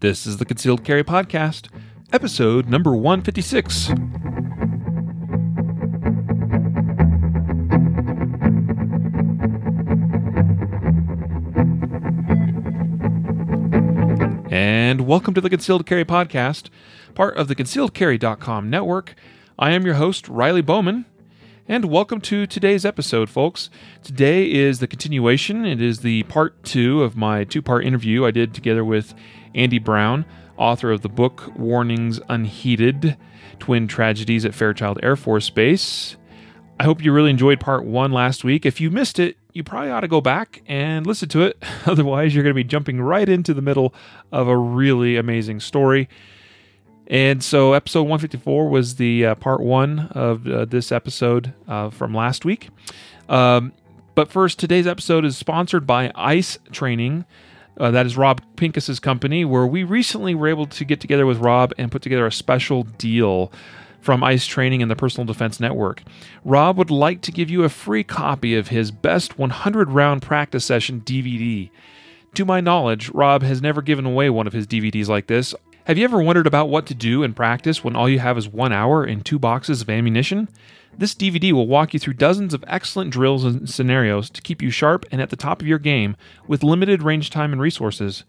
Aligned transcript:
This 0.00 0.26
is 0.26 0.36
the 0.36 0.44
Concealed 0.44 0.84
Carry 0.84 1.02
Podcast, 1.04 1.68
episode 2.12 2.68
number 2.68 2.94
156. 2.94 3.90
And 14.50 15.06
welcome 15.06 15.34
to 15.34 15.40
the 15.40 15.50
Concealed 15.50 15.86
Carry 15.86 16.04
Podcast, 16.04 16.68
part 17.14 17.36
of 17.36 17.48
the 17.48 17.54
concealedcarry.com 17.56 18.70
network. 18.70 19.14
I 19.58 19.70
am 19.72 19.84
your 19.84 19.94
host, 19.94 20.28
Riley 20.28 20.60
Bowman, 20.60 21.06
and 21.66 21.86
welcome 21.86 22.20
to 22.22 22.46
today's 22.46 22.84
episode, 22.84 23.30
folks. 23.30 23.70
Today 24.02 24.52
is 24.52 24.78
the 24.78 24.86
continuation. 24.86 25.64
It 25.64 25.80
is 25.80 26.00
the 26.00 26.22
part 26.24 26.62
two 26.62 27.02
of 27.02 27.16
my 27.16 27.44
two 27.44 27.62
part 27.62 27.84
interview 27.84 28.24
I 28.26 28.30
did 28.30 28.52
together 28.54 28.84
with 28.84 29.14
Andy 29.54 29.78
Brown, 29.78 30.24
author 30.56 30.90
of 30.90 31.02
the 31.02 31.08
book 31.08 31.52
Warnings 31.56 32.20
Unheeded 32.28 33.16
Twin 33.58 33.86
Tragedies 33.88 34.44
at 34.44 34.54
Fairchild 34.54 34.98
Air 35.02 35.16
Force 35.16 35.50
Base. 35.50 36.16
I 36.78 36.84
hope 36.84 37.02
you 37.02 37.12
really 37.12 37.30
enjoyed 37.30 37.60
part 37.60 37.84
one 37.84 38.12
last 38.12 38.42
week. 38.42 38.66
If 38.66 38.80
you 38.80 38.90
missed 38.90 39.18
it, 39.18 39.36
you 39.52 39.62
probably 39.62 39.90
ought 39.90 40.00
to 40.00 40.08
go 40.08 40.20
back 40.20 40.62
and 40.66 41.06
listen 41.06 41.28
to 41.30 41.42
it. 41.42 41.62
Otherwise, 41.86 42.34
you're 42.34 42.42
going 42.42 42.54
to 42.54 42.54
be 42.54 42.64
jumping 42.64 43.00
right 43.00 43.28
into 43.28 43.54
the 43.54 43.62
middle 43.62 43.94
of 44.32 44.48
a 44.48 44.56
really 44.56 45.16
amazing 45.16 45.60
story. 45.60 46.08
And 47.06 47.44
so, 47.44 47.74
episode 47.74 48.02
154 48.02 48.68
was 48.68 48.96
the 48.96 49.26
uh, 49.26 49.34
part 49.36 49.60
one 49.60 50.08
of 50.12 50.48
uh, 50.48 50.64
this 50.64 50.90
episode 50.90 51.54
uh, 51.68 51.90
from 51.90 52.14
last 52.14 52.44
week. 52.44 52.70
Um, 53.28 53.72
but 54.14 54.30
first, 54.30 54.58
today's 54.58 54.86
episode 54.86 55.24
is 55.24 55.36
sponsored 55.36 55.86
by 55.86 56.10
ICE 56.14 56.58
Training. 56.72 57.24
Uh, 57.78 57.90
that 57.90 58.06
is 58.06 58.16
Rob 58.16 58.40
Pincus's 58.56 59.00
company, 59.00 59.44
where 59.44 59.66
we 59.66 59.82
recently 59.82 60.34
were 60.34 60.48
able 60.48 60.66
to 60.66 60.84
get 60.84 61.00
together 61.00 61.26
with 61.26 61.38
Rob 61.38 61.72
and 61.76 61.90
put 61.90 62.02
together 62.02 62.26
a 62.26 62.32
special 62.32 62.84
deal 62.84 63.52
from 64.00 64.22
ICE 64.22 64.46
Training 64.46 64.82
and 64.82 64.90
the 64.90 64.96
Personal 64.96 65.26
Defense 65.26 65.58
Network. 65.58 66.02
Rob 66.44 66.76
would 66.76 66.90
like 66.90 67.22
to 67.22 67.32
give 67.32 67.50
you 67.50 67.64
a 67.64 67.68
free 67.68 68.04
copy 68.04 68.54
of 68.54 68.68
his 68.68 68.90
best 68.90 69.38
100 69.38 69.90
round 69.90 70.22
practice 70.22 70.64
session 70.64 71.00
DVD. 71.00 71.70
To 72.34 72.44
my 72.44 72.60
knowledge, 72.60 73.10
Rob 73.10 73.42
has 73.42 73.62
never 73.62 73.80
given 73.80 74.04
away 74.04 74.28
one 74.28 74.46
of 74.46 74.52
his 74.52 74.66
DVDs 74.66 75.08
like 75.08 75.26
this. 75.26 75.54
Have 75.84 75.98
you 75.98 76.04
ever 76.04 76.22
wondered 76.22 76.46
about 76.46 76.68
what 76.68 76.86
to 76.86 76.94
do 76.94 77.22
in 77.22 77.34
practice 77.34 77.82
when 77.82 77.96
all 77.96 78.08
you 78.08 78.18
have 78.18 78.38
is 78.38 78.48
one 78.48 78.72
hour 78.72 79.04
and 79.04 79.24
two 79.24 79.38
boxes 79.38 79.82
of 79.82 79.90
ammunition? 79.90 80.48
This 80.98 81.14
DVD 81.14 81.52
will 81.52 81.66
walk 81.66 81.92
you 81.92 82.00
through 82.00 82.14
dozens 82.14 82.54
of 82.54 82.64
excellent 82.66 83.10
drills 83.10 83.44
and 83.44 83.68
scenarios 83.68 84.30
to 84.30 84.42
keep 84.42 84.62
you 84.62 84.70
sharp 84.70 85.04
and 85.10 85.20
at 85.20 85.30
the 85.30 85.36
top 85.36 85.60
of 85.60 85.66
your 85.66 85.78
game 85.78 86.16
with 86.46 86.62
limited 86.62 87.02
range 87.02 87.30
time 87.30 87.52
and 87.52 87.60
resources. 87.60 88.24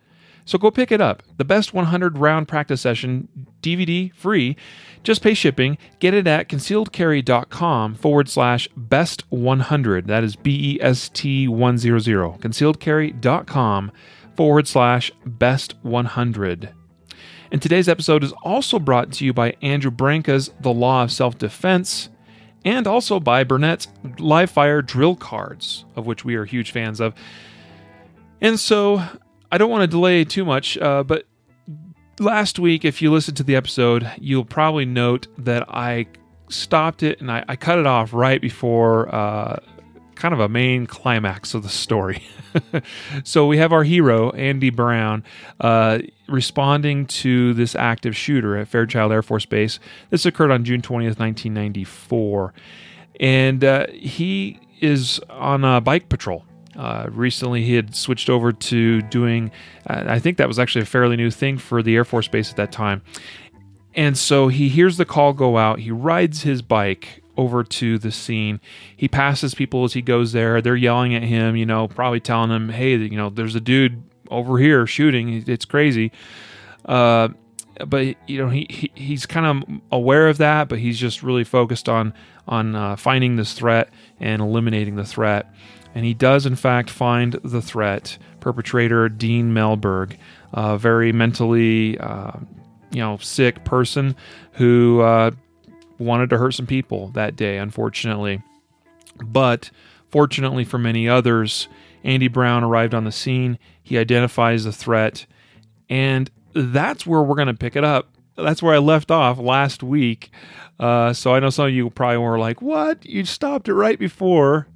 So 0.45 0.59
go 0.59 0.69
pick 0.69 0.91
it 0.91 1.01
up. 1.01 1.23
The 1.37 1.45
best 1.45 1.73
100 1.73 2.19
round 2.19 2.47
practice 2.47 2.81
session 2.81 3.27
DVD 3.61 4.13
free. 4.13 4.55
Just 5.03 5.23
pay 5.23 5.33
shipping. 5.33 5.77
Get 5.99 6.13
it 6.13 6.27
at 6.27 6.49
concealedcarry.com 6.49 7.95
forward 7.95 8.29
slash 8.29 8.67
best 8.77 9.23
100. 9.29 10.07
That 10.07 10.23
is 10.23 10.35
B 10.35 10.75
E 10.75 10.81
S 10.81 11.09
T 11.09 11.47
100. 11.47 12.39
Concealedcarry.com 12.39 13.91
forward 14.35 14.67
slash 14.67 15.11
best 15.25 15.73
100. 15.81 16.69
And 17.51 17.61
today's 17.61 17.89
episode 17.89 18.23
is 18.23 18.33
also 18.43 18.79
brought 18.79 19.11
to 19.13 19.25
you 19.25 19.33
by 19.33 19.55
Andrew 19.61 19.91
Branca's 19.91 20.51
The 20.59 20.73
Law 20.73 21.03
of 21.03 21.11
Self 21.11 21.37
Defense 21.37 22.09
and 22.65 22.87
also 22.87 23.19
by 23.19 23.43
Burnett's 23.43 23.87
Live 24.17 24.49
Fire 24.49 24.81
drill 24.81 25.15
cards, 25.15 25.85
of 25.95 26.05
which 26.05 26.25
we 26.25 26.35
are 26.35 26.43
huge 26.43 26.71
fans 26.71 26.99
of. 26.99 27.13
And 28.41 28.59
so 28.59 29.01
I 29.51 29.57
don't 29.57 29.69
want 29.69 29.83
to 29.83 29.87
delay 29.87 30.25
too 30.25 30.43
much, 30.43 30.77
uh, 30.79 31.03
but 31.03 31.25
last 32.19 32.59
week, 32.59 32.83
if 32.83 33.01
you 33.01 33.11
listened 33.11 33.37
to 33.37 33.43
the 33.43 33.55
episode, 33.55 34.11
you'll 34.19 34.45
probably 34.45 34.85
note 34.85 35.27
that 35.37 35.69
I 35.69 36.07
stopped 36.49 37.03
it 37.03 37.21
and 37.21 37.31
I, 37.31 37.45
I 37.47 37.55
cut 37.55 37.79
it 37.79 37.85
off 37.85 38.13
right 38.13 38.41
before 38.41 39.13
uh, 39.13 39.59
kind 40.15 40.33
of 40.33 40.39
a 40.39 40.49
main 40.49 40.87
climax 40.87 41.53
of 41.53 41.63
the 41.63 41.69
story. 41.69 42.23
so 43.23 43.45
we 43.47 43.57
have 43.57 43.71
our 43.71 43.83
hero, 43.83 44.31
Andy 44.31 44.69
Brown, 44.69 45.23
uh, 45.59 45.99
responding 46.27 47.05
to 47.07 47.53
this 47.53 47.75
active 47.75 48.15
shooter 48.15 48.57
at 48.57 48.67
Fairchild 48.67 49.11
Air 49.11 49.21
Force 49.21 49.45
Base. 49.45 49.79
This 50.09 50.25
occurred 50.25 50.51
on 50.51 50.63
June 50.63 50.81
20th, 50.81 51.19
1994. 51.19 52.53
And 53.19 53.63
uh, 53.63 53.87
he 53.91 54.59
is 54.81 55.19
on 55.29 55.63
a 55.63 55.81
bike 55.81 56.09
patrol. 56.09 56.45
Uh, 56.75 57.07
recently, 57.09 57.63
he 57.63 57.75
had 57.75 57.95
switched 57.95 58.29
over 58.29 58.51
to 58.51 59.01
doing, 59.03 59.49
uh, 59.87 60.03
I 60.07 60.19
think 60.19 60.37
that 60.37 60.47
was 60.47 60.59
actually 60.59 60.81
a 60.81 60.85
fairly 60.85 61.15
new 61.15 61.31
thing 61.31 61.57
for 61.57 61.81
the 61.81 61.95
Air 61.95 62.03
Force 62.03 62.27
Base 62.27 62.49
at 62.49 62.57
that 62.57 62.71
time. 62.71 63.01
And 63.93 64.17
so 64.17 64.49
he 64.49 64.67
hears 64.67 64.97
the 64.97 65.05
call 65.05 65.31
go 65.31 65.57
out. 65.57 65.79
He 65.79 65.91
rides 65.91 66.41
his 66.41 66.61
bike 66.61 67.23
over 67.37 67.63
to 67.63 67.97
the 67.97 68.11
scene. 68.11 68.59
He 68.95 69.07
passes 69.07 69.53
people 69.53 69.83
as 69.83 69.93
he 69.93 70.01
goes 70.01 70.31
there. 70.31 70.61
They're 70.61 70.75
yelling 70.75 71.15
at 71.15 71.23
him, 71.23 71.55
you 71.55 71.65
know, 71.65 71.87
probably 71.87 72.19
telling 72.19 72.51
him, 72.51 72.69
"Hey, 72.69 72.95
you 72.95 73.17
know, 73.17 73.29
there's 73.29 73.55
a 73.55 73.61
dude 73.61 74.03
over 74.29 74.57
here 74.57 74.87
shooting. 74.87 75.43
It's 75.47 75.65
crazy." 75.65 76.11
Uh, 76.85 77.29
but 77.87 78.15
you 78.27 78.37
know, 78.37 78.49
he, 78.49 78.67
he 78.69 78.91
he's 78.95 79.25
kind 79.25 79.45
of 79.45 79.81
aware 79.91 80.29
of 80.29 80.37
that, 80.37 80.69
but 80.69 80.79
he's 80.79 80.99
just 80.99 81.23
really 81.23 81.43
focused 81.43 81.89
on 81.89 82.13
on 82.47 82.75
uh, 82.75 82.95
finding 82.95 83.35
this 83.35 83.53
threat 83.53 83.89
and 84.19 84.41
eliminating 84.41 84.95
the 84.95 85.05
threat. 85.05 85.53
And 85.93 86.05
he 86.05 86.13
does, 86.13 86.45
in 86.45 86.55
fact, 86.55 86.89
find 86.89 87.33
the 87.43 87.61
threat. 87.61 88.17
Perpetrator 88.41 89.09
Dean 89.09 89.53
Mellberg, 89.53 90.17
a 90.53 90.77
very 90.77 91.11
mentally, 91.11 91.97
uh, 91.97 92.33
you 92.91 92.99
know, 92.99 93.17
sick 93.17 93.63
person 93.63 94.15
who 94.53 95.01
uh, 95.01 95.31
wanted 95.97 96.29
to 96.31 96.37
hurt 96.37 96.53
some 96.53 96.67
people 96.67 97.09
that 97.09 97.35
day, 97.35 97.57
unfortunately. 97.57 98.41
But 99.23 99.71
fortunately 100.09 100.63
for 100.63 100.77
many 100.77 101.07
others, 101.07 101.67
Andy 102.03 102.27
Brown 102.27 102.63
arrived 102.63 102.93
on 102.93 103.03
the 103.03 103.11
scene. 103.11 103.57
He 103.81 103.97
identifies 103.97 104.63
the 104.63 104.71
threat, 104.71 105.25
and 105.89 106.29
that's 106.53 107.05
where 107.05 107.21
we're 107.21 107.35
going 107.35 107.47
to 107.47 107.53
pick 107.53 107.75
it 107.75 107.83
up. 107.83 108.09
That's 108.37 108.61
where 108.61 108.75
I 108.75 108.79
left 108.79 109.11
off 109.11 109.39
last 109.39 109.81
week. 109.83 110.29
Uh, 110.79 111.13
so 111.13 111.33
I 111.33 111.39
know 111.39 111.49
some 111.49 111.67
of 111.67 111.73
you 111.73 111.89
probably 111.89 112.17
were 112.17 112.39
like, 112.39 112.61
"What? 112.61 113.05
You 113.05 113.25
stopped 113.25 113.69
it 113.69 113.73
right 113.73 113.97
before." 113.97 114.67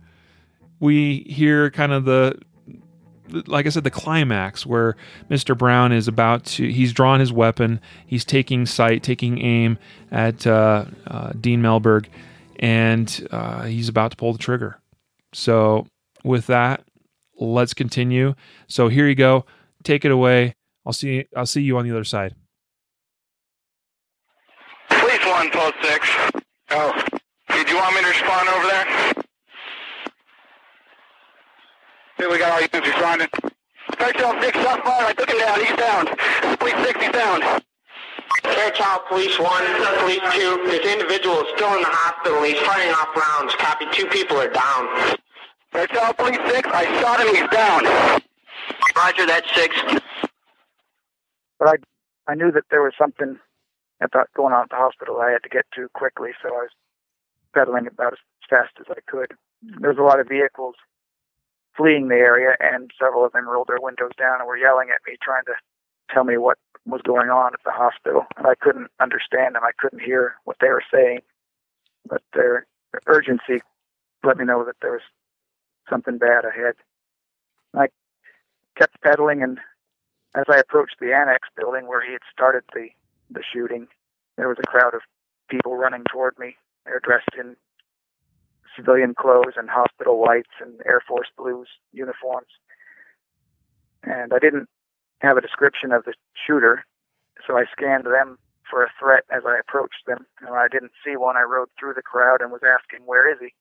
We 0.80 1.26
hear 1.30 1.70
kind 1.70 1.92
of 1.92 2.06
the 2.06 2.40
like 3.48 3.66
I 3.66 3.70
said, 3.70 3.84
the 3.84 3.92
climax 3.92 4.66
where 4.66 4.96
Mr. 5.30 5.58
Brown 5.58 5.92
is 5.92 6.08
about 6.08 6.46
to, 6.46 6.72
he's 6.72 6.94
drawn 6.94 7.20
his 7.20 7.32
weapon, 7.32 7.80
he's 8.06 8.26
taking 8.26 8.66
sight, 8.66 9.04
taking 9.04 9.40
aim 9.40 9.78
at 10.12 10.46
uh, 10.46 10.86
uh, 11.08 11.32
Dean 11.40 11.62
Mellberg, 11.62 12.08
and 12.60 13.28
uh, 13.32 13.64
he's 13.64 13.90
about 13.90 14.12
to 14.12 14.18
pull 14.18 14.34
the 14.34 14.40
trigger. 14.40 14.80
So, 15.34 15.88
with 16.24 16.48
that, 16.48 16.84
let's 17.40 17.74
continue. 17.74 18.36
So, 18.68 18.88
here 18.88 19.08
you 19.08 19.16
go. 19.16 19.46
Take 19.84 20.06
it 20.06 20.12
away. 20.12 20.56
I'll 20.86 20.94
see. 20.94 21.26
I'll 21.36 21.46
see 21.46 21.62
you 21.62 21.78
on 21.78 21.88
the 21.88 21.92
other 21.92 22.04
side. 22.04 22.36
Police 24.90 25.26
one, 25.26 25.50
post 25.52 25.76
six. 25.84 26.10
Oh, 26.72 27.04
did 27.54 27.70
you 27.70 27.78
want 27.78 27.96
me 27.96 28.02
to 28.02 28.08
respond 28.08 28.50
over 28.50 28.68
there? 28.68 29.29
Here 32.20 32.30
we 32.30 32.38
got 32.38 32.52
all 32.52 32.60
units 32.60 32.86
responding. 32.86 33.30
Fairchild 33.98 34.44
6 34.44 34.60
shot 34.60 34.84
fire. 34.84 35.08
I 35.08 35.14
took 35.14 35.30
him 35.32 35.40
down. 35.40 35.60
He's 35.64 35.78
down. 35.80 36.04
Police 36.60 36.76
6, 36.84 37.00
he's 37.00 37.12
down. 37.16 37.40
Fairchild 38.44 39.02
Police 39.08 39.40
1, 39.40 39.48
Police 40.04 40.20
2. 40.36 40.68
This 40.68 40.84
individual 40.84 41.40
is 41.40 41.48
still 41.56 41.72
in 41.80 41.82
the 41.82 41.88
hospital. 41.88 42.44
He's 42.44 42.60
firing 42.60 42.92
off 42.92 43.16
rounds. 43.16 43.56
Copy. 43.56 43.86
Two 43.94 44.06
people 44.08 44.36
are 44.36 44.52
down. 44.52 45.16
Fairchild 45.72 46.18
Police 46.18 46.44
6, 46.52 46.70
I 46.74 46.84
shot 47.00 47.24
him. 47.24 47.32
He's 47.32 47.48
down. 47.56 47.88
Roger, 49.00 49.26
that's 49.26 49.48
6. 49.56 49.76
But 51.58 51.68
I, 51.70 51.76
I 52.28 52.36
knew 52.36 52.52
that 52.52 52.68
there 52.70 52.84
was 52.84 52.92
something 53.00 53.40
at 54.02 54.12
the, 54.12 54.26
going 54.36 54.52
on 54.54 54.64
at 54.64 54.70
the 54.70 54.76
hospital 54.76 55.22
I 55.22 55.32
had 55.32 55.44
to 55.44 55.50
get 55.50 55.64
to 55.76 55.88
quickly, 55.94 56.32
so 56.44 56.50
I 56.50 56.68
was 56.68 56.76
pedaling 57.54 57.88
about 57.88 58.12
as 58.12 58.20
fast 58.50 58.76
as 58.82 58.88
I 58.90 59.00
could. 59.08 59.32
There 59.80 59.92
was 59.92 60.00
a 60.00 60.04
lot 60.04 60.20
of 60.20 60.28
vehicles 60.28 60.76
fleeing 61.80 62.10
the 62.10 62.16
area, 62.16 62.58
and 62.60 62.92
several 63.00 63.26
of 63.26 63.32
them 63.32 63.48
rolled 63.48 63.70
their 63.70 63.80
windows 63.80 64.12
down 64.18 64.40
and 64.40 64.48
were 64.48 64.58
yelling 64.58 64.90
at 64.94 65.00
me, 65.08 65.16
trying 65.24 65.46
to 65.46 65.54
tell 66.14 66.26
me 66.26 66.38
what 66.38 66.58
was 66.86 67.02
going 67.04 67.30
on 67.30 67.54
at 67.54 67.64
the 67.64 67.72
hospital. 67.72 68.26
And 68.36 68.46
I 68.46 68.56
couldn't 68.60 68.92
understand 69.00 69.56
them. 69.56 69.64
I 69.64 69.72
couldn't 69.78 70.02
hear 70.02 70.36
what 70.44 70.58
they 70.60 70.68
were 70.68 70.84
saying, 70.94 71.22
but 72.06 72.22
their 72.34 72.68
urgency 73.08 73.62
let 74.26 74.38
me 74.38 74.44
know 74.44 74.66
that 74.66 74.76
there 74.82 74.92
was 74.92 75.08
something 75.90 76.18
bad 76.18 76.44
ahead. 76.44 76.76
I 77.74 77.88
kept 78.78 79.00
pedaling, 79.02 79.42
and 79.42 79.60
as 80.36 80.46
I 80.50 80.58
approached 80.58 80.98
the 81.00 81.14
annex 81.14 81.48
building 81.56 81.88
where 81.88 82.06
he 82.06 82.12
had 82.12 82.22
started 82.32 82.64
the 82.74 82.90
the 83.32 83.44
shooting, 83.54 83.88
there 84.38 84.50
was 84.50 84.58
a 84.60 84.68
crowd 84.68 84.96
of 84.96 85.02
people 85.50 85.78
running 85.78 86.04
toward 86.12 86.38
me. 86.40 86.58
They're 86.86 87.00
dressed 87.00 87.30
in 87.40 87.56
civilian 88.80 89.14
clothes 89.14 89.58
and 89.58 89.70
hospital 89.70 90.20
whites 90.20 90.56
and 90.62 90.80
Air 90.86 91.02
Force 91.08 91.28
blues 91.38 91.68
uniforms. 91.92 92.48
And 94.04 94.34
I 94.34 94.40
didn't 94.40 94.70
have 95.20 95.38
a 95.38 95.42
description 95.42 95.92
of 95.92 96.06
the 96.06 96.14
shooter, 96.48 96.86
so 97.46 97.58
I 97.58 97.66
scanned 97.72 98.06
them 98.06 98.38
for 98.70 98.84
a 98.84 98.92
threat 99.00 99.24
as 99.30 99.44
I 99.46 99.60
approached 99.60 100.06
them. 100.08 100.26
And 100.40 100.50
when 100.50 100.60
I 100.60 100.68
didn't 100.72 100.94
see 101.04 101.18
one, 101.18 101.36
I 101.36 101.42
rode 101.42 101.70
through 101.78 101.96
the 101.96 102.02
crowd 102.02 102.42
and 102.42 102.52
was 102.52 102.62
asking, 102.64 103.06
"Where 103.06 103.30
is 103.32 103.40
he?" 103.40 103.54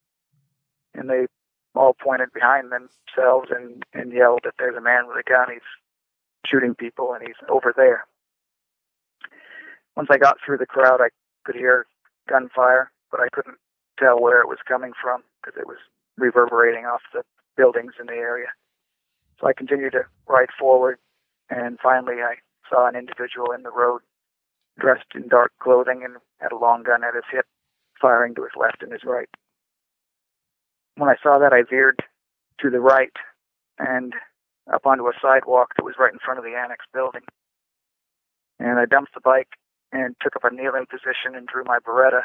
And 0.94 1.11
they 1.11 1.26
all 1.75 1.94
pointed 1.94 2.32
behind 2.32 2.70
themselves 2.70 3.50
and, 3.50 3.85
and 3.93 4.12
yelled 4.12 4.41
that 4.44 4.55
there's 4.59 4.76
a 4.76 4.81
man 4.81 5.06
with 5.06 5.17
a 5.17 5.29
gun. 5.29 5.49
He's 5.50 5.61
shooting 6.47 6.75
people, 6.75 7.12
and 7.15 7.26
he's 7.26 7.37
over 7.49 7.73
there. 7.76 8.06
Once 9.97 10.09
I 10.11 10.19
got 10.19 10.38
through 10.44 10.59
the 10.59 10.67
crowd, 10.67 11.00
I 11.00 11.09
could 11.44 11.56
hear 11.56 11.87
gunfire, 12.29 12.91
but 13.11 13.20
I 13.20 13.29
couldn't 13.32 13.59
tell 13.98 14.20
where 14.20 14.40
it 14.40 14.48
was 14.48 14.58
coming 14.66 14.92
from 15.00 15.22
because 15.40 15.58
it 15.60 15.66
was 15.66 15.78
reverberating 16.16 16.84
off 16.84 17.02
the 17.12 17.22
buildings 17.56 17.94
in 18.00 18.06
the 18.06 18.12
area. 18.12 18.48
So 19.40 19.46
I 19.46 19.52
continued 19.52 19.92
to 19.92 20.06
ride 20.28 20.50
forward, 20.58 20.98
and 21.50 21.78
finally 21.82 22.16
I 22.22 22.36
saw 22.68 22.88
an 22.88 22.96
individual 22.96 23.52
in 23.52 23.62
the 23.62 23.70
road 23.70 24.02
dressed 24.78 25.14
in 25.14 25.28
dark 25.28 25.52
clothing 25.60 26.02
and 26.04 26.16
had 26.38 26.52
a 26.52 26.58
long 26.58 26.82
gun 26.82 27.04
at 27.04 27.14
his 27.14 27.24
hip, 27.30 27.46
firing 28.00 28.34
to 28.34 28.42
his 28.42 28.52
left 28.56 28.82
and 28.82 28.92
his 28.92 29.04
right. 29.04 29.28
When 30.96 31.08
I 31.08 31.16
saw 31.22 31.38
that, 31.38 31.52
I 31.52 31.62
veered 31.68 32.02
to 32.60 32.70
the 32.70 32.80
right 32.80 33.12
and 33.78 34.14
up 34.72 34.86
onto 34.86 35.06
a 35.06 35.12
sidewalk 35.22 35.74
that 35.76 35.84
was 35.84 35.94
right 35.98 36.12
in 36.12 36.18
front 36.18 36.38
of 36.38 36.44
the 36.44 36.56
annex 36.56 36.84
building. 36.92 37.22
And 38.58 38.78
I 38.78 38.84
dumped 38.84 39.14
the 39.14 39.20
bike 39.20 39.50
and 39.92 40.14
took 40.20 40.36
up 40.36 40.44
a 40.44 40.54
kneeling 40.54 40.86
position 40.90 41.34
and 41.34 41.46
drew 41.46 41.64
my 41.64 41.78
Beretta. 41.78 42.22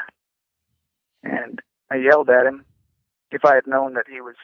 And 1.24 1.60
I 1.90 1.96
yelled 1.96 2.30
at 2.30 2.46
him. 2.46 2.64
If 3.30 3.44
I 3.44 3.54
had 3.54 3.66
known 3.66 3.94
that 3.94 4.06
he 4.08 4.20
was 4.20 4.36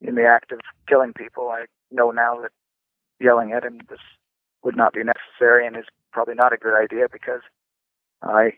in 0.00 0.14
the 0.14 0.24
act 0.24 0.52
of 0.52 0.60
killing 0.88 1.12
people, 1.12 1.48
I 1.50 1.66
know 1.90 2.10
now 2.10 2.40
that 2.40 2.52
yelling 3.20 3.52
at 3.52 3.64
him 3.64 3.80
this 3.90 4.00
would 4.62 4.76
not 4.76 4.94
be 4.94 5.02
necessary 5.02 5.66
and 5.66 5.76
is 5.76 5.84
probably 6.12 6.34
not 6.34 6.52
a 6.52 6.56
good 6.56 6.74
idea 6.74 7.06
because 7.10 7.42
I 8.22 8.52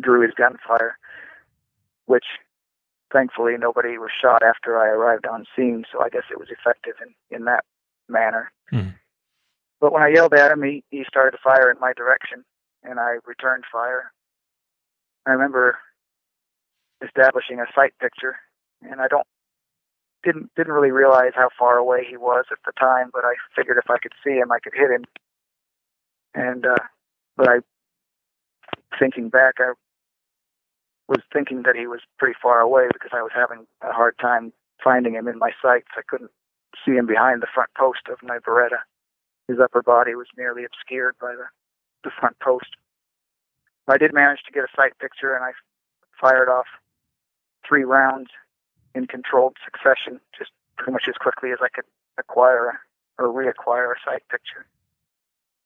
drew 0.00 0.22
his 0.22 0.34
gunfire, 0.36 0.98
which 2.06 2.24
thankfully 3.12 3.54
nobody 3.58 3.98
was 3.98 4.10
shot 4.20 4.42
after 4.42 4.78
I 4.78 4.88
arrived 4.88 5.26
on 5.26 5.46
scene, 5.54 5.84
so 5.92 6.02
I 6.02 6.08
guess 6.08 6.24
it 6.30 6.38
was 6.38 6.48
effective 6.50 6.94
in, 7.00 7.36
in 7.36 7.44
that 7.44 7.64
manner. 8.08 8.50
Mm. 8.72 8.94
But 9.80 9.92
when 9.92 10.02
I 10.02 10.08
yelled 10.08 10.34
at 10.34 10.52
him, 10.52 10.62
he, 10.62 10.82
he 10.90 11.04
started 11.06 11.32
to 11.32 11.42
fire 11.42 11.70
in 11.70 11.78
my 11.80 11.92
direction, 11.92 12.44
and 12.82 12.98
I 12.98 13.16
returned 13.24 13.64
fire. 13.70 14.12
I 15.26 15.32
remember 15.32 15.78
establishing 17.04 17.60
a 17.60 17.66
sight 17.74 17.92
picture, 18.00 18.36
and 18.82 19.00
I 19.00 19.08
don't 19.08 19.26
didn't 20.22 20.50
didn't 20.56 20.72
really 20.72 20.90
realize 20.90 21.32
how 21.34 21.48
far 21.58 21.76
away 21.78 22.04
he 22.08 22.16
was 22.16 22.44
at 22.50 22.58
the 22.64 22.72
time, 22.78 23.10
but 23.12 23.24
I 23.24 23.34
figured 23.56 23.78
if 23.78 23.90
I 23.90 23.98
could 23.98 24.12
see 24.24 24.34
him, 24.34 24.52
I 24.52 24.58
could 24.60 24.74
hit 24.74 24.90
him. 24.90 25.04
And 26.34 26.64
uh, 26.66 26.84
but 27.36 27.48
I, 27.48 27.56
thinking 28.98 29.28
back, 29.28 29.54
I 29.58 29.72
was 31.08 31.20
thinking 31.32 31.62
that 31.64 31.76
he 31.76 31.86
was 31.86 32.00
pretty 32.18 32.36
far 32.40 32.60
away 32.60 32.86
because 32.92 33.10
I 33.12 33.22
was 33.22 33.32
having 33.34 33.66
a 33.82 33.92
hard 33.92 34.16
time 34.18 34.52
finding 34.82 35.14
him 35.14 35.28
in 35.28 35.38
my 35.38 35.50
sights. 35.60 35.88
I 35.96 36.02
couldn't 36.06 36.30
see 36.84 36.92
him 36.92 37.06
behind 37.06 37.42
the 37.42 37.52
front 37.52 37.70
post 37.76 38.08
of 38.10 38.18
my 38.22 38.38
Beretta. 38.38 38.80
His 39.48 39.58
upper 39.60 39.82
body 39.82 40.14
was 40.14 40.26
nearly 40.36 40.64
obscured 40.64 41.16
by 41.20 41.34
the, 41.34 41.44
the 42.04 42.10
front 42.18 42.38
post. 42.38 42.76
I 43.88 43.98
did 43.98 44.14
manage 44.14 44.42
to 44.46 44.52
get 44.52 44.64
a 44.64 44.76
sight 44.76 44.96
picture, 44.98 45.34
and 45.34 45.44
I 45.44 45.52
fired 46.20 46.48
off 46.48 46.66
three 47.66 47.84
rounds 47.84 48.30
in 48.94 49.06
controlled 49.06 49.56
succession, 49.64 50.20
just 50.36 50.50
pretty 50.76 50.92
much 50.92 51.04
as 51.08 51.14
quickly 51.14 51.50
as 51.50 51.58
I 51.62 51.68
could 51.68 51.84
acquire 52.18 52.80
or 53.18 53.28
reacquire 53.28 53.92
a 53.92 54.00
sight 54.04 54.22
picture. 54.30 54.66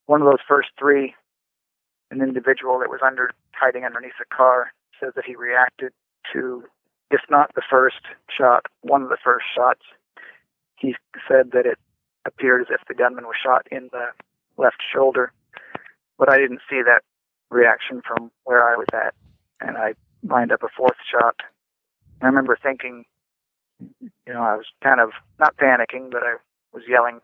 One 0.06 0.20
of 0.22 0.28
those 0.28 0.44
first 0.46 0.69
three, 0.78 1.14
an 2.10 2.20
individual 2.22 2.78
that 2.78 2.90
was 2.90 3.00
under 3.04 3.32
hiding 3.52 3.84
underneath 3.84 4.19
a 4.20 4.34
car, 4.34 4.72
says 5.00 5.12
that 5.16 5.25
he 5.25 5.34
reacted 5.34 5.93
to, 6.32 6.64
if 7.10 7.20
not 7.28 7.54
the 7.54 7.62
first 7.69 8.00
shot, 8.37 8.66
one 8.82 9.02
of 9.02 9.08
the 9.08 9.19
first 9.22 9.46
shots. 9.54 9.82
He 10.76 10.94
said 11.28 11.52
that 11.52 11.66
it 11.66 11.78
appeared 12.26 12.62
as 12.62 12.69
if 12.70 12.87
the 12.87 12.94
gunman 12.94 13.25
was 13.25 13.37
shot 13.42 13.66
in 13.70 13.88
the 13.92 14.06
left 14.56 14.82
shoulder, 14.92 15.32
but 16.19 16.28
I 16.28 16.38
didn't 16.38 16.60
see 16.69 16.82
that 16.82 17.02
reaction 17.50 18.02
from 18.06 18.31
where 18.44 18.69
I 18.69 18.76
was 18.76 18.87
at, 18.92 19.14
and 19.60 19.76
I 19.76 19.94
lined 20.22 20.52
up 20.52 20.62
a 20.62 20.69
fourth 20.76 20.96
shot. 21.10 21.37
I 22.22 22.26
remember 22.26 22.58
thinking, 22.60 23.04
you 23.80 24.32
know, 24.32 24.42
I 24.42 24.56
was 24.56 24.66
kind 24.82 25.00
of 25.00 25.10
not 25.38 25.56
panicking, 25.56 26.10
but 26.10 26.22
I 26.22 26.36
was 26.72 26.82
yelling. 26.88 27.20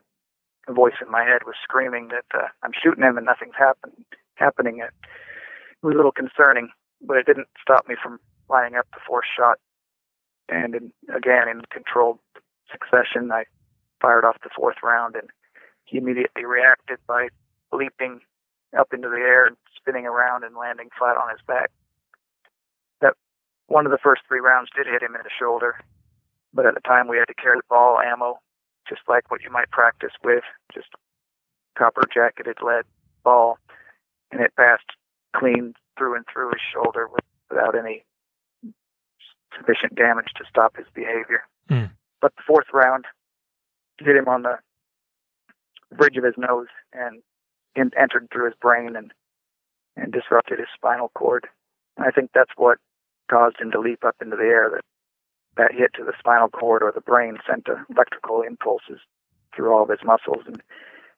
A 0.68 0.72
voice 0.72 0.94
in 1.04 1.10
my 1.10 1.24
head 1.24 1.42
was 1.44 1.56
screaming 1.62 2.08
that 2.08 2.26
uh, 2.38 2.46
I'm 2.62 2.70
shooting 2.72 3.02
him 3.02 3.16
and 3.16 3.26
nothing's 3.26 3.56
happen- 3.58 4.04
happening. 4.36 4.78
It 4.78 4.92
was 5.82 5.94
a 5.94 5.96
little 5.96 6.12
concerning, 6.12 6.70
but 7.00 7.16
it 7.16 7.26
didn't 7.26 7.48
stop 7.60 7.88
me 7.88 7.96
from 8.00 8.20
lining 8.48 8.76
up 8.76 8.86
the 8.92 9.00
fourth 9.04 9.24
shot. 9.36 9.58
And 10.48 10.74
in, 10.74 10.92
again, 11.14 11.48
in 11.48 11.62
controlled 11.70 12.18
succession, 12.70 13.32
I 13.32 13.44
fired 14.00 14.24
off 14.24 14.36
the 14.42 14.50
fourth 14.54 14.76
round, 14.84 15.16
and 15.16 15.30
he 15.84 15.98
immediately 15.98 16.44
reacted 16.44 16.98
by 17.08 17.28
leaping 17.72 18.20
up 18.78 18.92
into 18.92 19.08
the 19.08 19.16
air 19.16 19.46
and 19.46 19.56
spinning 19.76 20.06
around 20.06 20.44
and 20.44 20.54
landing 20.56 20.90
flat 20.98 21.16
on 21.16 21.30
his 21.30 21.40
back. 21.46 21.70
One 23.66 23.86
of 23.86 23.92
the 23.92 23.98
first 24.02 24.22
three 24.28 24.40
rounds 24.40 24.70
did 24.76 24.86
hit 24.86 25.02
him 25.02 25.14
in 25.14 25.22
the 25.22 25.30
shoulder, 25.38 25.80
but 26.52 26.66
at 26.66 26.74
the 26.74 26.80
time 26.80 27.08
we 27.08 27.18
had 27.18 27.28
to 27.28 27.34
carry 27.34 27.58
ball 27.68 27.98
ammo, 27.98 28.38
just 28.88 29.02
like 29.08 29.30
what 29.30 29.42
you 29.42 29.50
might 29.50 29.70
practice 29.70 30.12
with, 30.22 30.44
just 30.74 30.88
copper 31.78 32.02
jacketed 32.12 32.58
lead 32.62 32.84
ball, 33.24 33.58
and 34.30 34.40
it 34.40 34.54
passed 34.56 34.90
clean 35.34 35.74
through 35.96 36.16
and 36.16 36.24
through 36.32 36.50
his 36.50 36.60
shoulder 36.72 37.08
without 37.50 37.76
any 37.76 38.04
sufficient 39.56 39.94
damage 39.94 40.32
to 40.36 40.44
stop 40.48 40.76
his 40.76 40.86
behavior. 40.94 41.42
Mm. 41.70 41.90
But 42.20 42.34
the 42.36 42.42
fourth 42.46 42.66
round 42.72 43.06
hit 43.98 44.16
him 44.16 44.28
on 44.28 44.42
the 44.42 44.58
bridge 45.94 46.16
of 46.16 46.24
his 46.24 46.34
nose 46.36 46.68
and 46.92 47.22
in, 47.76 47.90
entered 47.98 48.28
through 48.32 48.46
his 48.46 48.54
brain 48.60 48.96
and 48.96 49.12
and 49.96 50.10
disrupted 50.12 50.58
his 50.58 50.68
spinal 50.74 51.10
cord. 51.14 51.46
And 51.96 52.06
I 52.06 52.10
think 52.10 52.30
that's 52.34 52.52
what 52.56 52.78
caused 53.30 53.60
him 53.60 53.70
to 53.72 53.80
leap 53.80 54.04
up 54.04 54.16
into 54.20 54.36
the 54.36 54.44
air. 54.44 54.70
That 54.72 54.82
that 55.56 55.72
hit 55.72 55.92
to 55.94 56.04
the 56.04 56.14
spinal 56.18 56.48
cord 56.48 56.82
or 56.82 56.92
the 56.92 57.00
brain 57.00 57.36
sent 57.46 57.66
electrical 57.90 58.42
impulses 58.42 59.00
through 59.54 59.72
all 59.72 59.82
of 59.82 59.90
his 59.90 60.04
muscles 60.04 60.44
and 60.46 60.62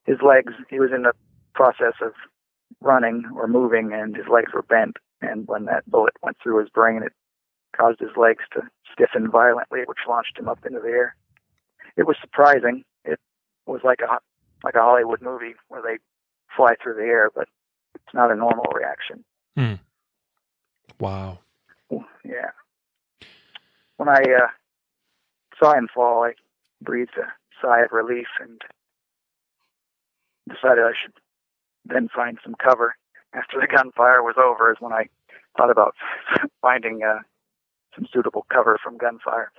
his 0.05 0.19
legs. 0.23 0.53
He 0.69 0.81
was 0.81 0.91
in 0.95 1.03
the 1.03 1.13
process 1.55 1.95
of 2.03 2.13
running 2.81 3.25
or 3.37 3.47
moving, 3.47 3.93
and 3.93 4.17
his 4.17 4.27
legs 4.29 4.53
were 4.53 4.63
bent. 4.63 4.97
And 5.21 5.47
when 5.47 5.67
that 5.67 5.89
bullet 5.89 6.15
went 6.23 6.37
through 6.43 6.59
his 6.61 6.69
brain, 6.69 7.03
it 7.03 7.13
caused 7.77 8.01
his 8.01 8.17
legs 8.17 8.45
to 8.53 8.63
stiffen 8.93 9.31
violently, 9.31 9.81
which 9.87 9.99
launched 10.09 10.39
him 10.39 10.49
up 10.49 10.65
into 10.67 10.81
the 10.81 10.89
air. 10.89 11.17
It 11.97 12.07
was 12.07 12.17
surprising. 12.21 12.85
It 13.05 13.21
was 13.67 13.81
like 13.85 14.01
a 14.01 14.19
like 14.65 14.75
a 14.75 14.81
Hollywood 14.81 15.23
movie 15.23 15.55
where 15.69 15.83
they 15.83 15.99
fly 16.57 16.75
through 16.83 16.95
the 16.95 17.03
air, 17.03 17.31
but 17.35 17.49
it's 17.95 18.15
not 18.15 18.31
a 18.31 18.37
normal 18.37 18.65
reaction. 18.75 19.25
Hmm. 19.57 19.75
Wow. 20.99 21.39
Yeah. 21.91 22.51
When 23.97 24.09
I 24.09 24.23
uh, 24.23 24.49
saw 25.59 25.75
him 25.75 25.89
fall, 25.95 26.25
I 26.25 26.33
breathed 26.81 27.17
a 27.17 27.33
sigh 27.63 27.83
of 27.83 27.93
relief 27.93 28.27
and 28.41 28.61
decided 30.49 30.85
I 30.85 30.93
should 31.01 31.15
then 31.85 32.09
find 32.15 32.39
some 32.43 32.55
cover. 32.63 32.97
After 33.33 33.61
the 33.61 33.67
gunfire 33.67 34.23
was 34.23 34.37
over, 34.39 34.71
is 34.71 34.79
when 34.81 34.93
I 34.93 35.09
thought 35.57 35.71
about 35.71 35.95
finding 36.63 37.03
uh, 37.03 37.21
some 37.95 38.07
suitable 38.13 38.47
cover 38.53 38.79
from 38.83 38.97
gunfire. 38.97 39.51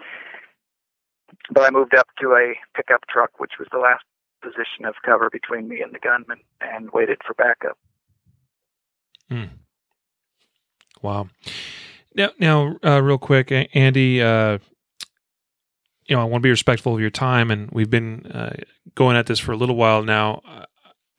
But 1.52 1.64
I 1.64 1.70
moved 1.72 1.94
up 1.96 2.08
to 2.22 2.34
a 2.34 2.54
pickup 2.76 3.06
truck, 3.08 3.40
which 3.40 3.54
was 3.60 3.68
the 3.72 3.80
last 3.80 4.04
position 4.42 4.86
of 4.86 4.96
cover 5.04 5.30
between 5.30 5.68
me 5.68 5.82
and 5.82 5.94
the 5.94 6.00
gunman, 6.00 6.40
and 6.62 6.92
waited 6.92 7.20
for 7.26 7.34
backup. 7.34 7.78
Mm. 9.30 9.50
Wow. 11.02 11.28
Now, 12.16 12.30
now, 12.40 12.78
uh, 12.84 13.02
real 13.02 13.18
quick, 13.18 13.52
Andy. 13.74 14.22
Uh, 14.22 14.60
you 16.08 16.16
know, 16.16 16.22
I 16.22 16.26
want 16.26 16.42
to 16.42 16.46
be 16.46 16.52
respectful 16.52 16.94
of 16.94 17.02
your 17.02 17.10
time, 17.10 17.50
and 17.50 17.70
we've 17.72 17.90
been 17.90 18.28
uh, 18.28 18.56
going 18.94 19.18
at 19.18 19.26
this 19.26 19.40
for 19.40 19.52
a 19.52 19.58
little 19.58 19.76
while 19.76 20.04
now. 20.04 20.42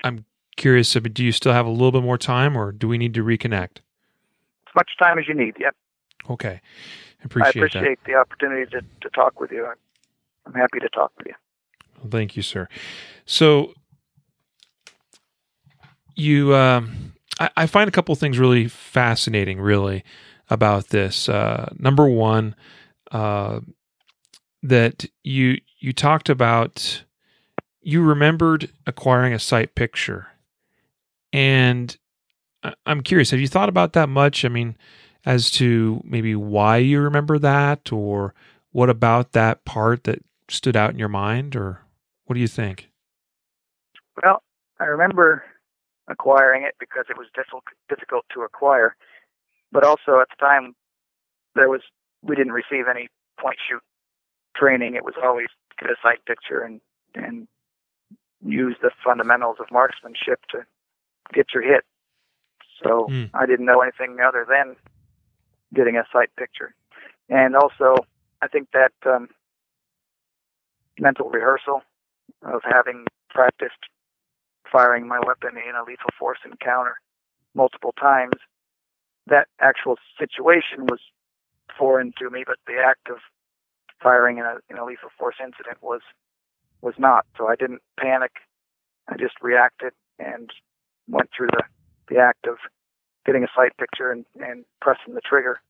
I'm 0.05 0.25
curious. 0.57 0.93
Do 0.93 1.25
you 1.25 1.33
still 1.33 1.53
have 1.53 1.67
a 1.67 1.71
little 1.71 1.93
bit 1.93 2.03
more 2.03 2.17
time, 2.19 2.57
or 2.57 2.73
do 2.73 2.87
we 2.89 2.97
need 2.97 3.13
to 3.15 3.25
reconnect? 3.25 3.79
As 4.69 4.75
much 4.75 4.91
time 4.99 5.19
as 5.19 5.27
you 5.27 5.35
need. 5.35 5.55
Yep. 5.59 5.75
Okay. 6.31 6.61
I 7.21 7.25
appreciate, 7.25 7.47
I 7.47 7.67
appreciate 7.67 7.99
that. 8.05 8.11
the 8.11 8.15
opportunity 8.15 8.71
to, 8.71 8.81
to 9.01 9.11
talk 9.11 9.41
with 9.41 9.51
you. 9.51 9.67
I'm 10.47 10.55
happy 10.55 10.79
to 10.81 10.89
talk 10.89 11.13
with 11.19 11.27
you. 11.27 11.35
Well, 11.99 12.11
thank 12.11 12.37
you, 12.37 12.43
sir. 12.43 12.69
So, 13.25 13.75
you, 16.15 16.55
um, 16.55 17.15
I, 17.41 17.51
I, 17.57 17.67
find 17.67 17.89
a 17.89 17.91
couple 17.91 18.15
things 18.15 18.39
really 18.39 18.69
fascinating, 18.69 19.61
really, 19.61 20.05
about 20.49 20.89
this. 20.89 21.29
Uh, 21.29 21.73
number 21.79 22.09
one, 22.09 22.55
uh, 23.11 23.61
that 24.63 25.05
you 25.23 25.61
you 25.79 25.93
talked 25.93 26.29
about 26.29 27.05
you 27.81 28.03
remembered 28.03 28.69
acquiring 28.87 29.33
a 29.33 29.39
sight 29.39 29.77
picture. 29.77 30.27
And 31.33 31.97
I'm 32.85 33.03
curious, 33.03 33.31
have 33.31 33.39
you 33.39 33.47
thought 33.47 33.69
about 33.69 33.93
that 33.93 34.09
much? 34.09 34.45
I 34.45 34.49
mean, 34.49 34.77
as 35.25 35.53
to 35.53 36.03
maybe 36.05 36.35
why 36.35 36.79
you 36.79 37.01
remember 37.01 37.39
that 37.39 37.93
or 37.93 38.35
what 38.73 38.91
about 38.91 39.33
that 39.33 39.65
part 39.65 40.05
that 40.05 40.19
stood 40.49 40.77
out 40.77 40.91
in 40.91 40.99
your 40.99 41.09
mind 41.09 41.55
or 41.55 41.81
what 42.25 42.35
do 42.35 42.41
you 42.41 42.49
think? 42.49 42.91
Well, 44.23 44.43
I 44.81 44.85
remember 44.85 45.45
acquiring 46.09 46.65
it 46.65 46.75
because 46.81 47.05
it 47.09 47.17
was 47.17 47.27
difficult 47.89 48.25
to 48.35 48.41
acquire, 48.43 48.97
but 49.73 49.85
also 49.85 50.21
at 50.21 50.29
the 50.29 50.37
time 50.41 50.75
there 51.55 51.69
was 51.69 51.81
we 52.23 52.37
didn't 52.37 52.53
receive 52.53 52.85
any 52.91 53.09
point 53.41 53.57
shoot 53.69 53.83
training. 54.55 54.95
It 54.95 55.05
was 55.05 55.15
always 55.23 55.49
get 55.79 55.91
a 55.91 55.97
sight 56.03 56.25
picture 56.27 56.61
and 56.61 56.81
and 57.15 57.49
use 58.45 58.77
the 58.83 58.91
fundamentals 59.05 59.57
of 59.61 59.67
marksmanship 59.73 60.41
to 60.51 60.59
get 61.33 61.47
your 61.55 61.63
hit. 61.63 61.85
So 62.83 63.07
mm. 63.11 63.31
I 63.35 63.47
didn't 63.47 63.67
know 63.67 63.81
anything 63.81 64.19
other 64.21 64.47
than 64.49 64.77
getting 65.75 65.97
a 65.97 66.05
sight 66.13 66.29
picture, 66.37 66.75
and 67.29 67.57
also 67.57 67.97
I 68.43 68.49
think 68.49 68.69
that 68.73 68.93
um, 69.07 69.29
mental 70.99 71.31
rehearsal 71.31 71.83
of 72.43 72.61
having 72.65 73.07
practiced 73.31 73.79
firing 74.71 75.09
my 75.09 75.21
weapon 75.27 75.57
in 75.57 75.75
a 75.75 75.85
lethal 75.85 76.11
force 76.19 76.39
encounter 76.45 76.97
multiple 77.55 77.95
times. 77.99 78.35
That 79.27 79.49
actual 79.61 79.97
situation 80.19 80.87
was 80.87 81.01
foreign 81.79 82.13
to 82.19 82.31
me, 82.31 82.45
but 82.47 82.57
the 82.67 82.79
act 82.79 83.09
of 83.11 83.19
firing 84.03 84.39
in 84.39 84.45
a, 84.45 84.57
in 84.71 84.79
a 84.79 84.85
lethal 84.85 85.11
force 85.19 85.37
incident 85.43 85.79
was 85.83 86.01
was 86.83 86.95
not. 86.99 87.27
So 87.37 87.49
I 87.49 87.57
didn't 87.57 87.83
panic. 87.99 88.33
I 89.09 89.17
just 89.17 89.35
reacted 89.41 89.93
and 90.19 90.51
went 91.09 91.31
through 91.37 91.49
the, 91.49 91.63
the 92.09 92.21
act 92.21 92.47
of 92.47 92.57
getting 93.25 93.45
a 93.45 93.49
sight 93.57 93.77
picture 93.79 94.13
and, 94.13 94.25
and 94.37 94.65
pressing 94.81 95.15
the 95.15 95.21
trigger 95.21 95.61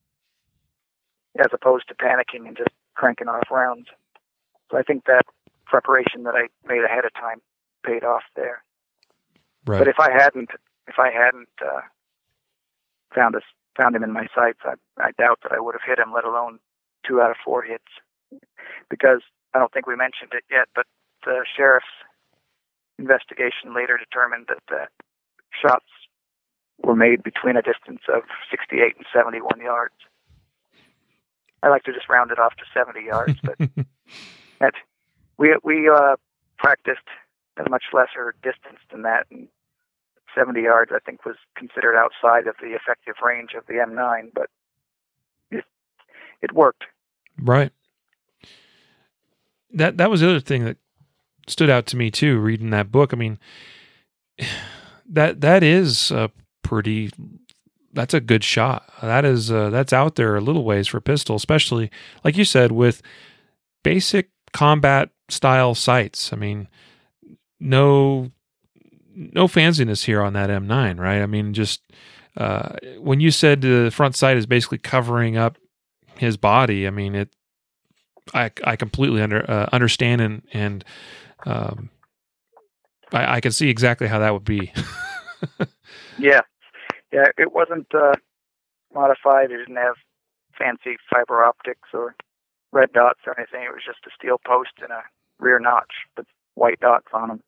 as 1.38 1.46
opposed 1.52 1.88
to 1.88 1.94
panicking 1.94 2.46
and 2.46 2.56
just 2.56 2.70
cranking 2.94 3.28
off 3.28 3.50
rounds. 3.50 3.86
So 4.70 4.78
I 4.78 4.82
think 4.82 5.04
that 5.04 5.22
preparation 5.66 6.24
that 6.24 6.34
I 6.34 6.48
made 6.66 6.84
ahead 6.84 7.04
of 7.04 7.12
time 7.14 7.40
paid 7.84 8.04
off 8.04 8.22
there. 8.34 8.62
Right. 9.66 9.78
But 9.78 9.88
if 9.88 9.98
I 9.98 10.10
hadn't, 10.12 10.50
if 10.86 10.98
I 10.98 11.10
hadn't 11.10 11.48
uh, 11.62 11.80
found 13.16 13.34
us 13.34 13.42
found 13.76 13.96
him 13.96 14.02
in 14.02 14.12
my 14.12 14.26
sights, 14.34 14.60
I, 14.64 14.74
I 14.98 15.10
doubt 15.18 15.40
that 15.42 15.52
I 15.52 15.60
would 15.60 15.74
have 15.74 15.86
hit 15.86 15.98
him, 15.98 16.12
let 16.14 16.24
alone 16.24 16.58
two 17.06 17.20
out 17.20 17.30
of 17.30 17.36
four 17.44 17.62
hits. 17.62 17.90
Because 18.88 19.20
I 19.54 19.58
don't 19.58 19.72
think 19.72 19.86
we 19.86 19.96
mentioned 19.96 20.32
it 20.32 20.44
yet, 20.50 20.68
but 20.74 20.86
the 21.24 21.44
sheriff's 21.56 21.86
investigation 22.98 23.74
later 23.74 23.98
determined 23.98 24.46
that 24.48 24.62
the 24.68 24.86
shots 25.50 25.86
were 26.82 26.96
made 26.96 27.22
between 27.22 27.56
a 27.56 27.62
distance 27.62 28.02
of 28.12 28.22
68 28.50 28.96
and 28.96 29.06
71 29.12 29.60
yards. 29.60 29.94
I 31.62 31.68
like 31.68 31.84
to 31.84 31.92
just 31.92 32.08
round 32.08 32.30
it 32.30 32.38
off 32.38 32.54
to 32.56 32.64
70 32.72 33.04
yards, 33.04 33.38
but 33.42 33.58
that 34.60 34.74
we 35.38 35.56
we 35.62 35.88
uh, 35.88 36.16
practiced 36.58 37.08
at 37.58 37.66
a 37.66 37.70
much 37.70 37.84
lesser 37.92 38.34
distance 38.42 38.80
than 38.90 39.02
that, 39.02 39.26
and 39.30 39.48
70 40.34 40.60
yards 40.60 40.92
I 40.94 40.98
think 41.00 41.24
was 41.24 41.36
considered 41.56 41.96
outside 41.96 42.46
of 42.46 42.56
the 42.60 42.68
effective 42.68 43.14
range 43.24 43.50
of 43.56 43.66
the 43.66 43.74
M9, 43.74 44.30
but 44.34 44.48
it 45.50 45.64
it 46.42 46.52
worked. 46.52 46.84
Right. 47.40 47.72
That 49.72 49.98
that 49.98 50.10
was 50.10 50.20
the 50.20 50.30
other 50.30 50.40
thing 50.40 50.64
that 50.64 50.78
stood 51.46 51.70
out 51.70 51.86
to 51.86 51.96
me 51.96 52.10
too 52.10 52.38
reading 52.38 52.70
that 52.70 52.90
book. 52.90 53.12
I 53.12 53.16
mean, 53.16 53.38
that 55.08 55.40
that 55.40 55.62
is 55.62 56.10
a 56.10 56.30
pretty 56.62 57.10
that's 57.92 58.14
a 58.14 58.20
good 58.20 58.44
shot. 58.44 58.88
That 59.00 59.24
is 59.24 59.50
uh, 59.50 59.70
that's 59.70 59.92
out 59.92 60.16
there 60.16 60.36
a 60.36 60.40
little 60.40 60.64
ways 60.64 60.86
for 60.86 61.00
pistol, 61.00 61.36
especially 61.36 61.90
like 62.22 62.36
you 62.36 62.44
said 62.44 62.72
with 62.72 63.02
basic 63.82 64.30
combat 64.52 65.10
style 65.28 65.74
sights. 65.74 66.32
I 66.32 66.36
mean, 66.36 66.68
no 67.58 68.30
no 69.16 69.48
fanciness 69.48 70.04
here 70.04 70.22
on 70.22 70.34
that 70.34 70.50
M9, 70.50 70.98
right? 70.98 71.22
I 71.22 71.26
mean, 71.26 71.54
just 71.54 71.82
uh, 72.36 72.76
when 72.98 73.20
you 73.20 73.30
said 73.30 73.62
the 73.62 73.90
front 73.92 74.14
sight 74.14 74.36
is 74.36 74.46
basically 74.46 74.78
covering 74.78 75.36
up 75.36 75.56
his 76.16 76.36
body, 76.36 76.86
I 76.86 76.90
mean 76.90 77.14
it. 77.14 77.30
I 78.34 78.50
I 78.64 78.76
completely 78.76 79.22
under 79.22 79.48
uh, 79.50 79.68
understand 79.72 80.20
and 80.20 80.42
and 80.52 80.84
um, 81.46 81.90
I, 83.12 83.36
I 83.36 83.40
can 83.40 83.52
see 83.52 83.70
exactly 83.70 84.06
how 84.06 84.18
that 84.18 84.32
would 84.32 84.44
be. 84.44 84.72
yeah, 86.18 86.40
yeah, 87.12 87.26
it 87.38 87.52
wasn't 87.52 87.86
uh, 87.94 88.14
modified. 88.94 89.50
It 89.50 89.58
didn't 89.58 89.76
have 89.76 89.94
fancy 90.58 90.96
fiber 91.10 91.44
optics 91.44 91.88
or 91.94 92.14
red 92.72 92.92
dots 92.92 93.20
or 93.26 93.38
anything. 93.38 93.62
It 93.62 93.72
was 93.72 93.82
just 93.86 94.00
a 94.06 94.10
steel 94.18 94.38
post 94.44 94.72
and 94.82 94.90
a 94.90 95.02
rear 95.38 95.58
notch 95.58 95.92
with 96.16 96.26
white 96.54 96.80
dots 96.80 97.06
on 97.12 97.28
them. 97.28 97.42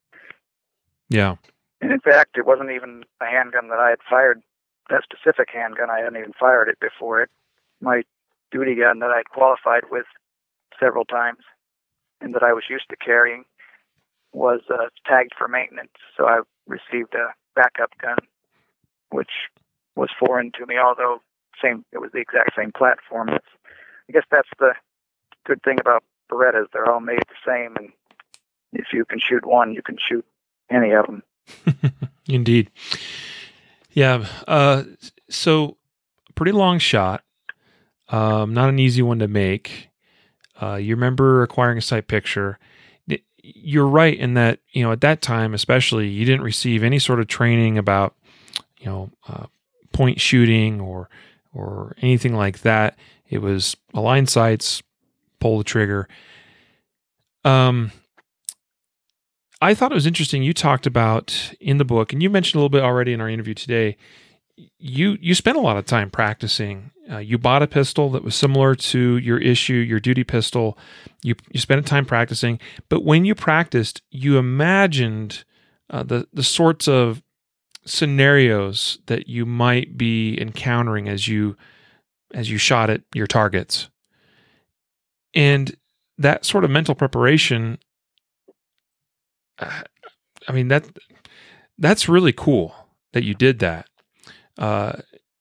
Yeah. 1.08 1.36
And 1.80 1.92
in 1.92 2.00
fact, 2.00 2.36
it 2.36 2.46
wasn't 2.46 2.70
even 2.70 3.04
a 3.20 3.26
handgun 3.26 3.68
that 3.68 3.78
I 3.78 3.90
had 3.90 4.00
fired. 4.08 4.42
That 4.90 5.04
specific 5.04 5.48
handgun, 5.52 5.90
I 5.90 6.00
hadn't 6.00 6.18
even 6.18 6.32
fired 6.38 6.68
it 6.68 6.80
before 6.80 7.22
it. 7.22 7.30
My 7.80 8.02
duty 8.50 8.74
gun 8.74 8.98
that 9.00 9.10
I'd 9.10 9.28
qualified 9.28 9.84
with 9.90 10.06
several 10.80 11.04
times 11.04 11.44
and 12.20 12.34
that 12.34 12.42
I 12.42 12.52
was 12.52 12.64
used 12.68 12.88
to 12.90 12.96
carrying 12.96 13.44
was 14.32 14.60
uh, 14.70 14.88
tagged 15.06 15.32
for 15.36 15.48
maintenance. 15.48 15.92
So 16.16 16.26
I 16.26 16.40
received 16.66 17.14
a 17.14 17.34
backup 17.54 17.96
gun, 18.00 18.18
which 19.10 19.30
was 19.94 20.10
foreign 20.18 20.52
to 20.58 20.66
me, 20.66 20.76
although 20.78 21.18
same 21.62 21.84
it 21.92 21.98
was 21.98 22.10
the 22.12 22.20
exact 22.20 22.52
same 22.56 22.72
platform. 22.72 23.30
It's, 23.30 23.46
I 24.08 24.12
guess 24.12 24.24
that's 24.30 24.48
the 24.58 24.74
good 25.44 25.62
thing 25.62 25.78
about 25.80 26.04
Berettas. 26.30 26.66
They're 26.72 26.90
all 26.90 27.00
made 27.00 27.22
the 27.28 27.42
same, 27.46 27.76
and 27.76 27.90
if 28.72 28.86
you 28.92 29.04
can 29.04 29.18
shoot 29.18 29.44
one, 29.44 29.72
you 29.72 29.82
can 29.82 29.96
shoot 29.98 30.24
any 30.70 30.92
of 30.92 31.06
them. 31.06 31.22
Indeed. 32.28 32.70
Yeah. 33.92 34.26
Uh, 34.46 34.84
so, 35.28 35.76
pretty 36.34 36.52
long 36.52 36.78
shot. 36.78 37.24
Um, 38.08 38.54
not 38.54 38.68
an 38.68 38.78
easy 38.78 39.02
one 39.02 39.18
to 39.18 39.28
make. 39.28 39.90
Uh, 40.60 40.76
you 40.76 40.94
remember 40.94 41.42
acquiring 41.42 41.78
a 41.78 41.82
sight 41.82 42.08
picture. 42.08 42.58
You're 43.42 43.86
right 43.86 44.18
in 44.18 44.34
that 44.34 44.60
you 44.70 44.82
know 44.82 44.92
at 44.92 45.00
that 45.02 45.22
time, 45.22 45.54
especially, 45.54 46.08
you 46.08 46.24
didn't 46.24 46.42
receive 46.42 46.82
any 46.82 46.98
sort 46.98 47.20
of 47.20 47.28
training 47.28 47.78
about 47.78 48.14
you 48.78 48.86
know 48.86 49.10
uh, 49.28 49.46
point 49.92 50.20
shooting 50.20 50.80
or 50.80 51.08
or 51.54 51.96
anything 52.02 52.34
like 52.34 52.60
that. 52.60 52.98
It 53.28 53.38
was 53.38 53.76
align 53.94 54.26
sights, 54.26 54.82
pull 55.40 55.58
the 55.58 55.64
trigger. 55.64 56.08
Um, 57.44 57.92
I 59.60 59.74
thought 59.74 59.90
it 59.90 59.96
was 59.96 60.06
interesting. 60.06 60.42
You 60.42 60.54
talked 60.54 60.86
about 60.86 61.52
in 61.60 61.78
the 61.78 61.84
book, 61.84 62.12
and 62.12 62.22
you 62.22 62.30
mentioned 62.30 62.56
a 62.56 62.58
little 62.58 62.68
bit 62.68 62.82
already 62.82 63.12
in 63.12 63.20
our 63.20 63.28
interview 63.28 63.54
today. 63.54 63.96
You 64.78 65.18
you 65.20 65.34
spent 65.34 65.56
a 65.56 65.60
lot 65.60 65.76
of 65.76 65.86
time 65.86 66.10
practicing. 66.10 66.90
Uh, 67.10 67.18
you 67.18 67.38
bought 67.38 67.62
a 67.62 67.66
pistol 67.66 68.10
that 68.10 68.24
was 68.24 68.34
similar 68.34 68.74
to 68.74 69.16
your 69.16 69.38
issue, 69.38 69.74
your 69.74 70.00
duty 70.00 70.24
pistol. 70.24 70.78
You 71.22 71.34
you 71.50 71.60
spent 71.60 71.84
time 71.86 72.06
practicing, 72.06 72.60
but 72.88 73.04
when 73.04 73.24
you 73.24 73.34
practiced, 73.34 74.02
you 74.10 74.38
imagined 74.38 75.44
uh, 75.90 76.02
the 76.02 76.28
the 76.32 76.42
sorts 76.42 76.86
of 76.86 77.22
scenarios 77.84 78.98
that 79.06 79.28
you 79.28 79.46
might 79.46 79.96
be 79.96 80.40
encountering 80.40 81.08
as 81.08 81.26
you 81.26 81.56
as 82.34 82.50
you 82.50 82.58
shot 82.58 82.90
at 82.90 83.02
your 83.14 83.26
targets, 83.26 83.88
and 85.34 85.76
that 86.16 86.44
sort 86.44 86.64
of 86.64 86.70
mental 86.70 86.94
preparation 86.94 87.78
I 89.60 90.52
mean 90.52 90.68
that 90.68 90.86
that's 91.78 92.08
really 92.08 92.32
cool 92.32 92.74
that 93.12 93.24
you 93.24 93.34
did 93.34 93.58
that. 93.60 93.88
Uh, 94.56 95.00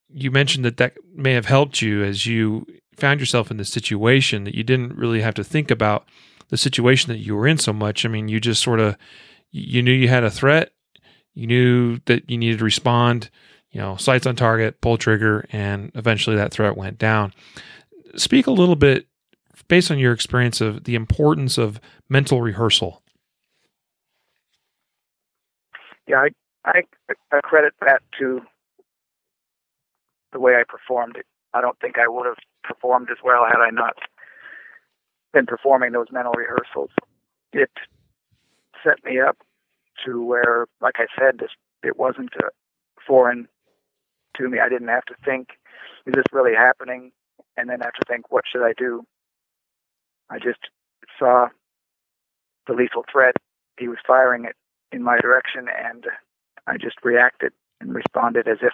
you 0.09 0.31
mentioned 0.31 0.63
that 0.65 0.77
that 0.77 0.93
may 1.13 1.33
have 1.33 1.45
helped 1.45 1.81
you 1.81 2.03
as 2.03 2.25
you 2.25 2.65
found 2.95 3.19
yourself 3.19 3.51
in 3.51 3.57
this 3.57 3.69
situation 3.69 4.43
that 4.43 4.55
you 4.55 4.63
didn't 4.63 4.95
really 4.95 5.21
have 5.21 5.33
to 5.35 5.43
think 5.43 5.69
about 5.69 6.07
the 6.49 6.57
situation 6.57 7.11
that 7.11 7.19
you 7.19 7.35
were 7.35 7.47
in 7.47 7.57
so 7.57 7.73
much. 7.73 8.05
I 8.05 8.09
mean, 8.09 8.27
you 8.27 8.39
just 8.39 8.63
sort 8.63 8.79
of 8.79 8.97
you 9.51 9.81
knew 9.81 9.91
you 9.91 10.07
had 10.07 10.23
a 10.23 10.31
threat, 10.31 10.71
you 11.33 11.47
knew 11.47 11.99
that 12.05 12.29
you 12.29 12.37
needed 12.37 12.59
to 12.59 12.65
respond. 12.65 13.29
You 13.71 13.81
know, 13.81 13.97
sights 13.97 14.25
on 14.25 14.35
target, 14.35 14.81
pull 14.81 14.97
trigger, 14.97 15.45
and 15.51 15.91
eventually 15.93 16.35
that 16.37 16.51
threat 16.51 16.77
went 16.77 16.97
down. 16.97 17.33
Speak 18.15 18.47
a 18.47 18.51
little 18.51 18.77
bit 18.77 19.07
based 19.67 19.91
on 19.91 19.99
your 19.99 20.13
experience 20.13 20.61
of 20.61 20.85
the 20.85 20.95
importance 20.95 21.57
of 21.57 21.79
mental 22.09 22.41
rehearsal 22.41 23.03
yeah, 26.07 26.27
I, 26.65 26.81
I, 27.31 27.39
credit 27.43 27.73
that 27.81 28.01
to 28.19 28.41
the 30.31 30.39
way 30.39 30.53
I 30.53 30.63
performed 30.67 31.17
it. 31.17 31.25
I 31.53 31.61
don't 31.61 31.79
think 31.79 31.97
I 31.97 32.07
would 32.07 32.25
have 32.25 32.37
performed 32.63 33.09
as 33.11 33.17
well 33.23 33.45
had 33.45 33.61
I 33.61 33.69
not 33.71 33.95
been 35.33 35.45
performing 35.45 35.91
those 35.91 36.07
mental 36.11 36.33
rehearsals. 36.33 36.91
It 37.53 37.71
set 38.83 39.03
me 39.03 39.19
up 39.19 39.37
to 40.05 40.23
where, 40.23 40.67
like 40.81 40.95
I 40.97 41.07
said, 41.17 41.39
this 41.39 41.51
it 41.83 41.97
wasn't 41.97 42.33
a 42.35 42.49
foreign 43.05 43.47
to 44.37 44.49
me. 44.49 44.59
I 44.59 44.69
didn't 44.69 44.87
have 44.89 45.05
to 45.05 45.15
think, 45.25 45.49
is 46.05 46.13
this 46.13 46.25
really 46.31 46.55
happening? 46.55 47.11
And 47.55 47.69
then 47.69 47.79
have 47.79 47.93
to 47.93 48.05
think, 48.07 48.31
what 48.31 48.43
should 48.51 48.63
I 48.63 48.73
do? 48.77 49.03
I 50.29 50.37
just 50.37 50.59
saw 51.17 51.47
the 52.67 52.73
lethal 52.73 53.03
threat. 53.11 53.35
He 53.79 53.87
was 53.87 53.97
firing 54.05 54.45
it 54.45 54.55
in 54.91 55.03
my 55.03 55.17
direction, 55.19 55.67
and 55.67 56.05
I 56.65 56.77
just 56.77 56.97
reacted 57.03 57.53
and 57.79 57.93
responded 57.93 58.47
as 58.47 58.57
if 58.61 58.73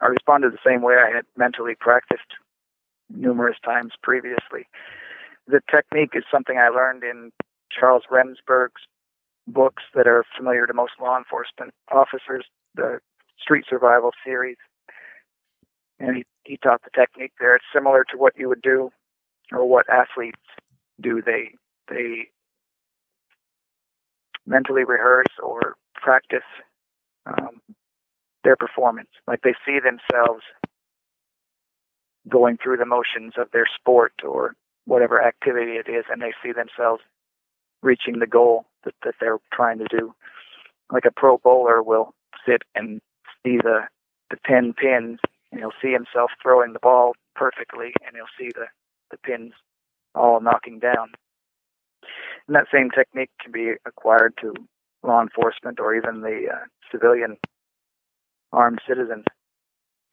I 0.00 0.06
responded 0.06 0.52
the 0.52 0.58
same 0.64 0.82
way 0.82 0.94
I 0.94 1.14
had 1.14 1.24
mentally 1.36 1.74
practiced 1.78 2.38
numerous 3.10 3.56
times 3.64 3.92
previously. 4.02 4.68
The 5.46 5.60
technique 5.70 6.12
is 6.14 6.24
something 6.30 6.58
I 6.58 6.68
learned 6.68 7.02
in 7.02 7.32
Charles 7.70 8.04
Remsberg's 8.10 8.82
books 9.46 9.82
that 9.94 10.06
are 10.06 10.24
familiar 10.36 10.66
to 10.66 10.74
most 10.74 10.92
law 11.00 11.18
enforcement 11.18 11.74
officers, 11.90 12.46
the 12.74 13.00
Street 13.38 13.64
Survival 13.68 14.12
series. 14.24 14.56
And 15.98 16.16
he, 16.16 16.24
he 16.44 16.56
taught 16.56 16.82
the 16.82 16.90
technique 16.94 17.32
there. 17.38 17.56
It's 17.56 17.64
similar 17.72 18.04
to 18.10 18.16
what 18.16 18.34
you 18.36 18.48
would 18.48 18.62
do 18.62 18.90
or 19.52 19.68
what 19.68 19.88
athletes 19.88 20.40
do. 21.00 21.22
They 21.24 21.54
they 21.88 22.28
mentally 24.46 24.84
rehearse 24.84 25.32
or 25.42 25.76
practice 25.94 26.46
um, 27.26 27.60
their 28.42 28.56
performance. 28.56 29.08
Like 29.26 29.40
they 29.42 29.54
see 29.66 29.78
themselves 29.80 30.42
going 32.28 32.58
through 32.62 32.78
the 32.78 32.86
motions 32.86 33.34
of 33.36 33.50
their 33.52 33.66
sport 33.78 34.12
or 34.22 34.54
whatever 34.86 35.22
activity 35.22 35.72
it 35.72 35.88
is, 35.88 36.04
and 36.10 36.20
they 36.20 36.32
see 36.42 36.52
themselves 36.52 37.02
reaching 37.82 38.18
the 38.18 38.26
goal 38.26 38.66
that, 38.84 38.94
that 39.04 39.14
they're 39.20 39.38
trying 39.52 39.78
to 39.78 39.86
do. 39.90 40.14
Like 40.92 41.04
a 41.06 41.10
pro 41.10 41.38
bowler 41.38 41.82
will 41.82 42.14
sit 42.46 42.62
and 42.74 43.00
see 43.44 43.56
the 43.56 43.80
the 44.30 44.36
ten 44.46 44.72
pins, 44.72 45.18
and 45.50 45.60
he'll 45.60 45.72
see 45.82 45.92
himself 45.92 46.30
throwing 46.42 46.72
the 46.72 46.78
ball 46.78 47.14
perfectly, 47.34 47.92
and 48.06 48.16
he'll 48.16 48.26
see 48.38 48.50
the 48.54 48.66
the 49.10 49.18
pins 49.18 49.52
all 50.14 50.40
knocking 50.40 50.78
down. 50.78 51.12
And 52.46 52.56
that 52.56 52.66
same 52.72 52.90
technique 52.90 53.30
can 53.40 53.52
be 53.52 53.72
acquired 53.86 54.34
to 54.40 54.54
law 55.02 55.22
enforcement 55.22 55.80
or 55.80 55.94
even 55.94 56.20
the 56.20 56.48
uh, 56.52 56.64
civilian 56.90 57.36
armed 58.52 58.80
citizens. 58.86 59.24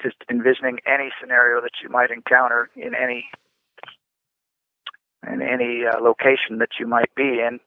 Just 0.01 0.17
envisioning 0.29 0.79
any 0.85 1.09
scenario 1.21 1.61
that 1.61 1.71
you 1.83 1.89
might 1.89 2.09
encounter 2.09 2.69
in 2.75 2.95
any 2.95 3.25
in 5.27 5.41
any 5.41 5.83
uh, 5.85 6.00
location 6.01 6.57
that 6.57 6.71
you 6.79 6.88
might 6.88 7.13
be 7.15 7.39
in, 7.39 7.59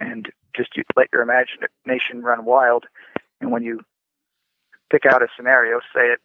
and 0.00 0.30
just 0.54 0.76
you 0.76 0.82
let 0.94 1.08
your 1.12 1.22
imagination 1.22 2.22
run 2.22 2.44
wild. 2.44 2.84
And 3.40 3.50
when 3.50 3.62
you 3.62 3.80
pick 4.90 5.06
out 5.06 5.22
a 5.22 5.28
scenario, 5.34 5.80
say 5.94 6.08
it's 6.12 6.22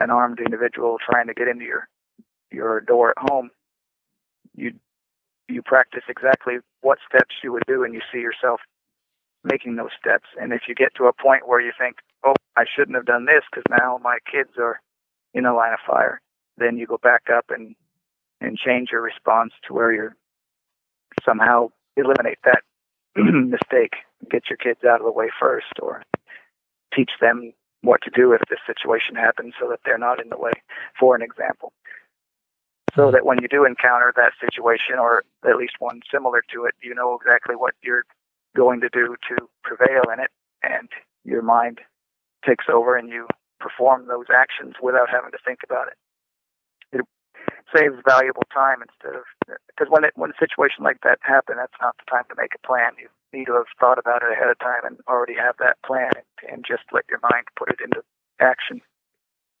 an 0.00 0.10
armed 0.10 0.40
individual 0.40 0.98
trying 0.98 1.28
to 1.28 1.34
get 1.34 1.48
into 1.48 1.64
your 1.64 1.88
your 2.50 2.80
door 2.80 3.10
at 3.10 3.18
home, 3.18 3.50
you 4.54 4.72
you 5.48 5.62
practice 5.62 6.04
exactly 6.08 6.58
what 6.80 6.98
steps 7.08 7.34
you 7.42 7.52
would 7.52 7.64
do, 7.66 7.84
and 7.84 7.94
you 7.94 8.00
see 8.12 8.20
yourself 8.20 8.60
making 9.42 9.76
those 9.76 9.90
steps. 9.98 10.28
And 10.40 10.52
if 10.52 10.62
you 10.68 10.74
get 10.74 10.94
to 10.96 11.04
a 11.06 11.12
point 11.12 11.46
where 11.46 11.60
you 11.60 11.72
think, 11.78 11.96
"Oh, 12.24 12.34
I 12.56 12.64
shouldn't 12.64 12.96
have 12.96 13.04
done 13.04 13.26
this 13.26 13.44
because 13.50 13.64
now 13.70 13.98
my 14.02 14.18
kids 14.30 14.56
are 14.58 14.80
in 15.34 15.44
a 15.46 15.54
line 15.54 15.72
of 15.74 15.80
fire," 15.80 16.20
then 16.56 16.78
you 16.78 16.86
go 16.86 16.98
back 16.98 17.28
up 17.30 17.50
and 17.50 17.76
and 18.40 18.58
change 18.58 18.90
your 18.90 19.00
response 19.00 19.52
to 19.66 19.72
where 19.74 19.92
you're 19.92 20.16
somehow 21.24 21.70
eliminate 21.96 22.38
that 22.44 22.62
mistake, 23.16 23.94
get 24.30 24.50
your 24.50 24.56
kids 24.56 24.84
out 24.84 25.00
of 25.00 25.06
the 25.06 25.12
way 25.12 25.30
first, 25.40 25.72
or 25.80 26.02
teach 26.94 27.12
them 27.20 27.52
what 27.82 28.00
to 28.02 28.10
do 28.10 28.32
if 28.32 28.40
this 28.48 28.58
situation 28.66 29.14
happens 29.14 29.54
so 29.60 29.68
that 29.68 29.80
they're 29.84 29.98
not 29.98 30.20
in 30.20 30.28
the 30.30 30.38
way, 30.38 30.52
for 30.98 31.14
an 31.14 31.22
example. 31.22 31.72
So 32.94 33.10
that 33.10 33.26
when 33.26 33.38
you 33.42 33.48
do 33.48 33.64
encounter 33.64 34.12
that 34.16 34.32
situation, 34.40 34.98
or 34.98 35.24
at 35.44 35.56
least 35.56 35.74
one 35.80 36.00
similar 36.12 36.42
to 36.52 36.64
it, 36.64 36.74
you 36.82 36.94
know 36.94 37.18
exactly 37.20 37.56
what 37.56 37.74
you're 37.82 38.04
going 38.56 38.80
to 38.80 38.88
do 38.88 39.16
to 39.28 39.48
prevail 39.64 40.02
in 40.12 40.20
it, 40.20 40.30
and 40.62 40.88
your 41.24 41.42
mind 41.42 41.80
takes 42.46 42.66
over 42.72 42.96
and 42.96 43.08
you 43.08 43.26
perform 43.58 44.06
those 44.06 44.26
actions 44.32 44.74
without 44.82 45.08
having 45.10 45.30
to 45.32 45.38
think 45.44 45.60
about 45.64 45.88
it 45.88 45.96
It 46.92 47.06
saves 47.74 47.96
valuable 48.06 48.44
time 48.52 48.82
instead 48.82 49.16
of 49.16 49.24
because 49.66 49.88
when 49.90 50.04
when 50.14 50.30
a 50.30 50.38
situation 50.38 50.84
like 50.84 51.00
that 51.02 51.18
happens, 51.22 51.58
that's 51.58 51.80
not 51.80 51.96
the 51.96 52.10
time 52.10 52.24
to 52.28 52.36
make 52.36 52.54
a 52.54 52.66
plan. 52.66 52.92
You 53.00 53.08
need 53.32 53.46
to 53.46 53.54
have 53.54 53.72
thought 53.80 53.98
about 53.98 54.22
it 54.22 54.32
ahead 54.32 54.50
of 54.50 54.58
time 54.58 54.84
and 54.84 54.98
already 55.08 55.34
have 55.34 55.56
that 55.58 55.80
plan 55.84 56.10
and, 56.14 56.52
and 56.52 56.64
just 56.66 56.84
let 56.92 57.04
your 57.08 57.20
mind 57.22 57.46
put 57.56 57.70
it 57.70 57.80
into 57.82 58.02
action. 58.40 58.80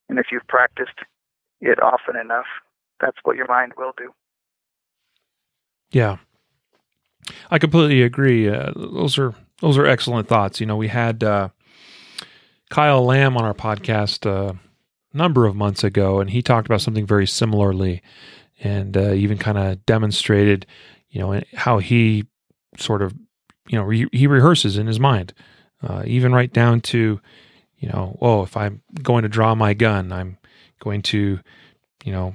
And 0.08 0.18
if 0.18 0.26
you've 0.30 0.46
practiced 0.46 1.00
it 1.60 1.82
often 1.82 2.16
enough, 2.16 2.46
that's 3.04 3.18
what 3.22 3.36
your 3.36 3.46
mind 3.46 3.72
will 3.76 3.92
do. 3.96 4.12
Yeah, 5.90 6.16
I 7.50 7.58
completely 7.58 8.02
agree. 8.02 8.48
Uh, 8.48 8.72
those 8.74 9.18
are 9.18 9.34
those 9.60 9.76
are 9.76 9.86
excellent 9.86 10.26
thoughts. 10.26 10.58
You 10.58 10.66
know, 10.66 10.76
we 10.76 10.88
had 10.88 11.22
uh, 11.22 11.50
Kyle 12.70 13.04
Lamb 13.04 13.36
on 13.36 13.44
our 13.44 13.54
podcast 13.54 14.26
uh, 14.26 14.54
number 15.12 15.46
of 15.46 15.54
months 15.54 15.84
ago, 15.84 16.18
and 16.20 16.30
he 16.30 16.42
talked 16.42 16.66
about 16.66 16.80
something 16.80 17.06
very 17.06 17.26
similarly, 17.26 18.02
and 18.60 18.96
uh, 18.96 19.12
even 19.12 19.38
kind 19.38 19.58
of 19.58 19.84
demonstrated, 19.84 20.66
you 21.10 21.20
know, 21.20 21.40
how 21.54 21.78
he 21.78 22.24
sort 22.78 23.02
of, 23.02 23.14
you 23.68 23.78
know, 23.78 23.84
re- 23.84 24.08
he 24.12 24.26
rehearses 24.26 24.78
in 24.78 24.86
his 24.86 24.98
mind, 24.98 25.34
uh, 25.82 26.02
even 26.06 26.32
right 26.32 26.52
down 26.52 26.80
to, 26.80 27.20
you 27.78 27.88
know, 27.88 28.16
oh, 28.20 28.42
if 28.42 28.56
I'm 28.56 28.82
going 29.02 29.22
to 29.22 29.28
draw 29.28 29.54
my 29.54 29.74
gun, 29.74 30.10
I'm 30.10 30.38
going 30.80 31.02
to, 31.02 31.38
you 32.04 32.12
know, 32.12 32.34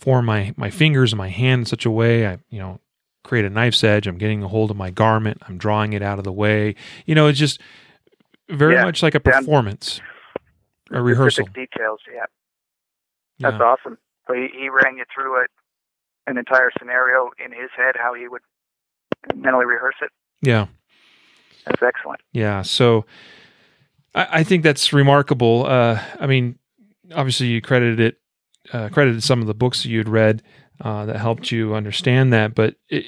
form 0.00 0.24
my 0.24 0.54
my 0.56 0.70
fingers 0.70 1.12
and 1.12 1.18
my 1.18 1.28
hand 1.28 1.60
in 1.60 1.66
such 1.66 1.84
a 1.84 1.90
way, 1.90 2.26
I, 2.26 2.38
you 2.48 2.58
know, 2.58 2.80
create 3.22 3.44
a 3.44 3.50
knife's 3.50 3.84
edge. 3.84 4.06
I'm 4.06 4.16
getting 4.16 4.42
a 4.42 4.48
hold 4.48 4.70
of 4.70 4.76
my 4.76 4.90
garment. 4.90 5.42
I'm 5.46 5.58
drawing 5.58 5.92
it 5.92 6.02
out 6.02 6.18
of 6.18 6.24
the 6.24 6.32
way. 6.32 6.74
You 7.04 7.14
know, 7.14 7.26
it's 7.26 7.38
just 7.38 7.60
very 8.48 8.74
yeah. 8.74 8.84
much 8.84 9.02
like 9.02 9.14
a 9.14 9.20
performance 9.20 10.00
a 10.90 11.02
rehearsal. 11.02 11.46
details. 11.46 12.00
Yeah, 12.12 12.24
that's 13.38 13.56
yeah. 13.58 13.64
awesome. 13.64 13.98
So 14.26 14.34
he, 14.34 14.48
he 14.58 14.68
ran 14.68 14.96
you 14.96 15.04
through 15.14 15.42
it, 15.42 15.50
an 16.26 16.38
entire 16.38 16.70
scenario 16.78 17.30
in 17.44 17.52
his 17.52 17.70
head, 17.76 17.94
how 17.96 18.14
he 18.14 18.26
would 18.26 18.42
mentally 19.34 19.66
rehearse 19.66 19.96
it. 20.00 20.10
Yeah, 20.40 20.66
that's 21.66 21.82
excellent. 21.82 22.22
Yeah, 22.32 22.62
so 22.62 23.04
I, 24.14 24.28
I 24.32 24.44
think 24.44 24.62
that's 24.62 24.92
remarkable. 24.92 25.66
Uh, 25.66 26.00
I 26.18 26.26
mean, 26.26 26.58
obviously 27.14 27.48
you 27.48 27.60
credited 27.60 28.00
it, 28.00 28.19
uh, 28.72 28.88
credited 28.88 29.22
some 29.22 29.40
of 29.40 29.46
the 29.46 29.54
books 29.54 29.84
you'd 29.84 30.08
read 30.08 30.42
uh, 30.80 31.06
that 31.06 31.16
helped 31.16 31.50
you 31.50 31.74
understand 31.74 32.32
that, 32.32 32.54
but 32.54 32.76
it, 32.88 33.04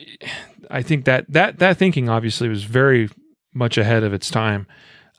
I 0.70 0.82
think 0.82 1.04
that 1.04 1.26
that 1.30 1.58
that 1.58 1.76
thinking 1.76 2.08
obviously 2.08 2.48
was 2.48 2.64
very 2.64 3.08
much 3.54 3.78
ahead 3.78 4.02
of 4.02 4.12
its 4.12 4.30
time. 4.30 4.66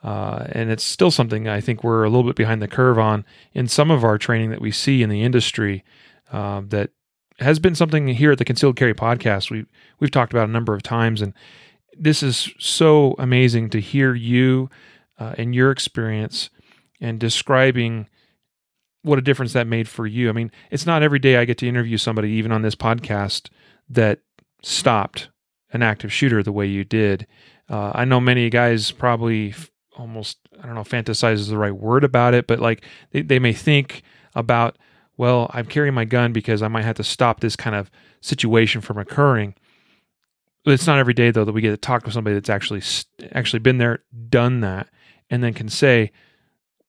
Uh, 0.04 0.48
and 0.52 0.70
it's 0.70 0.84
still 0.84 1.12
something 1.12 1.48
I 1.48 1.62
think 1.62 1.82
we're 1.82 2.04
a 2.04 2.10
little 2.10 2.30
bit 2.30 2.36
behind 2.36 2.62
the 2.62 2.68
curve 2.68 3.00
on 3.00 3.24
in 3.54 3.70
some 3.70 3.90
of 3.90 4.04
our 4.04 4.18
training 4.18 4.50
that 4.50 4.60
we 4.60 4.70
see 4.70 5.02
in 5.02 5.10
the 5.10 5.24
industry 5.24 5.86
uh, 6.30 6.62
that 6.68 6.90
has 7.40 7.58
been 7.58 7.74
something 7.74 8.10
here 8.10 8.34
at 8.34 8.38
the 8.38 8.46
Concealed 8.46 8.76
Carry 8.76 8.94
podcast 8.94 9.50
we 9.50 9.66
we've 10.00 10.12
talked 10.12 10.34
about 10.34 10.50
a 10.50 10.52
number 10.52 10.74
of 10.74 10.84
times, 10.84 11.22
and 11.22 11.34
this 11.98 12.22
is 12.22 12.52
so 12.60 13.16
amazing 13.18 13.70
to 13.70 13.80
hear 13.80 14.14
you 14.14 14.70
uh, 15.20 15.36
and 15.38 15.56
your 15.56 15.72
experience 15.72 16.50
and 17.00 17.20
describing 17.20 18.08
what 19.04 19.20
a 19.20 19.22
difference 19.22 19.54
that 19.54 19.68
made 19.68 19.88
for 19.88 20.08
you. 20.08 20.30
I 20.30 20.32
mean, 20.32 20.52
it's 20.72 20.86
not 20.86 21.04
every 21.04 21.20
day 21.20 21.38
I 21.38 21.46
get 21.46 21.58
to 21.60 21.68
interview 21.68 21.98
somebody, 21.98 22.32
even 22.32 22.52
on 22.52 22.62
this 22.62 22.76
podcast, 22.76 23.50
that 23.90 24.20
stopped 24.64 25.30
an 25.72 25.82
active 25.82 26.12
shooter 26.12 26.42
the 26.42 26.52
way 26.52 26.66
you 26.66 26.84
did. 26.84 27.28
Uh, 27.70 27.92
I 27.94 28.06
know 28.06 28.20
many 28.20 28.50
guys 28.50 28.92
probably 28.92 29.54
almost 29.98 30.38
I 30.62 30.66
don't 30.66 30.76
know 30.76 30.82
fantasize 30.82 31.36
is 31.36 31.50
the 31.50 31.58
right 31.58 31.76
word 31.76 32.04
about 32.04 32.34
it, 32.34 32.48
but 32.48 32.60
like 32.60 32.84
they, 33.12 33.22
they 33.22 33.40
may 33.40 33.54
think 33.54 34.04
about 34.36 34.78
well 35.18 35.50
I'm 35.54 35.66
carrying 35.66 35.94
my 35.94 36.06
gun 36.06 36.34
because 36.34 36.62
I 36.62 36.68
might 36.68 36.86
have 36.86 36.96
to 36.98 37.04
stop 37.04 37.40
this 37.40 37.56
kind 37.56 37.76
of 37.76 37.92
situation 38.22 38.82
from 38.82 38.98
occurring. 38.98 39.56
It's 40.66 40.88
not 40.88 41.00
every 41.00 41.14
day 41.14 41.32
though 41.32 41.46
that 41.46 41.52
we 41.52 41.62
get 41.62 41.72
to 41.72 41.78
talk 41.78 42.04
to 42.06 42.12
somebody 42.12 42.36
that's 42.36 42.50
actually 42.50 42.82
actually 43.34 43.60
been 43.60 43.78
there, 43.78 44.04
done 44.30 44.62
that, 44.62 44.88
and 45.30 45.44
then 45.44 45.54
can 45.54 45.70
say 45.70 46.12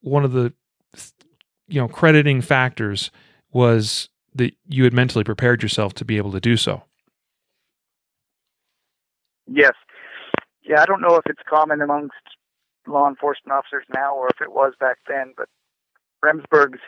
one 0.01 0.25
of 0.25 0.33
the 0.33 0.53
you 1.69 1.81
know 1.81 1.89
crediting 1.89 2.41
factors 2.41 3.11
was 3.53 4.09
that 4.35 4.55
you 4.69 4.85
had 4.85 4.93
mentally 4.93 5.25
prepared 5.25 5.63
yourself 5.63 5.95
to 5.95 6.05
be 6.05 6.17
able 6.17 6.33
to 6.33 6.41
do 6.41 6.57
so. 6.57 6.83
Yes. 9.47 9.75
Yeah, 10.63 10.81
I 10.81 10.87
don't 10.87 11.01
know 11.01 11.17
if 11.17 11.27
it's 11.27 11.43
common 11.49 11.81
amongst 11.81 12.17
law 12.87 13.09
enforcement 13.09 13.57
officers 13.57 13.85
now 13.95 14.15
or 14.15 14.29
if 14.29 14.41
it 14.41 14.53
was 14.53 14.73
back 14.81 14.99
then, 15.09 15.35
but 15.37 15.49
Remsberg's 16.25 16.81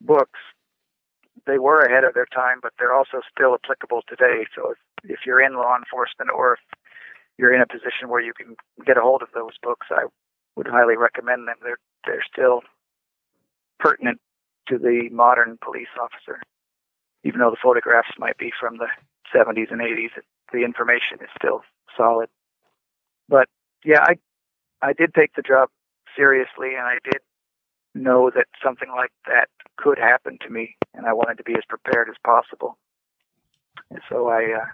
books, 0.00 0.40
they 1.46 1.58
were 1.58 1.82
ahead 1.82 2.04
of 2.04 2.14
their 2.14 2.26
time, 2.34 2.58
but 2.62 2.72
they're 2.78 2.94
also 2.94 3.20
still 3.30 3.54
applicable 3.54 4.02
today. 4.08 4.44
So 4.56 4.72
if, 4.72 4.78
if 5.10 5.20
you're 5.26 5.40
in 5.40 5.54
law 5.54 5.76
enforcement 5.76 6.30
or 6.34 6.54
if 6.54 6.60
you're 7.38 7.54
in 7.54 7.62
a 7.62 7.66
position 7.66 8.08
where 8.08 8.20
you 8.20 8.32
can 8.32 8.56
get 8.84 8.96
a 8.96 9.02
hold 9.02 9.22
of 9.22 9.28
those 9.34 9.56
books, 9.62 9.86
I 9.90 10.06
would 10.56 10.66
highly 10.66 10.96
recommend 10.96 11.46
them. 11.46 11.56
They're 11.62 11.78
they're 12.06 12.24
still 12.30 12.62
pertinent 13.78 14.20
to 14.68 14.78
the 14.78 15.08
modern 15.10 15.58
police 15.62 15.88
officer, 16.00 16.40
even 17.24 17.40
though 17.40 17.50
the 17.50 17.62
photographs 17.62 18.10
might 18.18 18.36
be 18.38 18.52
from 18.58 18.78
the 18.78 18.88
70s 19.34 19.70
and 19.70 19.80
80s. 19.80 20.10
The 20.52 20.64
information 20.64 21.18
is 21.20 21.28
still 21.36 21.62
solid. 21.96 22.28
But 23.28 23.48
yeah, 23.84 24.00
I 24.02 24.14
I 24.80 24.92
did 24.92 25.12
take 25.14 25.34
the 25.34 25.42
job 25.42 25.68
seriously, 26.16 26.74
and 26.74 26.86
I 26.86 26.98
did 27.04 27.20
know 27.94 28.30
that 28.34 28.46
something 28.62 28.88
like 28.94 29.12
that 29.26 29.48
could 29.76 29.98
happen 29.98 30.38
to 30.42 30.50
me, 30.50 30.76
and 30.94 31.06
I 31.06 31.12
wanted 31.12 31.36
to 31.38 31.44
be 31.44 31.54
as 31.54 31.64
prepared 31.68 32.08
as 32.08 32.16
possible. 32.24 32.78
And 33.90 34.00
so 34.08 34.28
I 34.28 34.54
uh, 34.54 34.66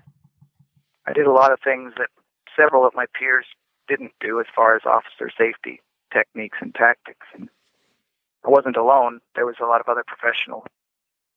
I 1.07 1.13
did 1.13 1.27
a 1.27 1.33
lot 1.33 1.53
of 1.53 1.59
things 1.63 1.93
that 1.99 2.09
several 2.57 2.87
of 2.87 2.95
my 2.95 3.07
peers 3.19 3.47
didn't 3.89 4.13
do 4.21 4.41
as 4.41 4.47
far 4.55 4.75
as 4.77 4.83
officer 4.87 5.31
safety 5.37 5.81
techniques 6.13 6.59
and 6.61 6.75
tactics. 6.75 7.27
And 7.35 7.49
I 8.45 8.51
wasn't 8.51 8.77
alone. 8.77 9.21
There 9.35 9.47
was 9.47 9.57
a 9.61 9.67
lot 9.67 9.81
of 9.81 9.89
other 9.89 10.05
professional 10.07 10.67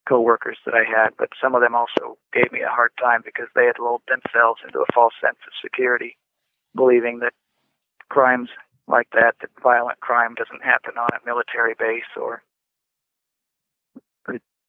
co-workers 0.08 0.58
that 0.65 0.74
I 0.74 0.84
had, 0.84 1.12
but 1.17 1.30
some 1.41 1.56
of 1.56 1.62
them 1.62 1.76
also 1.76 2.17
gave 2.34 2.52
me 2.52 2.62
a 2.62 2.70
hard 2.70 2.91
time 3.00 3.22
because 3.24 3.48
they 3.56 3.65
had 3.65 3.80
lulled 3.80 4.04
themselves 4.08 4.62
into 4.65 4.80
a 4.80 4.93
false 4.93 5.13
sense 5.22 5.38
of 5.46 5.54
security, 5.62 6.17
believing 6.76 7.20
that 7.20 7.34
crimes 8.10 8.50
like 8.88 9.10
that, 9.12 9.36
that 9.41 9.50
violent 9.62 10.00
crime 10.00 10.34
doesn't 10.36 10.63
happen 10.63 10.98
on 10.98 11.10
a 11.12 11.26
military 11.26 11.76
base 11.78 12.08
or 12.15 12.41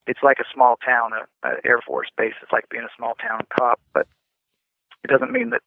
it's 0.09 0.22
like 0.22 0.38
a 0.40 0.53
small 0.53 0.77
town, 0.85 1.11
a, 1.12 1.48
a 1.48 1.53
Air 1.64 1.81
Force 1.87 2.09
base. 2.16 2.33
It's 2.42 2.51
like 2.51 2.68
being 2.70 2.83
a 2.83 2.96
small 2.96 3.14
town 3.14 3.42
cop, 3.57 3.79
but 3.92 4.09
it 5.05 5.09
doesn't 5.09 5.31
mean 5.31 5.51
that 5.51 5.61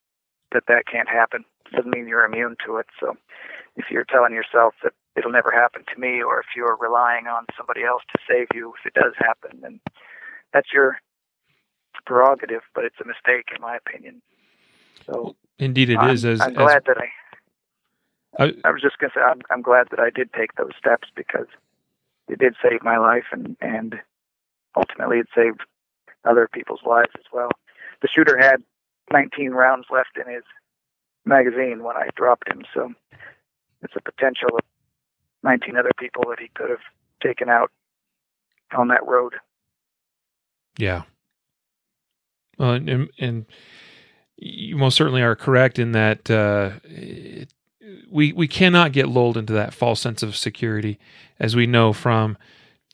that 0.51 0.63
that 0.67 0.87
can't 0.91 1.07
happen. 1.07 1.45
It 1.71 1.75
doesn't 1.75 1.91
mean 1.91 2.07
you're 2.07 2.25
immune 2.25 2.57
to 2.65 2.77
it. 2.77 2.87
So 2.99 3.15
if 3.77 3.85
you're 3.91 4.03
telling 4.03 4.33
yourself 4.33 4.73
that 4.83 4.93
it'll 5.15 5.31
never 5.31 5.51
happen 5.51 5.83
to 5.93 5.99
me, 5.99 6.21
or 6.21 6.39
if 6.39 6.47
you're 6.55 6.77
relying 6.79 7.27
on 7.27 7.45
somebody 7.57 7.83
else 7.83 8.03
to 8.13 8.19
save 8.27 8.47
you 8.53 8.73
if 8.79 8.85
it 8.85 8.99
does 8.99 9.13
happen, 9.17 9.59
then 9.61 9.79
that's 10.53 10.71
your 10.73 10.97
prerogative. 12.05 12.61
But 12.73 12.85
it's 12.85 12.99
a 13.01 13.05
mistake, 13.05 13.49
in 13.55 13.61
my 13.61 13.77
opinion. 13.77 14.21
So 15.05 15.35
indeed, 15.59 15.89
it 15.89 15.97
I'm, 15.97 16.11
is. 16.11 16.25
As 16.25 16.41
I'm 16.41 16.53
glad 16.53 16.77
as, 16.77 16.83
that 16.87 16.97
I. 16.97 17.09
I, 18.39 18.53
I 18.63 18.71
was 18.71 18.81
just 18.81 18.97
gonna 18.97 19.11
say 19.13 19.21
I'm, 19.21 19.41
I'm 19.49 19.61
glad 19.61 19.87
that 19.91 19.99
I 19.99 20.09
did 20.09 20.31
take 20.33 20.55
those 20.55 20.71
steps 20.77 21.09
because 21.15 21.47
it 22.29 22.39
did 22.39 22.55
save 22.63 22.81
my 22.81 22.97
life 22.97 23.25
and 23.33 23.57
and 23.59 23.99
ultimately 24.75 25.19
it 25.19 25.27
saved 25.35 25.61
other 26.23 26.47
people's 26.51 26.79
lives 26.85 27.11
as 27.17 27.25
well. 27.33 27.49
The 28.01 28.07
shooter 28.07 28.37
had 28.37 28.63
19 29.11 29.51
rounds 29.51 29.87
left 29.91 30.17
in 30.17 30.33
his 30.33 30.43
magazine 31.25 31.83
when 31.83 31.97
I 31.97 32.07
dropped 32.15 32.47
him, 32.49 32.63
so 32.73 32.93
it's 33.81 33.95
a 33.97 34.01
potential 34.01 34.49
of 34.53 34.63
19 35.43 35.77
other 35.77 35.91
people 35.97 36.23
that 36.29 36.39
he 36.39 36.49
could 36.53 36.69
have 36.69 36.79
taken 37.21 37.49
out 37.49 37.71
on 38.75 38.87
that 38.89 39.05
road. 39.05 39.33
Yeah. 40.77 41.03
Well, 42.57 42.73
and, 42.73 43.09
and 43.19 43.45
you 44.37 44.75
most 44.77 44.95
certainly 44.95 45.21
are 45.21 45.35
correct 45.35 45.79
in 45.79 45.91
that 45.93 46.29
uh, 46.29 46.71
it, 46.83 47.53
we 48.09 48.33
we 48.33 48.47
cannot 48.47 48.91
get 48.91 49.07
lulled 49.07 49.37
into 49.37 49.53
that 49.53 49.73
false 49.73 49.99
sense 49.99 50.23
of 50.23 50.35
security, 50.35 50.99
as 51.39 51.55
we 51.55 51.65
know 51.65 51.93
from 51.93 52.37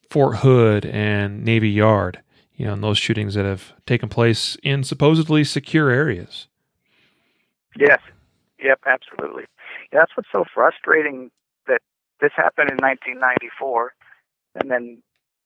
Fort 0.09 0.37
Hood 0.37 0.85
and 0.85 1.43
Navy 1.43 1.69
Yard. 1.69 2.21
You 2.55 2.65
know, 2.65 2.73
and 2.73 2.83
those 2.83 2.97
shootings 2.97 3.35
that 3.35 3.45
have 3.45 3.73
taken 3.85 4.09
place 4.09 4.57
in 4.63 4.83
supposedly 4.83 5.43
secure 5.43 5.91
areas. 5.91 6.47
Yes. 7.77 7.99
Yep. 8.59 8.79
Absolutely. 8.87 9.43
That's 9.91 10.11
what's 10.15 10.29
so 10.31 10.43
frustrating 10.51 11.29
this 12.19 12.31
happened 12.35 12.69
in 12.71 12.77
1994, 12.77 13.93
and 14.55 14.71
then 14.71 15.01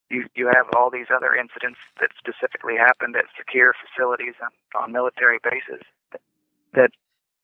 you 0.10 0.28
you 0.36 0.48
have 0.48 0.68
all 0.76 0.90
these 0.90 1.08
other 1.14 1.36
incidents 1.36 1.80
that 2.00 2.12
specifically 2.18 2.76
happened 2.76 3.16
at 3.16 3.26
secure 3.38 3.74
facilities 3.80 4.36
on, 4.42 4.52
on 4.76 4.92
military 4.92 5.40
bases 5.44 5.84
that, 6.12 6.22
that 6.74 6.92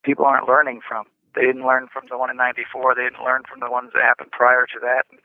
people 0.04 0.26
aren't 0.26 0.48
learning 0.48 0.82
from. 0.88 1.06
They 1.36 1.42
didn't 1.42 1.66
learn 1.66 1.88
from 1.92 2.06
the 2.10 2.18
one 2.18 2.30
in 2.30 2.38
'94. 2.38 2.96
They 2.96 3.04
didn't 3.04 3.24
learn 3.24 3.44
from 3.50 3.60
the 3.60 3.72
ones 3.72 3.92
that 3.94 4.04
happened 4.04 4.32
prior 4.32 4.66
to 4.66 4.80
that. 4.82 5.04
And 5.12 5.20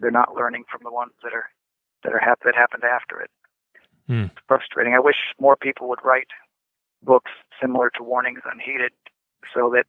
they're 0.00 0.10
not 0.10 0.34
learning 0.34 0.64
from 0.70 0.80
the 0.82 0.92
ones 0.92 1.12
that 1.22 1.32
are 1.32 1.48
that 2.04 2.12
are 2.12 2.18
hap- 2.18 2.42
that 2.44 2.54
happened 2.54 2.84
after 2.84 3.20
it. 3.20 3.30
Hmm. 4.06 4.32
It's 4.32 4.44
frustrating. 4.48 4.94
I 4.94 5.00
wish 5.00 5.36
more 5.38 5.56
people 5.56 5.88
would 5.88 6.04
write 6.04 6.28
books 7.02 7.30
similar 7.60 7.90
to 7.96 8.02
Warnings 8.02 8.40
Unheeded, 8.50 8.92
so 9.54 9.70
that 9.74 9.86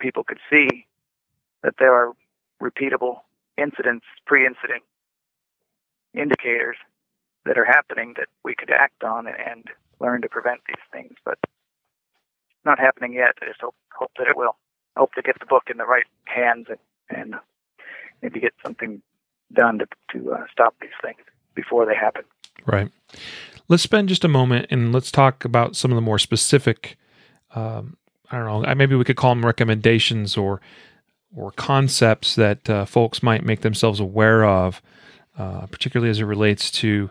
people 0.00 0.24
could 0.24 0.40
see 0.50 0.86
that 1.64 1.74
there 1.78 1.92
are 1.92 2.12
repeatable 2.62 3.16
incidents, 3.58 4.04
pre-incident 4.26 4.82
indicators 6.14 6.76
that 7.46 7.58
are 7.58 7.64
happening 7.64 8.14
that 8.16 8.28
we 8.44 8.54
could 8.54 8.70
act 8.70 9.02
on 9.02 9.26
and 9.26 9.64
learn 9.98 10.22
to 10.22 10.28
prevent 10.28 10.60
these 10.68 10.76
things. 10.92 11.14
But 11.24 11.38
it's 11.42 12.64
not 12.64 12.78
happening 12.78 13.14
yet. 13.14 13.34
I 13.42 13.46
just 13.46 13.60
hope 13.60 13.74
hope 13.92 14.12
that 14.18 14.28
it 14.28 14.36
will. 14.36 14.56
I 14.96 15.00
hope 15.00 15.14
to 15.14 15.22
get 15.22 15.38
the 15.40 15.46
book 15.46 15.64
in 15.70 15.78
the 15.78 15.86
right 15.86 16.04
hands 16.24 16.66
and, 16.68 16.78
and 17.10 17.34
maybe 18.22 18.40
get 18.40 18.54
something 18.64 19.02
done 19.52 19.78
to 19.78 19.86
to 20.12 20.32
uh, 20.32 20.44
stop 20.52 20.74
these 20.80 20.90
things 21.02 21.20
before 21.54 21.86
they 21.86 21.96
happen. 21.96 22.22
Right. 22.66 22.90
Let's 23.68 23.82
spend 23.82 24.10
just 24.10 24.24
a 24.24 24.28
moment 24.28 24.66
and 24.70 24.92
let's 24.92 25.10
talk 25.10 25.44
about 25.44 25.76
some 25.76 25.90
of 25.90 25.96
the 25.96 26.02
more 26.02 26.18
specific. 26.18 26.98
Um, 27.54 27.96
I 28.30 28.38
don't 28.38 28.62
know. 28.62 28.74
Maybe 28.74 28.94
we 28.94 29.04
could 29.04 29.16
call 29.16 29.34
them 29.34 29.44
recommendations 29.44 30.36
or 30.36 30.60
or 31.36 31.50
concepts 31.52 32.34
that 32.36 32.68
uh, 32.70 32.84
folks 32.84 33.22
might 33.22 33.44
make 33.44 33.62
themselves 33.62 34.00
aware 34.00 34.44
of, 34.44 34.80
uh, 35.38 35.66
particularly 35.66 36.10
as 36.10 36.20
it 36.20 36.24
relates 36.24 36.70
to 36.70 37.10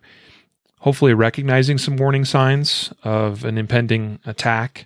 hopefully 0.80 1.14
recognizing 1.14 1.78
some 1.78 1.98
warning 1.98 2.26
signs 2.26 2.94
of 3.04 3.46
an 3.46 3.58
impending 3.58 4.20
attack 4.26 4.86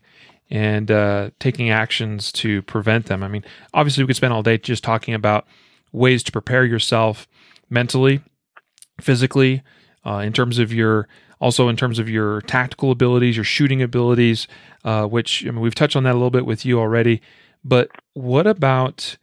and 0.50 0.90
uh, 0.92 1.30
taking 1.40 1.70
actions 1.70 2.32
to 2.32 2.62
prevent 2.64 3.08
them. 3.08 3.24
I 3.24 3.28
mean, 3.28 3.44
obviously, 3.74 4.04
we 4.04 4.08
could 4.08 4.16
spend 4.16 4.34
all 4.34 4.44
day 4.44 4.58
just 4.58 4.84
talking 4.84 5.14
about 5.14 5.46
ways 5.92 6.24
to 6.24 6.32
prepare 6.32 6.66
yourself 6.66 7.28
mentally, 7.70 8.22
physically, 9.02 9.64
uh, 10.06 10.20
in 10.20 10.34
terms 10.34 10.60
of 10.60 10.72
your 10.72 11.08
also 11.40 11.68
in 11.68 11.76
terms 11.76 12.00
of 12.00 12.10
your 12.10 12.42
tactical 12.42 12.92
abilities, 12.92 13.36
your 13.36 13.44
shooting 13.44 13.82
abilities, 13.82 14.48
uh, 14.84 15.06
which 15.06 15.46
I 15.46 15.52
mean, 15.52 15.60
we've 15.60 15.76
touched 15.76 15.96
on 15.96 16.04
that 16.04 16.14
a 16.14 16.14
little 16.14 16.32
bit 16.32 16.46
with 16.46 16.66
you 16.66 16.80
already. 16.80 17.22
But 17.64 17.90
what 18.14 18.48
about 18.48 19.18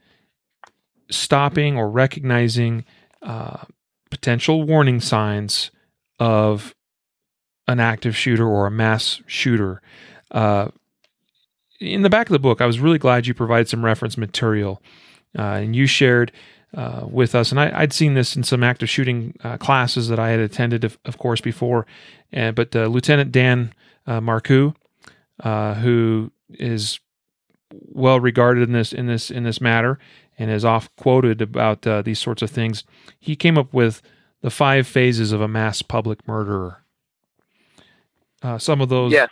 stopping 1.09 1.77
or 1.77 1.89
recognizing 1.89 2.85
uh, 3.21 3.63
potential 4.09 4.63
warning 4.63 4.99
signs 4.99 5.71
of 6.19 6.75
an 7.67 7.79
active 7.79 8.15
shooter 8.15 8.47
or 8.47 8.67
a 8.67 8.71
mass 8.71 9.21
shooter? 9.25 9.81
Uh, 10.31 10.69
in 11.79 12.01
the 12.01 12.09
back 12.09 12.27
of 12.27 12.33
the 12.33 12.39
book, 12.39 12.61
I 12.61 12.65
was 12.65 12.79
really 12.79 12.97
glad 12.97 13.27
you 13.27 13.33
provided 13.33 13.67
some 13.67 13.83
reference 13.83 14.17
material, 14.17 14.81
uh, 15.37 15.41
and 15.41 15.75
you 15.75 15.87
shared 15.87 16.31
uh, 16.75 17.05
with 17.09 17.35
us. 17.35 17.51
And 17.51 17.59
I, 17.59 17.81
would 17.81 17.93
seen 17.93 18.13
this 18.13 18.35
in 18.35 18.43
some 18.43 18.63
active 18.63 18.89
shooting 18.89 19.35
uh, 19.43 19.57
classes 19.57 20.07
that 20.09 20.19
I 20.19 20.29
had 20.29 20.39
attended, 20.39 20.83
of, 20.83 20.97
of 21.05 21.17
course, 21.17 21.41
before. 21.41 21.85
And 22.31 22.55
but 22.55 22.75
uh, 22.75 22.87
Lieutenant 22.87 23.31
Dan 23.31 23.73
uh, 24.07 24.21
Marcou, 24.21 24.73
uh, 25.43 25.75
who 25.75 26.31
is 26.49 26.99
well 27.71 28.19
regarded 28.19 28.67
in 28.67 28.73
this 28.73 28.93
in 28.93 29.07
this 29.07 29.31
in 29.31 29.43
this 29.43 29.59
matter 29.59 29.99
and 30.37 30.51
is 30.51 30.65
oft 30.65 30.95
quoted 30.95 31.41
about 31.41 31.85
uh, 31.87 32.01
these 32.01 32.19
sorts 32.19 32.41
of 32.41 32.49
things, 32.49 32.83
he 33.19 33.35
came 33.35 33.57
up 33.57 33.73
with 33.73 34.01
the 34.41 34.49
five 34.49 34.87
phases 34.87 35.31
of 35.31 35.41
a 35.41 35.47
mass 35.47 35.81
public 35.81 36.27
murderer. 36.27 36.83
some 38.57 38.81
of 38.81 38.89
those 38.89 39.11
yes 39.11 39.29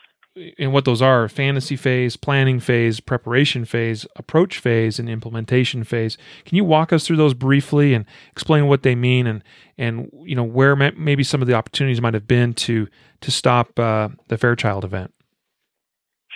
and 0.57 0.73
what 0.73 0.85
those 0.85 1.01
are 1.01 1.29
fantasy 1.29 1.75
phase, 1.75 2.15
planning 2.15 2.59
phase, 2.59 2.99
preparation 2.99 3.65
phase, 3.65 4.05
approach 4.15 4.57
phase, 4.57 4.97
and 4.97 5.09
implementation 5.09 5.83
phase. 5.83 6.17
Can 6.45 6.55
you 6.55 6.63
walk 6.63 6.91
us 6.91 7.05
through 7.05 7.17
those 7.17 7.33
briefly 7.33 7.93
and 7.93 8.05
explain 8.31 8.67
what 8.67 8.83
they 8.83 8.95
mean 8.95 9.27
and 9.27 9.43
and 9.77 10.09
you 10.23 10.35
know 10.35 10.43
where 10.43 10.75
maybe 10.75 11.23
some 11.23 11.41
of 11.41 11.47
the 11.47 11.53
opportunities 11.53 12.01
might 12.01 12.13
have 12.13 12.27
been 12.27 12.53
to 12.55 12.87
to 13.21 13.31
stop 13.31 13.77
uh, 13.79 14.09
the 14.27 14.37
Fairchild 14.37 14.83
event? 14.83 15.13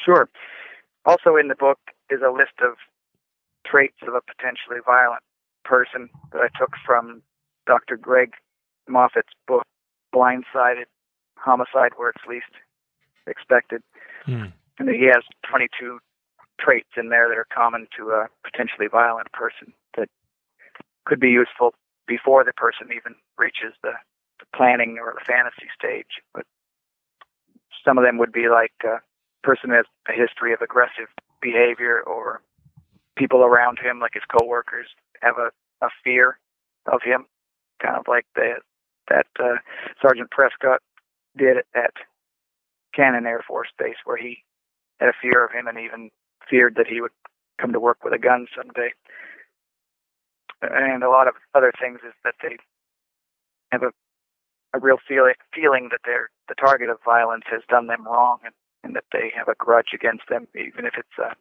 Sure. 0.05 0.29
Also 1.05 1.35
in 1.35 1.47
the 1.47 1.55
book 1.55 1.79
is 2.09 2.19
a 2.21 2.31
list 2.31 2.53
of 2.61 2.75
traits 3.69 3.97
of 4.07 4.13
a 4.13 4.21
potentially 4.21 4.79
violent 4.85 5.23
person 5.63 6.09
that 6.31 6.41
I 6.41 6.49
took 6.57 6.71
from 6.85 7.21
Dr. 7.65 7.97
Greg 7.97 8.33
Moffatt's 8.89 9.33
book, 9.47 9.63
Blindsided 10.13 10.85
Homicide 11.37 11.91
Where 11.97 12.09
It's 12.09 12.25
Least 12.27 12.51
expected. 13.27 13.81
Mm. 14.25 14.53
And 14.79 14.89
he 14.89 15.05
has 15.05 15.23
22 15.49 15.99
traits 16.59 16.89
in 16.95 17.09
there 17.09 17.27
that 17.27 17.37
are 17.37 17.47
common 17.53 17.87
to 17.97 18.09
a 18.11 18.27
potentially 18.43 18.87
violent 18.87 19.31
person 19.31 19.73
that 19.97 20.09
could 21.05 21.19
be 21.19 21.29
useful 21.29 21.73
before 22.07 22.43
the 22.43 22.53
person 22.53 22.87
even 22.95 23.15
reaches 23.37 23.73
the, 23.83 23.93
the 24.39 24.45
planning 24.55 24.97
or 24.99 25.13
the 25.17 25.25
fantasy 25.25 25.67
stage. 25.77 26.21
But 26.33 26.45
some 27.85 27.97
of 27.97 28.03
them 28.03 28.17
would 28.17 28.31
be 28.31 28.49
like 28.49 28.73
a 28.83 29.01
person 29.43 29.69
has 29.69 29.85
a 30.09 30.13
history 30.13 30.53
of 30.53 30.61
aggressive 30.61 31.07
behavior 31.41 32.01
or 32.01 32.41
people 33.17 33.43
around 33.43 33.79
him, 33.79 33.99
like 33.99 34.13
his 34.13 34.23
coworkers, 34.29 34.87
have 35.21 35.35
a, 35.37 35.51
a 35.85 35.89
fear 36.03 36.39
of 36.91 37.01
him, 37.03 37.25
kind 37.81 37.97
of 37.97 38.05
like 38.07 38.25
the, 38.35 38.55
that 39.09 39.27
uh, 39.39 39.57
Sergeant 40.01 40.31
Prescott 40.31 40.81
did 41.37 41.57
at 41.75 41.93
Cannon 42.95 43.25
Air 43.25 43.43
Force 43.47 43.69
Base, 43.77 43.97
where 44.05 44.17
he 44.17 44.43
had 44.99 45.09
a 45.09 45.19
fear 45.21 45.45
of 45.45 45.51
him 45.51 45.67
and 45.67 45.77
even 45.79 46.09
feared 46.49 46.75
that 46.75 46.87
he 46.87 47.01
would 47.01 47.11
come 47.59 47.73
to 47.73 47.79
work 47.79 48.03
with 48.03 48.13
a 48.13 48.19
gun 48.19 48.47
someday. 48.55 48.91
And 50.61 51.03
a 51.03 51.09
lot 51.09 51.27
of 51.27 51.35
other 51.53 51.71
things 51.79 51.99
is 52.05 52.13
that 52.23 52.35
they 52.41 52.57
have 53.71 53.83
a 53.83 53.91
a 54.73 54.79
real 54.79 54.97
feeling 55.07 55.33
feeling 55.53 55.89
that 55.91 56.01
they're 56.05 56.29
the 56.47 56.55
target 56.55 56.89
of 56.89 56.97
violence 57.03 57.43
has 57.49 57.61
done 57.69 57.87
them 57.87 58.05
wrong 58.05 58.39
and, 58.43 58.53
and 58.83 58.95
that 58.95 59.03
they 59.11 59.31
have 59.35 59.47
a 59.47 59.55
grudge 59.55 59.91
against 59.93 60.23
them, 60.29 60.47
even 60.55 60.85
if 60.85 60.93
it's 60.97 61.17
uh, 61.21 61.33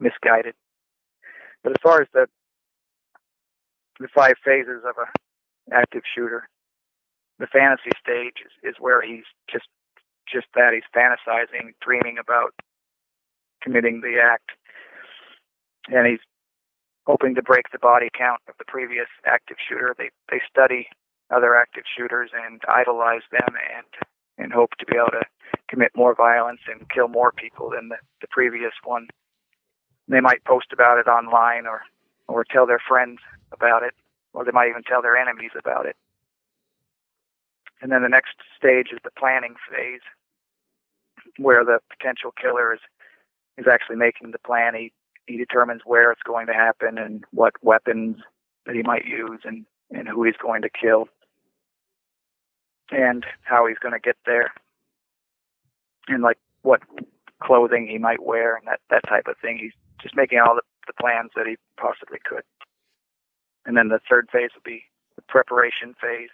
misguided. 0.00 0.54
But 1.62 1.72
as 1.72 1.78
far 1.82 2.00
as 2.02 2.08
the 2.12 2.26
the 3.98 4.08
five 4.14 4.34
phases 4.42 4.82
of 4.88 4.96
a 4.96 5.74
active 5.74 6.02
shooter, 6.14 6.48
the 7.38 7.46
fantasy 7.46 7.90
stage 8.00 8.36
is, 8.44 8.70
is 8.70 8.76
where 8.80 9.02
he's 9.02 9.24
just 9.50 9.66
just 10.32 10.46
that 10.54 10.72
he's 10.72 10.88
fantasizing, 10.94 11.74
dreaming 11.82 12.16
about 12.18 12.54
committing 13.62 14.00
the 14.00 14.20
act, 14.22 14.50
and 15.88 16.06
he's 16.06 16.20
hoping 17.06 17.34
to 17.34 17.42
break 17.42 17.64
the 17.72 17.78
body 17.78 18.08
count 18.16 18.40
of 18.48 18.54
the 18.58 18.64
previous 18.66 19.08
active 19.26 19.56
shooter. 19.68 19.94
They 19.98 20.10
they 20.30 20.40
study 20.48 20.88
other 21.30 21.56
active 21.56 21.84
shooters 21.96 22.30
and 22.34 22.60
idolize 22.68 23.26
them 23.30 23.54
and 23.76 23.86
and 24.38 24.52
hope 24.52 24.70
to 24.78 24.86
be 24.86 24.96
able 24.96 25.12
to 25.12 25.26
commit 25.68 25.92
more 25.94 26.14
violence 26.14 26.60
and 26.66 26.88
kill 26.88 27.08
more 27.08 27.32
people 27.32 27.70
than 27.70 27.88
the, 27.88 27.96
the 28.20 28.26
previous 28.30 28.72
one. 28.84 29.08
They 30.10 30.20
might 30.20 30.44
post 30.44 30.66
about 30.72 30.98
it 30.98 31.06
online 31.06 31.66
or 31.66 31.82
or 32.26 32.44
tell 32.44 32.66
their 32.66 32.82
friends 32.86 33.18
about 33.52 33.82
it, 33.82 33.94
or 34.32 34.44
they 34.44 34.50
might 34.50 34.68
even 34.68 34.82
tell 34.82 35.02
their 35.02 35.16
enemies 35.16 35.52
about 35.58 35.86
it. 35.86 35.96
And 37.80 37.90
then 37.90 38.02
the 38.02 38.08
next 38.08 38.34
stage 38.56 38.88
is 38.92 38.98
the 39.02 39.10
planning 39.16 39.54
phase, 39.70 40.02
where 41.38 41.64
the 41.64 41.78
potential 41.96 42.32
killer 42.40 42.74
is 42.74 42.80
is 43.56 43.66
actually 43.70 43.96
making 43.96 44.32
the 44.32 44.38
plan. 44.38 44.74
He 44.74 44.92
he 45.26 45.36
determines 45.36 45.82
where 45.84 46.10
it's 46.10 46.22
going 46.24 46.48
to 46.48 46.54
happen 46.54 46.98
and 46.98 47.24
what 47.30 47.54
weapons 47.62 48.16
that 48.66 48.74
he 48.74 48.82
might 48.82 49.04
use 49.04 49.40
and 49.44 49.64
and 49.92 50.08
who 50.08 50.24
he's 50.24 50.36
going 50.42 50.62
to 50.62 50.70
kill 50.70 51.08
and 52.90 53.24
how 53.42 53.68
he's 53.68 53.78
going 53.78 53.94
to 53.94 54.00
get 54.00 54.16
there 54.26 54.52
and 56.08 56.20
like 56.22 56.38
what 56.62 56.82
clothing 57.40 57.86
he 57.86 57.98
might 57.98 58.22
wear 58.22 58.56
and 58.56 58.66
that 58.66 58.80
that 58.90 59.04
type 59.08 59.28
of 59.28 59.36
thing. 59.38 59.56
He's 59.56 59.72
just 60.02 60.16
making 60.16 60.38
all 60.38 60.54
the, 60.54 60.62
the 60.86 60.92
plans 61.00 61.30
that 61.36 61.46
he 61.46 61.56
possibly 61.76 62.18
could. 62.24 62.42
And 63.66 63.76
then 63.76 63.88
the 63.88 64.00
third 64.08 64.28
phase 64.32 64.50
will 64.54 64.64
be 64.64 64.84
the 65.16 65.22
preparation 65.22 65.94
phase, 66.00 66.30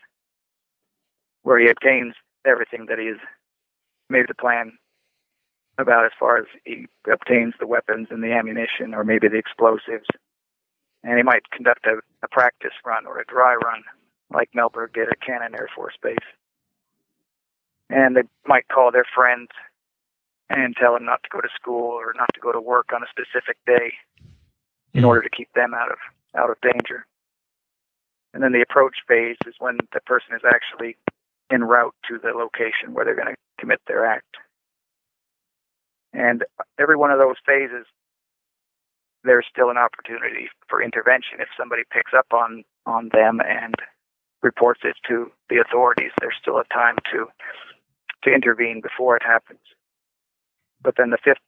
where 1.42 1.58
he 1.58 1.68
obtains 1.68 2.14
everything 2.46 2.86
that 2.88 2.98
he's 2.98 3.20
made 4.08 4.26
the 4.28 4.34
plan 4.34 4.78
about 5.78 6.06
as 6.06 6.12
far 6.18 6.38
as 6.38 6.46
he 6.64 6.86
obtains 7.10 7.54
the 7.58 7.66
weapons 7.66 8.08
and 8.10 8.22
the 8.22 8.32
ammunition 8.32 8.94
or 8.94 9.04
maybe 9.04 9.28
the 9.28 9.36
explosives. 9.36 10.06
And 11.02 11.16
he 11.16 11.22
might 11.22 11.50
conduct 11.50 11.86
a, 11.86 12.00
a 12.22 12.28
practice 12.28 12.72
run 12.84 13.06
or 13.06 13.18
a 13.18 13.26
dry 13.26 13.54
run 13.54 13.82
like 14.32 14.50
Mellberg 14.56 14.94
did 14.94 15.08
at 15.08 15.20
Cannon 15.20 15.54
Air 15.54 15.68
Force 15.74 15.94
Base. 16.02 16.16
And 17.90 18.16
they 18.16 18.22
might 18.46 18.66
call 18.68 18.90
their 18.90 19.06
friends 19.14 19.48
and 20.48 20.76
tell 20.76 20.94
them 20.94 21.04
not 21.04 21.22
to 21.22 21.28
go 21.30 21.40
to 21.40 21.48
school 21.54 21.90
or 21.90 22.14
not 22.16 22.28
to 22.34 22.40
go 22.40 22.52
to 22.52 22.60
work 22.60 22.92
on 22.94 23.02
a 23.02 23.06
specific 23.08 23.56
day 23.66 23.92
in 24.94 25.02
Mhm. 25.02 25.08
order 25.08 25.22
to 25.22 25.30
keep 25.30 25.52
them 25.52 25.74
out 25.74 25.90
of 25.90 25.98
out 26.34 26.50
of 26.50 26.60
danger. 26.60 27.06
And 28.34 28.42
then 28.42 28.52
the 28.52 28.60
approach 28.60 28.98
phase 29.08 29.38
is 29.46 29.58
when 29.58 29.78
the 29.92 30.00
person 30.02 30.34
is 30.34 30.44
actually 30.44 30.98
en 31.50 31.64
route 31.64 31.94
to 32.08 32.18
the 32.18 32.32
location 32.32 32.92
where 32.92 33.04
they're 33.04 33.14
going 33.14 33.34
to 33.34 33.36
commit 33.58 33.80
their 33.86 34.04
act. 34.04 34.36
And 36.12 36.44
every 36.78 36.96
one 36.96 37.10
of 37.10 37.18
those 37.18 37.38
phases, 37.46 37.86
there's 39.22 39.46
still 39.46 39.70
an 39.70 39.78
opportunity 39.78 40.50
for 40.68 40.82
intervention. 40.82 41.40
If 41.40 41.48
somebody 41.56 41.84
picks 41.90 42.12
up 42.12 42.32
on 42.32 42.64
on 42.84 43.08
them 43.08 43.40
and 43.40 43.74
reports 44.42 44.82
it 44.84 44.96
to 45.08 45.32
the 45.48 45.58
authorities, 45.58 46.12
there's 46.20 46.36
still 46.36 46.58
a 46.58 46.64
time 46.64 46.96
to 47.12 47.30
to 48.22 48.30
intervene 48.32 48.80
before 48.80 49.16
it 49.16 49.22
happens. 49.22 49.60
But 50.82 50.94
then 50.96 51.10
the 51.10 51.18
fifth 51.22 51.42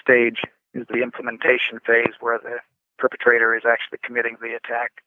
stage 0.00 0.42
is 0.74 0.86
the 0.88 1.02
implementation 1.02 1.80
phase 1.86 2.14
where 2.20 2.38
the 2.38 2.58
perpetrator 2.98 3.54
is 3.54 3.64
actually 3.66 3.98
committing 4.02 4.36
the 4.40 4.54
attack. 4.54 5.02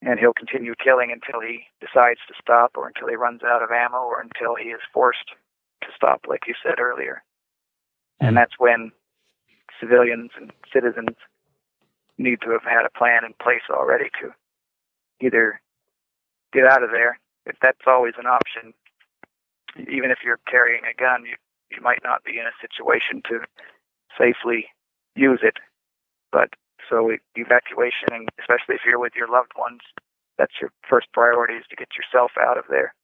And 0.00 0.20
he'll 0.20 0.32
continue 0.32 0.74
killing 0.82 1.10
until 1.10 1.40
he 1.40 1.64
decides 1.80 2.20
to 2.28 2.34
stop 2.40 2.72
or 2.76 2.86
until 2.86 3.08
he 3.08 3.16
runs 3.16 3.42
out 3.42 3.62
of 3.62 3.70
ammo 3.72 3.98
or 3.98 4.20
until 4.20 4.54
he 4.54 4.70
is 4.70 4.80
forced 4.92 5.30
to 5.82 5.88
stop, 5.94 6.26
like 6.28 6.46
you 6.46 6.54
said 6.62 6.78
earlier. 6.78 7.22
And 8.20 8.36
that's 8.36 8.58
when 8.58 8.92
civilians 9.80 10.30
and 10.36 10.52
citizens 10.72 11.16
need 12.16 12.40
to 12.42 12.50
have 12.50 12.64
had 12.64 12.84
a 12.84 12.98
plan 12.98 13.24
in 13.24 13.32
place 13.40 13.62
already 13.70 14.10
to 14.20 14.34
either 15.20 15.60
get 16.52 16.64
out 16.64 16.82
of 16.82 16.90
there, 16.90 17.18
if 17.46 17.56
that's 17.62 17.86
always 17.86 18.14
an 18.18 18.26
option. 18.26 18.74
Even 19.78 20.10
if 20.10 20.18
you're 20.24 20.40
carrying 20.48 20.82
a 20.84 20.94
gun, 20.98 21.24
you, 21.24 21.36
you 21.70 21.80
might 21.82 22.02
not 22.02 22.24
be 22.24 22.38
in 22.38 22.46
a 22.46 22.60
situation 22.60 23.22
to 23.28 23.40
safely 24.16 24.66
use 25.14 25.40
it. 25.42 25.56
But 26.32 26.50
so 26.88 27.10
evacuation, 27.36 28.12
and 28.12 28.28
especially 28.38 28.76
if 28.76 28.82
you're 28.86 28.98
with 28.98 29.14
your 29.16 29.28
loved 29.28 29.52
ones, 29.58 29.80
that's 30.38 30.54
your 30.60 30.70
first 30.88 31.08
priority 31.12 31.54
is 31.54 31.64
to 31.70 31.76
get 31.76 31.88
yourself 31.96 32.32
out 32.38 32.58
of 32.58 32.64
there. 32.70 32.94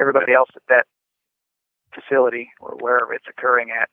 Everybody 0.00 0.32
else 0.32 0.50
at 0.56 0.62
that 0.68 0.86
facility 1.94 2.50
or 2.60 2.76
wherever 2.80 3.12
it's 3.12 3.26
occurring 3.28 3.70
at 3.70 3.88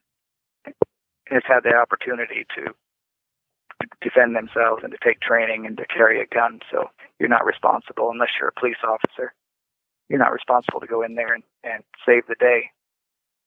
has 1.28 1.44
had 1.46 1.62
the 1.64 1.76
opportunity 1.76 2.46
to 2.56 2.74
defend 4.02 4.36
themselves 4.36 4.84
and 4.84 4.92
to 4.92 4.98
take 5.04 5.22
training 5.22 5.66
and 5.66 5.78
to 5.78 5.86
carry 5.86 6.22
a 6.22 6.26
gun. 6.26 6.60
So 6.72 6.90
you're 7.20 7.30
not 7.30 7.46
responsible 7.46 8.12
unless 8.12 8.30
you're 8.40 8.50
a 8.50 8.60
police 8.60 8.82
officer. 8.84 9.34
You're 10.10 10.20
not 10.20 10.34
responsible 10.34 10.80
to 10.82 10.88
go 10.88 11.04
in 11.04 11.16
there 11.16 11.34
and, 11.34 11.44
and 11.64 11.84
save 12.06 12.28
the 12.28 12.36
day. 12.40 12.70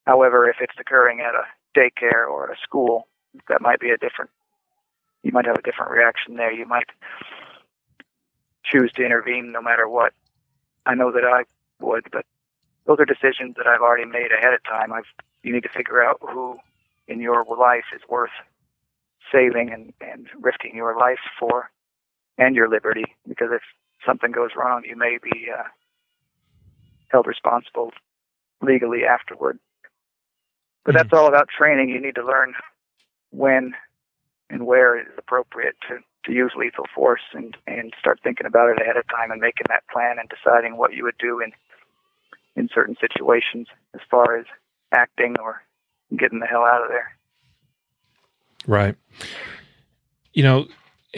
However, 0.06 0.48
if 0.48 0.56
it's 0.60 0.74
occurring 0.78 1.20
at 1.20 1.34
a 1.34 1.44
daycare 1.78 2.28
or 2.28 2.50
a 2.50 2.56
school, 2.62 3.06
that 3.48 3.60
might 3.60 3.80
be 3.80 3.90
a 3.90 3.96
different. 3.96 4.30
You 5.22 5.32
might 5.32 5.46
have 5.46 5.56
a 5.56 5.62
different 5.62 5.90
reaction 5.92 6.36
there. 6.36 6.52
You 6.52 6.66
might 6.66 6.88
choose 8.64 8.92
to 8.92 9.04
intervene 9.04 9.52
no 9.52 9.62
matter 9.62 9.88
what. 9.88 10.12
I 10.86 10.94
know 10.94 11.10
that 11.12 11.24
I 11.24 11.44
would, 11.80 12.04
but 12.12 12.26
those 12.86 12.98
are 13.00 13.06
decisions 13.06 13.56
that 13.56 13.66
I've 13.66 13.80
already 13.80 14.04
made 14.04 14.30
ahead 14.32 14.52
of 14.52 14.62
time. 14.64 14.92
I've 14.92 15.04
you 15.44 15.52
need 15.52 15.62
to 15.62 15.68
figure 15.68 16.02
out 16.02 16.18
who 16.20 16.56
in 17.06 17.20
your 17.20 17.44
life 17.44 17.84
is 17.94 18.00
worth 18.08 18.30
saving 19.30 19.70
and, 19.72 19.92
and 20.00 20.26
risking 20.40 20.74
your 20.74 20.98
life 20.98 21.18
for 21.38 21.70
and 22.38 22.56
your 22.56 22.68
liberty 22.68 23.04
because 23.28 23.48
if 23.52 23.62
something 24.04 24.32
goes 24.32 24.50
wrong 24.56 24.82
you 24.84 24.96
may 24.96 25.18
be 25.22 25.48
uh, 25.50 25.64
held 27.08 27.26
responsible 27.26 27.92
legally 28.62 29.04
afterward 29.04 29.58
but 30.84 30.94
that's 30.94 31.10
hmm. 31.10 31.16
all 31.16 31.28
about 31.28 31.48
training 31.48 31.88
you 31.88 32.00
need 32.00 32.14
to 32.14 32.24
learn 32.24 32.54
when 33.30 33.74
and 34.50 34.66
where 34.66 34.96
it 34.98 35.08
is 35.08 35.14
appropriate 35.18 35.74
to, 35.88 35.98
to 36.24 36.32
use 36.32 36.52
lethal 36.56 36.84
force 36.94 37.22
and, 37.32 37.56
and 37.66 37.92
start 37.98 38.20
thinking 38.22 38.46
about 38.46 38.70
it 38.70 38.80
ahead 38.80 38.96
of 38.96 39.04
time 39.08 39.30
and 39.30 39.40
making 39.40 39.66
that 39.68 39.82
plan 39.92 40.16
and 40.18 40.28
deciding 40.28 40.76
what 40.76 40.92
you 40.92 41.04
would 41.04 41.18
do 41.18 41.40
in 41.40 41.52
in 42.56 42.68
certain 42.72 42.96
situations 43.00 43.66
as 43.94 44.00
far 44.08 44.38
as 44.38 44.46
acting 44.92 45.34
or 45.42 45.62
getting 46.16 46.38
the 46.38 46.46
hell 46.46 46.62
out 46.62 46.82
of 46.82 46.88
there. 46.88 47.16
Right. 48.66 48.94
You 50.32 50.44
know, 50.44 50.66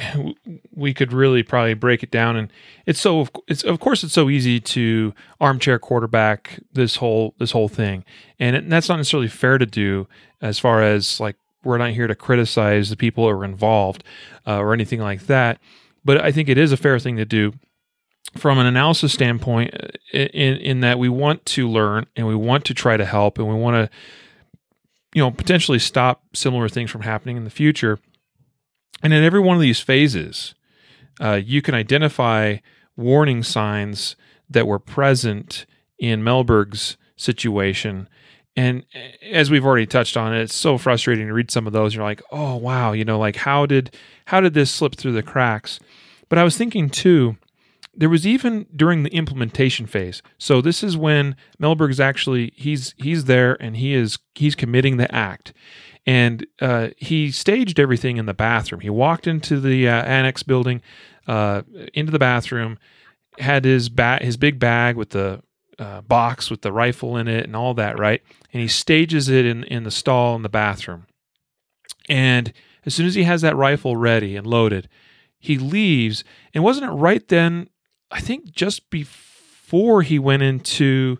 we 0.72 0.94
could 0.94 1.12
really 1.12 1.42
probably 1.42 1.74
break 1.74 2.02
it 2.02 2.10
down, 2.10 2.36
and 2.36 2.52
it's 2.86 3.00
so 3.00 3.28
it's 3.48 3.62
of 3.62 3.80
course 3.80 4.04
it's 4.04 4.12
so 4.12 4.28
easy 4.30 4.60
to 4.60 5.14
armchair 5.40 5.78
quarterback 5.78 6.60
this 6.72 6.96
whole 6.96 7.34
this 7.38 7.52
whole 7.52 7.68
thing, 7.68 8.04
and 8.38 8.56
it, 8.56 8.68
that's 8.68 8.88
not 8.88 8.96
necessarily 8.96 9.28
fair 9.28 9.58
to 9.58 9.66
do 9.66 10.06
as 10.40 10.58
far 10.58 10.82
as 10.82 11.20
like 11.20 11.36
we're 11.64 11.78
not 11.78 11.90
here 11.90 12.06
to 12.06 12.14
criticize 12.14 12.90
the 12.90 12.96
people 12.96 13.24
who 13.24 13.30
are 13.30 13.44
involved 13.44 14.04
uh, 14.46 14.58
or 14.58 14.72
anything 14.72 15.00
like 15.00 15.26
that, 15.26 15.58
but 16.04 16.22
I 16.22 16.30
think 16.30 16.48
it 16.48 16.58
is 16.58 16.72
a 16.72 16.76
fair 16.76 16.98
thing 16.98 17.16
to 17.16 17.24
do 17.24 17.52
from 18.36 18.58
an 18.58 18.66
analysis 18.66 19.12
standpoint 19.12 19.74
uh, 19.74 19.88
in 20.18 20.56
in 20.56 20.80
that 20.80 20.98
we 20.98 21.08
want 21.08 21.44
to 21.46 21.68
learn 21.68 22.06
and 22.16 22.26
we 22.26 22.34
want 22.34 22.64
to 22.66 22.74
try 22.74 22.96
to 22.96 23.04
help 23.04 23.38
and 23.38 23.48
we 23.48 23.54
want 23.54 23.74
to 23.74 23.96
you 25.14 25.22
know 25.22 25.30
potentially 25.30 25.78
stop 25.78 26.22
similar 26.34 26.68
things 26.68 26.90
from 26.90 27.02
happening 27.02 27.36
in 27.36 27.44
the 27.44 27.50
future 27.50 27.98
and 29.02 29.12
in 29.12 29.22
every 29.24 29.40
one 29.40 29.56
of 29.56 29.62
these 29.62 29.80
phases 29.80 30.54
uh, 31.20 31.40
you 31.42 31.62
can 31.62 31.74
identify 31.74 32.56
warning 32.96 33.42
signs 33.42 34.16
that 34.48 34.66
were 34.66 34.78
present 34.78 35.66
in 35.98 36.22
Mellberg's 36.22 36.96
situation 37.16 38.08
and 38.56 38.84
as 39.30 39.50
we've 39.50 39.66
already 39.66 39.86
touched 39.86 40.16
on, 40.16 40.34
it's 40.34 40.54
so 40.54 40.78
frustrating 40.78 41.26
to 41.26 41.34
read 41.34 41.50
some 41.50 41.66
of 41.66 41.74
those. 41.74 41.94
You're 41.94 42.04
like, 42.04 42.22
oh 42.32 42.56
wow, 42.56 42.92
you 42.92 43.04
know, 43.04 43.18
like 43.18 43.36
how 43.36 43.66
did 43.66 43.94
how 44.26 44.40
did 44.40 44.54
this 44.54 44.70
slip 44.70 44.94
through 44.94 45.12
the 45.12 45.22
cracks? 45.22 45.78
But 46.28 46.38
I 46.38 46.44
was 46.44 46.56
thinking 46.56 46.88
too, 46.88 47.36
there 47.94 48.08
was 48.08 48.26
even 48.26 48.66
during 48.74 49.02
the 49.02 49.12
implementation 49.12 49.86
phase. 49.86 50.22
So 50.38 50.62
this 50.62 50.82
is 50.82 50.96
when 50.96 51.36
Mellberg's 51.60 52.00
actually 52.00 52.52
he's 52.56 52.94
he's 52.96 53.26
there 53.26 53.60
and 53.60 53.76
he 53.76 53.94
is 53.94 54.18
he's 54.34 54.54
committing 54.54 54.96
the 54.96 55.14
act, 55.14 55.52
and 56.06 56.46
uh, 56.60 56.88
he 56.96 57.30
staged 57.30 57.80
everything 57.80 58.16
in 58.16 58.26
the 58.26 58.34
bathroom. 58.34 58.80
He 58.80 58.90
walked 58.90 59.26
into 59.26 59.60
the 59.60 59.88
uh, 59.88 60.02
annex 60.02 60.42
building, 60.42 60.80
uh, 61.26 61.62
into 61.94 62.12
the 62.12 62.18
bathroom, 62.18 62.78
had 63.38 63.64
his 63.64 63.88
ba- 63.88 64.20
his 64.22 64.36
big 64.36 64.58
bag 64.58 64.96
with 64.96 65.10
the 65.10 65.42
uh, 65.78 66.00
box 66.02 66.50
with 66.50 66.62
the 66.62 66.72
rifle 66.72 67.16
in 67.16 67.28
it 67.28 67.44
and 67.44 67.56
all 67.56 67.74
that, 67.74 67.98
right? 67.98 68.22
And 68.52 68.62
he 68.62 68.68
stages 68.68 69.28
it 69.28 69.44
in 69.44 69.64
in 69.64 69.82
the 69.82 69.90
stall 69.90 70.36
in 70.36 70.42
the 70.42 70.48
bathroom. 70.48 71.06
And 72.08 72.52
as 72.84 72.94
soon 72.94 73.06
as 73.06 73.16
he 73.16 73.24
has 73.24 73.42
that 73.42 73.56
rifle 73.56 73.96
ready 73.96 74.36
and 74.36 74.46
loaded, 74.46 74.88
he 75.38 75.58
leaves. 75.58 76.24
And 76.54 76.62
wasn't 76.62 76.90
it 76.90 76.94
right 76.94 77.26
then? 77.28 77.68
I 78.10 78.20
think 78.20 78.52
just 78.52 78.88
before 78.90 80.02
he 80.02 80.18
went 80.18 80.42
into, 80.42 81.18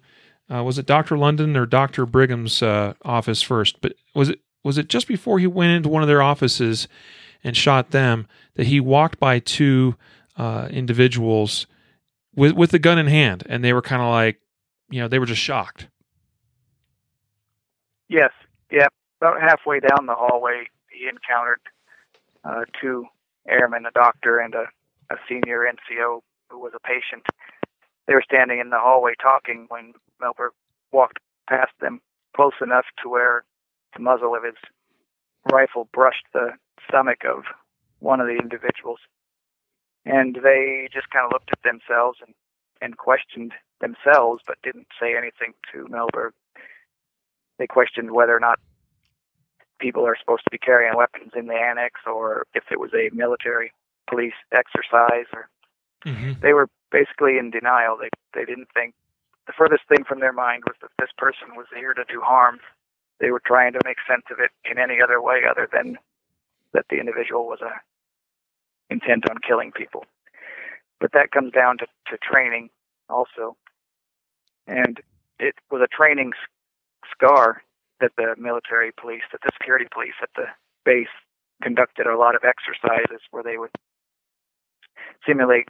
uh, 0.49 0.63
was 0.63 0.79
it 0.79 0.87
Doctor 0.87 1.19
London 1.19 1.57
or 1.57 1.67
Doctor 1.67 2.07
Brigham's 2.07 2.63
uh, 2.63 2.95
office 3.05 3.43
first? 3.43 3.81
But 3.81 3.95
was 4.15 4.29
it 4.29 4.41
was 4.67 4.79
it 4.79 4.89
just 4.89 5.07
before 5.07 5.39
he 5.39 5.47
went 5.47 5.71
into 5.71 5.89
one 5.89 6.03
of 6.03 6.09
their 6.09 6.21
offices 6.21 6.89
and 7.45 7.57
shot 7.57 7.93
them 7.93 8.27
that 8.57 8.67
he 8.67 8.81
walked 8.81 9.21
by 9.21 9.39
two 9.39 9.95
uh, 10.37 10.67
individuals 10.73 11.69
with 12.35 12.53
with 12.53 12.73
the 12.73 12.81
gun 12.81 12.99
in 12.99 13.07
hand, 13.07 13.45
and 13.49 13.63
they 13.63 13.73
were 13.73 13.81
kind 13.81 14.03
of 14.03 14.09
like, 14.09 14.41
you 14.91 15.01
know, 15.01 15.07
they 15.07 15.21
were 15.21 15.27
just 15.27 15.41
shocked. 15.41 15.87
Yes. 18.09 18.33
Yep. 18.73 18.93
About 19.21 19.41
halfway 19.41 19.79
down 19.79 20.07
the 20.07 20.17
hallway, 20.17 20.65
he 20.91 21.09
encountered 21.09 21.61
uh, 22.45 22.65
two 22.81 23.07
airmen, 23.49 23.87
a 23.87 23.93
doctor, 23.93 24.41
and 24.41 24.57
a, 24.57 24.65
a 25.11 25.17
senior 25.29 25.61
NCO 25.61 26.23
who 26.51 26.59
was 26.59 26.73
a 26.75 26.81
patient. 26.81 27.25
They 28.09 28.15
were 28.15 28.25
standing 28.25 28.59
in 28.59 28.71
the 28.71 28.81
hallway 28.81 29.13
talking 29.23 29.67
when 29.69 29.95
Mellberg 30.21 30.51
walked 30.91 31.19
past 31.49 31.73
them 31.81 32.01
close 32.35 32.55
enough 32.61 32.87
to 33.03 33.09
where 33.09 33.45
the 33.95 34.03
muzzle 34.03 34.35
of 34.35 34.45
his 34.45 34.55
rifle 35.51 35.89
brushed 35.93 36.27
the 36.33 36.51
stomach 36.89 37.25
of 37.25 37.45
one 38.01 38.21
of 38.21 38.27
the 38.27 38.37
individuals. 38.37 39.01
And 40.05 40.39
they 40.43 40.89
just 40.93 41.11
kind 41.11 41.27
of 41.27 41.33
looked 41.33 41.51
at 41.53 41.63
themselves 41.63 42.19
and, 42.25 42.35
and 42.81 42.97
questioned 42.97 43.53
themselves, 43.81 44.43
but 44.47 44.63
didn't 44.63 44.87
say 45.01 45.17
anything 45.17 45.55
to 45.73 45.87
Mellberg. 45.89 46.31
They 47.59 47.67
questioned 47.67 48.13
whether 48.13 48.37
or 48.37 48.41
not 48.41 48.59
people 49.79 50.07
are 50.07 50.17
supposed 50.19 50.45
to 50.45 50.51
be 50.51 50.59
carrying 50.59 50.97
weapons 50.97 51.33
in 51.37 51.47
the 51.47 51.55
annex 51.55 52.01
or 52.07 52.47
if 52.55 52.65
it 52.71 52.81
was 52.81 52.91
a 52.95 53.15
military 53.15 53.73
police 54.09 54.37
exercise 54.53 55.27
or 55.33 55.49
mm-hmm. 56.05 56.33
they 56.41 56.53
were 56.53 56.69
basically 56.91 57.39
in 57.39 57.51
denial. 57.51 57.97
They 58.01 58.09
they 58.35 58.45
didn't 58.45 58.69
think 58.75 58.95
the 59.47 59.53
furthest 59.57 59.83
thing 59.89 60.05
from 60.05 60.21
their 60.21 60.33
mind 60.33 60.65
was 60.67 60.77
that 60.81 60.91
this 60.99 61.11
person 61.17 61.57
was 61.57 61.67
here 61.75 61.95
to 61.95 62.05
do 62.09 62.21
harm. 62.21 62.59
They 63.21 63.31
were 63.31 63.43
trying 63.45 63.73
to 63.73 63.81
make 63.85 63.97
sense 64.09 64.25
of 64.31 64.39
it 64.41 64.51
in 64.71 64.79
any 64.79 65.01
other 65.03 65.21
way 65.23 65.43
other 65.49 65.69
than 65.73 65.99
that 66.73 66.87
the 66.91 66.97
individual 66.97 67.47
was 67.47 67.61
a 67.63 67.73
intent 68.91 69.29
on 69.29 69.39
killing 69.47 69.73
people. 69.73 70.05
But 71.01 71.13
that 71.13 71.33
comes 71.33 71.53
down 71.53 71.79
to, 71.79 71.87
to 72.09 72.19
training 72.19 72.71
also. 73.09 73.57
And 74.67 75.01
it 75.39 75.55
was 75.71 75.83
a 75.83 75.95
training 75.95 76.33
scar 77.11 77.63
that 78.01 78.13
the 78.17 78.35
military 78.39 78.93
police, 78.93 79.23
that 79.33 79.41
the 79.43 79.51
security 79.59 79.87
police 79.93 80.15
at 80.23 80.31
the 80.37 80.47
base 80.85 81.09
conducted 81.63 82.07
a 82.07 82.17
lot 82.17 82.35
of 82.35 82.43
exercises 82.45 83.21
where 83.31 83.43
they 83.43 83.57
would 83.57 83.71
simulate 85.27 85.69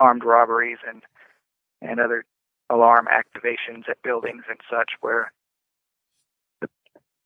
armed 0.00 0.24
robberies 0.24 0.78
and 0.86 1.02
and 1.80 2.00
other 2.00 2.24
alarm 2.70 3.06
activations 3.06 3.88
at 3.88 4.02
buildings 4.02 4.44
and 4.48 4.58
such 4.70 4.90
where 5.00 5.32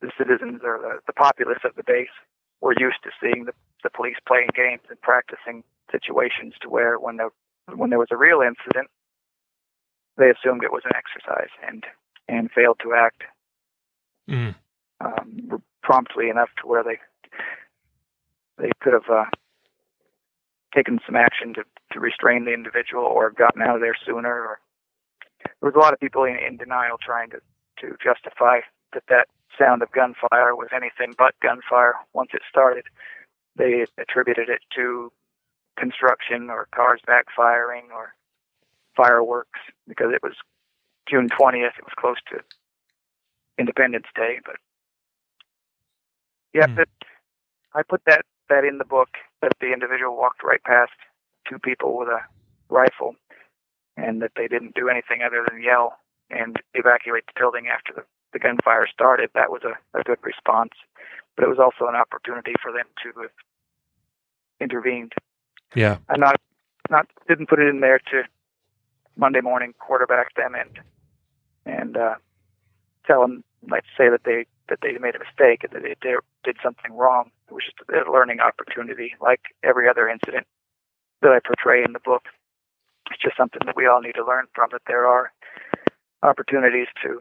the 0.03 0.13
citizens 0.19 0.61
or 0.63 0.79
the, 0.79 1.01
the 1.07 1.13
populace 1.13 1.65
of 1.65 1.75
the 1.77 1.83
base 1.87 2.13
were 2.61 2.75
used 2.79 3.03
to 3.05 3.11
seeing 3.21 3.47
the, 3.47 3.53
the 3.83 3.91
police 3.91 4.17
playing 4.27 4.51
games 4.55 4.83
and 4.91 5.01
practicing 5.01 5.65
situations 5.91 6.55
to 6.61 6.69
where 6.69 6.99
when 6.99 7.17
the 7.17 7.31
when 7.75 7.91
there 7.91 7.99
was 7.99 8.09
a 8.11 8.17
real 8.17 8.41
incident 8.41 8.89
they 10.19 10.31
assumed 10.31 10.63
it 10.63 10.73
was 10.73 10.83
an 10.85 10.93
exercise 10.95 11.51
and 11.67 11.85
and 12.29 12.51
failed 12.51 12.79
to 12.83 12.95
act 12.95 13.23
mm. 14.29 14.55
um, 15.01 15.63
promptly 15.83 16.29
enough 16.29 16.51
to 16.61 16.67
where 16.67 16.85
they 16.85 16.99
they 18.59 18.71
could 18.81 18.93
have 18.93 19.09
uh, 19.11 19.25
taken 20.75 21.01
some 21.07 21.17
action 21.17 21.55
to, 21.55 21.65
to 21.93 22.01
restrain 22.01 22.45
the 22.45 22.53
individual 22.53 23.05
or 23.05 23.31
gotten 23.31 23.63
out 23.63 23.77
of 23.77 23.81
there 23.81 23.97
sooner. 24.07 24.33
Or 24.33 24.61
there 25.45 25.71
was 25.71 25.75
a 25.75 25.79
lot 25.79 25.93
of 25.93 26.01
people 26.01 26.25
in, 26.25 26.37
in 26.37 26.57
denial 26.57 26.97
trying 26.99 27.31
to 27.31 27.41
to 27.81 27.97
justify 28.03 28.61
that 28.93 29.03
that 29.09 29.27
sound 29.59 29.83
of 29.83 29.93
gunfire 29.93 30.55
was 30.57 30.69
anything 30.75 31.15
but 31.17 31.35
gunfire 31.41 31.95
once 32.13 32.31
it 32.33 32.43
started. 32.49 32.85
They 33.57 33.87
attributed 33.99 34.49
it 34.49 34.61
to 34.77 35.13
construction 35.79 36.51
or 36.51 36.69
cars 36.75 37.01
backfiring 37.07 37.91
or 37.95 38.15
fireworks 38.97 39.61
because 39.89 40.13
it 40.15 40.23
was 40.23 40.35
June 41.09 41.29
20th. 41.29 41.79
It 41.79 41.85
was 41.85 41.95
close 41.99 42.17
to 42.31 42.41
Independence 43.59 44.07
Day, 44.15 44.41
but 44.45 44.57
yeah, 46.55 46.67
mm. 46.67 46.85
I 47.75 47.83
put 47.83 48.03
that 48.07 48.25
that 48.49 48.65
in 48.65 48.79
the 48.79 48.85
book 48.85 49.09
that 49.41 49.53
the 49.61 49.73
individual 49.73 50.17
walked 50.17 50.43
right 50.43 50.63
past 50.63 50.93
two 51.49 51.59
people 51.59 51.97
with 51.97 52.09
a 52.09 52.21
rifle, 52.69 53.15
and 53.97 54.21
that 54.23 54.33
they 54.37 54.49
didn't 54.49 54.75
do 54.75 54.89
anything 54.89 55.23
other 55.25 55.47
than 55.49 55.63
yell 55.63 55.99
and 56.31 56.57
evacuate 56.75 57.25
the 57.27 57.39
building 57.39 57.69
after 57.69 57.93
the, 57.95 58.05
the 58.33 58.39
gunfire 58.39 58.87
started. 58.93 59.31
That 59.35 59.51
was 59.51 59.63
a, 59.65 59.99
a 59.99 60.03
good 60.03 60.19
response, 60.23 60.73
but 61.37 61.45
it 61.45 61.49
was 61.49 61.59
also 61.59 61.89
an 61.89 61.97
opportunity 61.97 62.55
for 62.63 62.73
them 62.73 62.87
to 63.03 63.23
have 63.23 63.31
intervened. 64.61 65.13
Yeah, 65.75 65.99
I 66.09 66.17
not 66.17 66.37
not 66.91 67.07
didn't 67.29 67.49
put 67.49 67.61
it 67.61 67.69
in 67.69 67.81
there 67.81 67.99
to 67.99 68.23
Monday 69.17 69.41
morning 69.41 69.75
quarterback 69.79 70.35
them 70.35 70.55
and 70.55 70.79
and 71.65 71.97
uh, 71.97 72.15
tell 73.07 73.21
them, 73.21 73.45
like, 73.69 73.85
say 73.97 74.09
that 74.09 74.25
they 74.25 74.47
that 74.69 74.79
they 74.83 74.93
made 74.99 75.15
a 75.15 75.19
mistake 75.19 75.65
and 75.65 75.73
that 75.73 75.83
they 75.83 75.95
did, 76.01 76.19
did 76.45 76.57
something 76.63 76.93
wrong. 76.93 77.31
It 77.49 77.55
was 77.55 77.65
just 77.65 77.79
a 77.91 78.11
learning 78.11 78.41
opportunity, 78.41 79.15
like 79.21 79.41
every 79.63 79.89
other 79.89 80.09
incident 80.09 80.47
that 81.21 81.33
I 81.33 81.41
portray 81.45 81.85
in 81.85 81.93
the 81.93 82.01
book. 82.01 82.25
It's 83.11 83.21
just 83.21 83.37
something 83.37 83.61
that 83.67 83.77
we 83.77 83.87
all 83.87 84.01
need 84.01 84.15
to 84.15 84.25
learn 84.25 84.47
from. 84.55 84.71
That 84.73 84.83
there 84.87 85.07
are 85.07 85.33
opportunities 86.23 86.87
to 87.03 87.21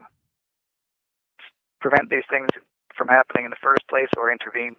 prevent 1.82 2.08
these 2.08 2.26
things 2.30 2.48
from 2.96 3.08
happening 3.08 3.44
in 3.44 3.50
the 3.50 3.62
first 3.62 3.86
place 3.88 4.08
or 4.16 4.30
intervene 4.30 4.76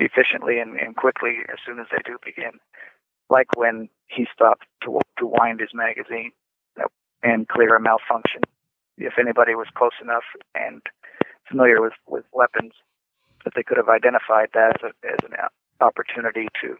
efficiently 0.00 0.58
and, 0.58 0.78
and 0.78 0.96
quickly 0.96 1.38
as 1.48 1.58
soon 1.64 1.78
as 1.78 1.86
they 1.90 2.02
do 2.04 2.18
begin. 2.24 2.58
Like 3.30 3.56
when 3.56 3.88
he 4.08 4.26
stopped 4.34 4.66
to 4.84 5.00
to 5.18 5.26
wind 5.26 5.60
his 5.60 5.70
magazine 5.72 6.32
and 7.22 7.48
clear 7.48 7.76
a 7.76 7.80
malfunction. 7.80 8.42
If 8.98 9.14
anybody 9.18 9.54
was 9.54 9.68
close 9.74 9.92
enough 10.02 10.24
and 10.54 10.82
familiar 11.48 11.80
with, 11.80 11.94
with 12.06 12.24
weapons, 12.32 12.72
that 13.44 13.54
they 13.54 13.62
could 13.62 13.76
have 13.76 13.88
identified 13.88 14.48
that 14.54 14.82
as, 14.82 14.90
a, 14.90 15.06
as 15.06 15.18
an 15.24 15.36
opportunity 15.80 16.48
to 16.62 16.76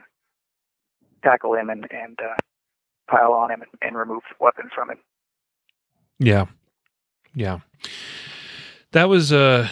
tackle 1.25 1.55
him 1.55 1.71
and, 1.71 1.87
and 1.91 2.19
uh, 2.21 2.37
pile 3.11 3.33
on 3.33 3.51
him 3.51 3.63
and, 3.63 3.71
and 3.81 3.97
remove 3.97 4.23
the 4.29 4.45
weapon 4.45 4.69
from 4.75 4.91
him. 4.91 4.99
Yeah. 6.19 6.47
Yeah. 7.35 7.61
That 8.93 9.09
was, 9.09 9.33
uh, 9.33 9.69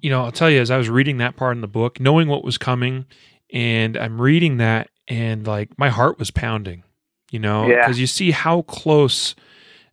you 0.00 0.10
know, 0.10 0.24
I'll 0.24 0.32
tell 0.32 0.50
you, 0.50 0.60
as 0.60 0.70
I 0.70 0.76
was 0.76 0.88
reading 0.88 1.18
that 1.18 1.36
part 1.36 1.56
in 1.56 1.60
the 1.60 1.68
book, 1.68 2.00
knowing 2.00 2.28
what 2.28 2.44
was 2.44 2.58
coming, 2.58 3.06
and 3.52 3.96
I'm 3.96 4.20
reading 4.20 4.58
that, 4.58 4.90
and 5.08 5.46
like 5.46 5.78
my 5.78 5.90
heart 5.90 6.18
was 6.18 6.30
pounding, 6.30 6.82
you 7.30 7.38
know, 7.38 7.66
because 7.66 7.98
yeah. 7.98 8.02
you 8.02 8.06
see 8.06 8.30
how 8.30 8.62
close 8.62 9.34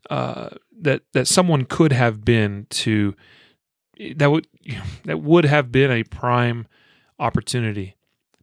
uh, 0.10 0.50
that 0.82 1.04
that 1.14 1.28
someone 1.28 1.66
could 1.66 1.92
have 1.92 2.26
been 2.26 2.68
to 2.70 3.16
that 4.16 4.32
would 4.32 4.48
that 5.06 5.22
would 5.22 5.46
have 5.46 5.72
been 5.72 5.92
a 5.92 6.04
prime 6.04 6.68
opportunity 7.20 7.96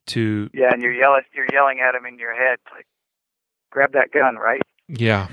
to 0.06 0.48
yeah 0.54 0.72
and 0.72 0.80
you're 0.80 0.92
yelling 0.92 1.22
you're 1.34 1.46
yelling 1.52 1.80
at 1.80 1.94
him 1.94 2.06
in 2.06 2.18
your 2.18 2.34
head 2.34 2.58
like 2.72 2.86
grab 3.70 3.92
that 3.92 4.10
gun 4.12 4.36
right? 4.36 4.62
Yeah. 4.88 5.28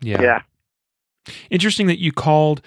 Yeah. 0.00 0.20
Yeah. 0.20 0.42
Interesting 1.50 1.86
that 1.88 2.00
you 2.00 2.12
called 2.12 2.62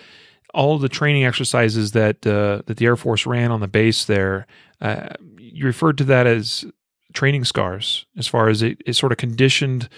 all 0.53 0.77
the 0.77 0.89
training 0.89 1.25
exercises 1.25 1.91
that 1.91 2.25
uh, 2.25 2.61
that 2.65 2.77
the 2.77 2.85
Air 2.85 2.95
Force 2.95 3.25
ran 3.25 3.51
on 3.51 3.59
the 3.59 3.67
base 3.67 4.05
there. 4.05 4.47
Uh, 4.79 5.09
you 5.37 5.65
referred 5.65 5.97
to 5.99 6.03
that 6.05 6.27
as 6.27 6.65
training 7.13 7.45
scars, 7.45 8.05
as 8.17 8.27
far 8.27 8.49
as 8.49 8.61
it, 8.61 8.81
it 8.85 8.93
sort 8.93 9.11
of 9.11 9.17
conditioned 9.17 9.89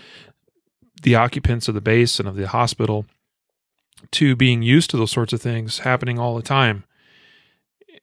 the 1.03 1.15
occupants 1.15 1.67
of 1.67 1.75
the 1.75 1.81
base 1.81 2.19
and 2.19 2.27
of 2.27 2.35
the 2.35 2.47
hospital 2.47 3.05
to 4.11 4.35
being 4.35 4.61
used 4.61 4.89
to 4.89 4.97
those 4.97 5.11
sorts 5.11 5.33
of 5.33 5.41
things 5.41 5.79
happening 5.79 6.19
all 6.19 6.35
the 6.35 6.41
time. 6.41 6.83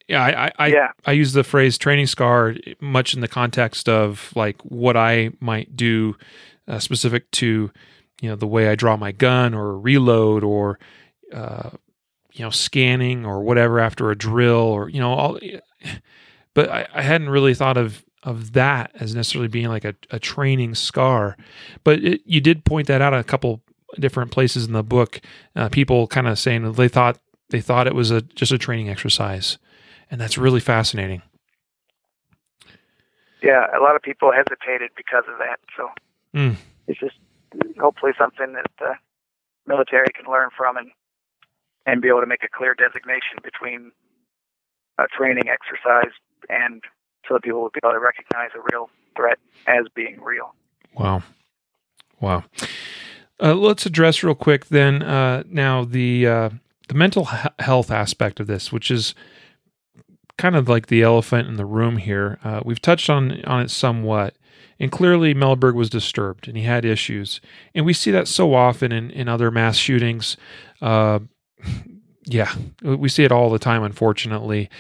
Yeah, 0.08 0.22
I 0.22 0.46
I, 0.46 0.52
I, 0.58 0.88
I 1.06 1.12
use 1.12 1.32
the 1.32 1.44
phrase 1.44 1.78
training 1.78 2.06
scar 2.06 2.54
much 2.80 3.14
in 3.14 3.20
the 3.20 3.28
context 3.28 3.88
of 3.88 4.32
like 4.34 4.60
what 4.62 4.96
I 4.96 5.30
might 5.40 5.76
do 5.76 6.16
uh, 6.66 6.78
specific 6.78 7.30
to 7.32 7.70
you 8.20 8.28
know 8.28 8.36
the 8.36 8.46
way 8.46 8.68
I 8.68 8.74
draw 8.74 8.96
my 8.96 9.12
gun 9.12 9.54
or 9.54 9.78
reload 9.78 10.42
or 10.42 10.78
uh, 11.32 11.70
you 12.32 12.44
know 12.44 12.50
scanning 12.50 13.24
or 13.26 13.42
whatever 13.42 13.80
after 13.80 14.10
a 14.10 14.16
drill 14.16 14.56
or 14.56 14.88
you 14.88 15.00
know 15.00 15.12
all. 15.12 15.38
But 16.52 16.68
I, 16.68 16.88
I 16.92 17.02
hadn't 17.02 17.30
really 17.30 17.54
thought 17.54 17.76
of 17.76 18.04
of 18.24 18.52
that 18.54 18.90
as 18.96 19.14
necessarily 19.14 19.46
being 19.48 19.68
like 19.68 19.84
a, 19.84 19.94
a 20.10 20.18
training 20.18 20.74
scar. 20.74 21.36
But 21.84 22.00
it, 22.04 22.22
you 22.24 22.40
did 22.40 22.64
point 22.64 22.88
that 22.88 23.00
out 23.00 23.14
a 23.14 23.22
couple 23.22 23.62
different 24.00 24.32
places 24.32 24.66
in 24.66 24.72
the 24.72 24.82
book. 24.82 25.20
Uh, 25.54 25.68
people 25.68 26.08
kind 26.08 26.26
of 26.26 26.38
saying 26.40 26.72
they 26.72 26.88
thought 26.88 27.18
they 27.50 27.60
thought 27.60 27.86
it 27.86 27.94
was 27.94 28.10
a 28.10 28.20
just 28.22 28.50
a 28.50 28.58
training 28.58 28.88
exercise, 28.88 29.58
and 30.10 30.20
that's 30.20 30.36
really 30.36 30.60
fascinating. 30.60 31.22
Yeah, 33.42 33.66
a 33.76 33.80
lot 33.80 33.96
of 33.96 34.02
people 34.02 34.32
hesitated 34.32 34.90
because 34.96 35.24
of 35.30 35.38
that. 35.38 35.60
So 35.76 35.88
Mm. 36.34 36.56
it's 36.86 37.00
just 37.00 37.16
hopefully 37.80 38.12
something 38.18 38.52
that 38.52 38.66
the 38.78 38.94
military 39.66 40.08
can 40.14 40.30
learn 40.30 40.50
from 40.56 40.76
and 40.76 40.90
and 41.90 42.00
be 42.00 42.08
able 42.08 42.20
to 42.20 42.26
make 42.26 42.44
a 42.44 42.48
clear 42.48 42.74
designation 42.74 43.38
between 43.42 43.90
a 44.98 45.06
training 45.16 45.44
exercise 45.48 46.12
and 46.48 46.82
so 47.26 47.34
that 47.34 47.42
people 47.42 47.60
will 47.60 47.70
be 47.70 47.80
able 47.82 47.92
to 47.92 47.98
recognize 47.98 48.50
a 48.54 48.60
real 48.72 48.88
threat 49.16 49.38
as 49.66 49.86
being 49.94 50.20
real. 50.22 50.54
Wow, 50.94 51.22
wow. 52.20 52.44
Uh, 53.42 53.54
let's 53.54 53.86
address 53.86 54.22
real 54.22 54.34
quick 54.34 54.66
then 54.66 55.02
uh, 55.02 55.42
now 55.48 55.84
the 55.84 56.26
uh, 56.26 56.50
the 56.88 56.94
mental 56.94 57.24
he- 57.24 57.48
health 57.58 57.90
aspect 57.90 58.38
of 58.38 58.46
this, 58.46 58.70
which 58.70 58.90
is 58.90 59.14
kind 60.38 60.54
of 60.54 60.68
like 60.68 60.86
the 60.86 61.02
elephant 61.02 61.48
in 61.48 61.56
the 61.56 61.66
room 61.66 61.96
here. 61.96 62.38
Uh, 62.44 62.60
we've 62.64 62.82
touched 62.82 63.10
on 63.10 63.44
on 63.44 63.62
it 63.62 63.70
somewhat, 63.70 64.36
and 64.78 64.92
clearly 64.92 65.34
Mellberg 65.34 65.74
was 65.74 65.90
disturbed 65.90 66.46
and 66.46 66.56
he 66.56 66.64
had 66.64 66.84
issues, 66.84 67.40
and 67.74 67.84
we 67.84 67.92
see 67.92 68.12
that 68.12 68.28
so 68.28 68.54
often 68.54 68.92
in 68.92 69.10
in 69.10 69.28
other 69.28 69.50
mass 69.50 69.76
shootings. 69.76 70.36
Yeah, 72.24 72.54
we 72.82 73.08
see 73.08 73.24
it 73.24 73.32
all 73.32 73.50
the 73.50 73.58
time, 73.58 73.82
unfortunately. 73.82 74.70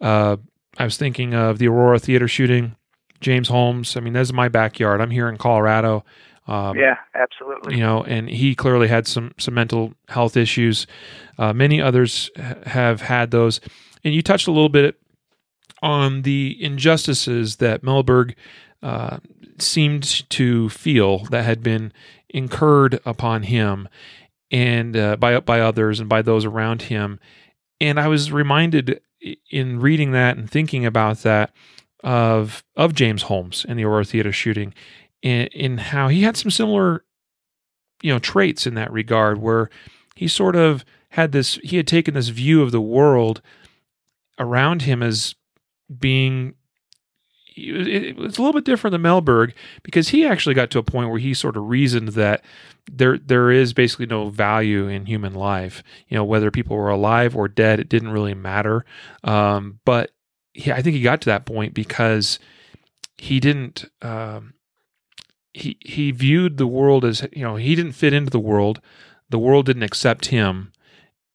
Uh, 0.00 0.36
I 0.78 0.84
was 0.84 0.96
thinking 0.96 1.34
of 1.34 1.58
the 1.58 1.68
Aurora 1.68 1.98
Theater 1.98 2.28
shooting, 2.28 2.76
James 3.20 3.48
Holmes. 3.48 3.96
I 3.96 4.00
mean, 4.00 4.12
that's 4.12 4.32
my 4.32 4.48
backyard. 4.48 5.00
I'm 5.00 5.10
here 5.10 5.28
in 5.28 5.36
Colorado. 5.36 6.04
Um, 6.46 6.76
yeah, 6.76 6.96
absolutely. 7.14 7.76
you 7.76 7.80
know, 7.80 8.02
and 8.02 8.28
he 8.28 8.54
clearly 8.54 8.88
had 8.88 9.06
some 9.06 9.32
some 9.38 9.54
mental 9.54 9.94
health 10.08 10.36
issues. 10.36 10.86
Uh, 11.38 11.52
many 11.52 11.80
others 11.80 12.30
ha- 12.36 12.56
have 12.66 13.02
had 13.02 13.30
those, 13.30 13.60
and 14.02 14.14
you 14.14 14.22
touched 14.22 14.48
a 14.48 14.52
little 14.52 14.68
bit 14.68 15.00
on 15.82 16.22
the 16.22 16.56
injustices 16.60 17.56
that 17.56 17.82
Mellberg 17.82 18.34
uh, 18.82 19.18
seemed 19.58 20.28
to 20.30 20.68
feel 20.70 21.18
that 21.26 21.44
had 21.44 21.62
been 21.62 21.92
incurred 22.28 23.00
upon 23.04 23.44
him 23.44 23.88
and 24.50 24.96
uh, 24.96 25.16
by 25.16 25.38
by 25.40 25.60
others 25.60 26.00
and 26.00 26.08
by 26.08 26.22
those 26.22 26.44
around 26.44 26.82
him. 26.82 27.18
And 27.80 27.98
I 27.98 28.08
was 28.08 28.32
reminded 28.32 29.00
in 29.50 29.80
reading 29.80 30.12
that 30.12 30.36
and 30.36 30.50
thinking 30.50 30.84
about 30.84 31.18
that 31.18 31.52
of 32.02 32.64
of 32.76 32.94
James 32.94 33.22
Holmes 33.22 33.64
and 33.68 33.78
the 33.78 33.84
Aurora 33.84 34.04
Theater 34.04 34.32
shooting 34.32 34.74
in, 35.22 35.46
in 35.48 35.78
how 35.78 36.08
he 36.08 36.22
had 36.22 36.36
some 36.36 36.50
similar 36.50 37.04
you 38.02 38.12
know 38.12 38.18
traits 38.18 38.66
in 38.66 38.74
that 38.74 38.92
regard 38.92 39.38
where 39.38 39.70
he 40.16 40.26
sort 40.28 40.56
of 40.56 40.84
had 41.10 41.32
this 41.32 41.56
he 41.62 41.76
had 41.76 41.86
taken 41.86 42.14
this 42.14 42.28
view 42.28 42.62
of 42.62 42.72
the 42.72 42.80
world 42.80 43.42
around 44.38 44.82
him 44.82 45.02
as 45.02 45.34
being 45.98 46.54
it, 47.56 48.16
was 48.16 48.38
a 48.38 48.42
little 48.42 48.58
bit 48.58 48.64
different 48.64 48.92
than 48.92 49.02
Mellberg 49.02 49.52
because 49.82 50.08
he 50.08 50.26
actually 50.26 50.54
got 50.54 50.70
to 50.70 50.78
a 50.78 50.82
point 50.82 51.10
where 51.10 51.18
he 51.18 51.34
sort 51.34 51.56
of 51.56 51.68
reasoned 51.68 52.08
that 52.08 52.44
there 52.90 53.18
there 53.18 53.50
is 53.50 53.72
basically 53.72 54.06
no 54.06 54.28
value 54.28 54.88
in 54.88 55.06
human 55.06 55.34
life. 55.34 55.82
You 56.08 56.16
know, 56.16 56.24
whether 56.24 56.50
people 56.50 56.76
were 56.76 56.90
alive 56.90 57.36
or 57.36 57.48
dead, 57.48 57.80
it 57.80 57.88
didn't 57.88 58.10
really 58.10 58.34
matter. 58.34 58.84
Um, 59.24 59.80
but 59.84 60.10
he, 60.52 60.72
I 60.72 60.82
think 60.82 60.96
he 60.96 61.02
got 61.02 61.20
to 61.22 61.30
that 61.30 61.46
point 61.46 61.74
because 61.74 62.38
he 63.16 63.40
didn't. 63.40 63.84
Um, 64.02 64.54
he 65.52 65.76
he 65.80 66.10
viewed 66.10 66.56
the 66.56 66.66
world 66.66 67.04
as 67.04 67.26
you 67.32 67.42
know 67.42 67.56
he 67.56 67.74
didn't 67.74 67.92
fit 67.92 68.12
into 68.12 68.30
the 68.30 68.40
world. 68.40 68.80
The 69.28 69.38
world 69.38 69.66
didn't 69.66 69.82
accept 69.82 70.26
him, 70.26 70.72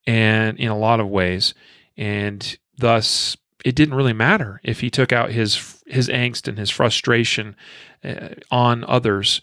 and 0.05 0.57
in 0.59 0.69
a 0.69 0.77
lot 0.77 0.99
of 0.99 1.07
ways, 1.07 1.53
and 1.97 2.57
thus 2.77 3.37
it 3.65 3.75
didn't 3.75 3.95
really 3.95 4.13
matter 4.13 4.61
if 4.63 4.79
he 4.79 4.89
took 4.89 5.11
out 5.11 5.31
his 5.31 5.83
his 5.87 6.07
angst 6.07 6.47
and 6.47 6.57
his 6.57 6.69
frustration 6.69 7.55
uh, 8.03 8.29
on 8.51 8.85
others. 8.85 9.41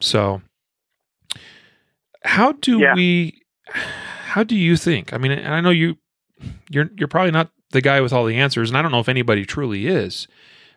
So, 0.00 0.42
how 2.24 2.52
do 2.52 2.78
Yeah. 2.80 2.94
we? 2.94 3.40
How 3.68 4.42
do 4.42 4.56
you 4.56 4.76
think? 4.76 5.12
I 5.12 5.18
mean, 5.18 5.32
and 5.32 5.54
I 5.54 5.60
know 5.60 5.70
you 5.70 5.96
you're 6.68 6.90
you're 6.98 7.08
probably 7.08 7.30
not 7.30 7.50
the 7.70 7.80
guy 7.80 8.00
with 8.00 8.12
all 8.12 8.24
the 8.26 8.36
answers, 8.36 8.68
and 8.68 8.76
I 8.76 8.82
don't 8.82 8.92
know 8.92 9.00
if 9.00 9.08
anybody 9.08 9.44
truly 9.46 9.86
is. 9.86 10.26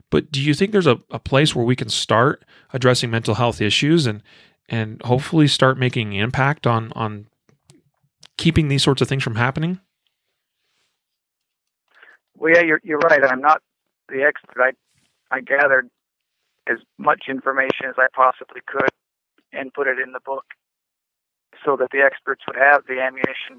But 0.09 0.31
do 0.31 0.41
you 0.41 0.53
think 0.53 0.71
there's 0.71 0.87
a, 0.87 0.99
a 1.11 1.19
place 1.19 1.53
where 1.53 1.65
we 1.65 1.75
can 1.75 1.89
start 1.89 2.45
addressing 2.71 3.09
mental 3.11 3.35
health 3.35 3.59
issues 3.61 4.05
and 4.05 4.21
and 4.69 5.01
hopefully 5.03 5.47
start 5.47 5.77
making 5.77 6.13
an 6.13 6.21
impact 6.23 6.67
on 6.67 6.91
on 6.93 7.27
keeping 8.37 8.67
these 8.67 8.83
sorts 8.83 9.01
of 9.01 9.07
things 9.09 9.23
from 9.23 9.35
happening? 9.35 9.79
Well, 12.37 12.53
yeah, 12.53 12.61
you're 12.61 12.81
you're 12.83 12.99
right. 12.99 13.23
I'm 13.23 13.41
not 13.41 13.61
the 14.09 14.23
expert. 14.23 14.61
I 14.61 14.71
I 15.35 15.41
gathered 15.41 15.89
as 16.67 16.77
much 16.97 17.23
information 17.29 17.87
as 17.87 17.95
I 17.97 18.07
possibly 18.13 18.61
could 18.65 18.89
and 19.51 19.73
put 19.73 19.87
it 19.87 19.99
in 19.99 20.11
the 20.11 20.19
book, 20.25 20.45
so 21.65 21.75
that 21.77 21.89
the 21.91 21.99
experts 21.99 22.43
would 22.47 22.57
have 22.57 22.83
the 22.87 23.01
ammunition 23.01 23.57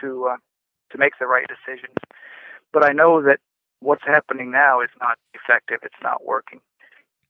to 0.00 0.28
uh, 0.32 0.36
to 0.90 0.98
make 0.98 1.12
the 1.20 1.26
right 1.26 1.46
decisions. 1.48 1.96
But 2.72 2.84
I 2.84 2.92
know 2.92 3.22
that 3.22 3.38
what's 3.80 4.04
happening 4.04 4.50
now 4.50 4.80
is 4.80 4.90
not 5.00 5.18
effective. 5.34 5.78
It's 5.82 6.02
not 6.02 6.24
working. 6.24 6.60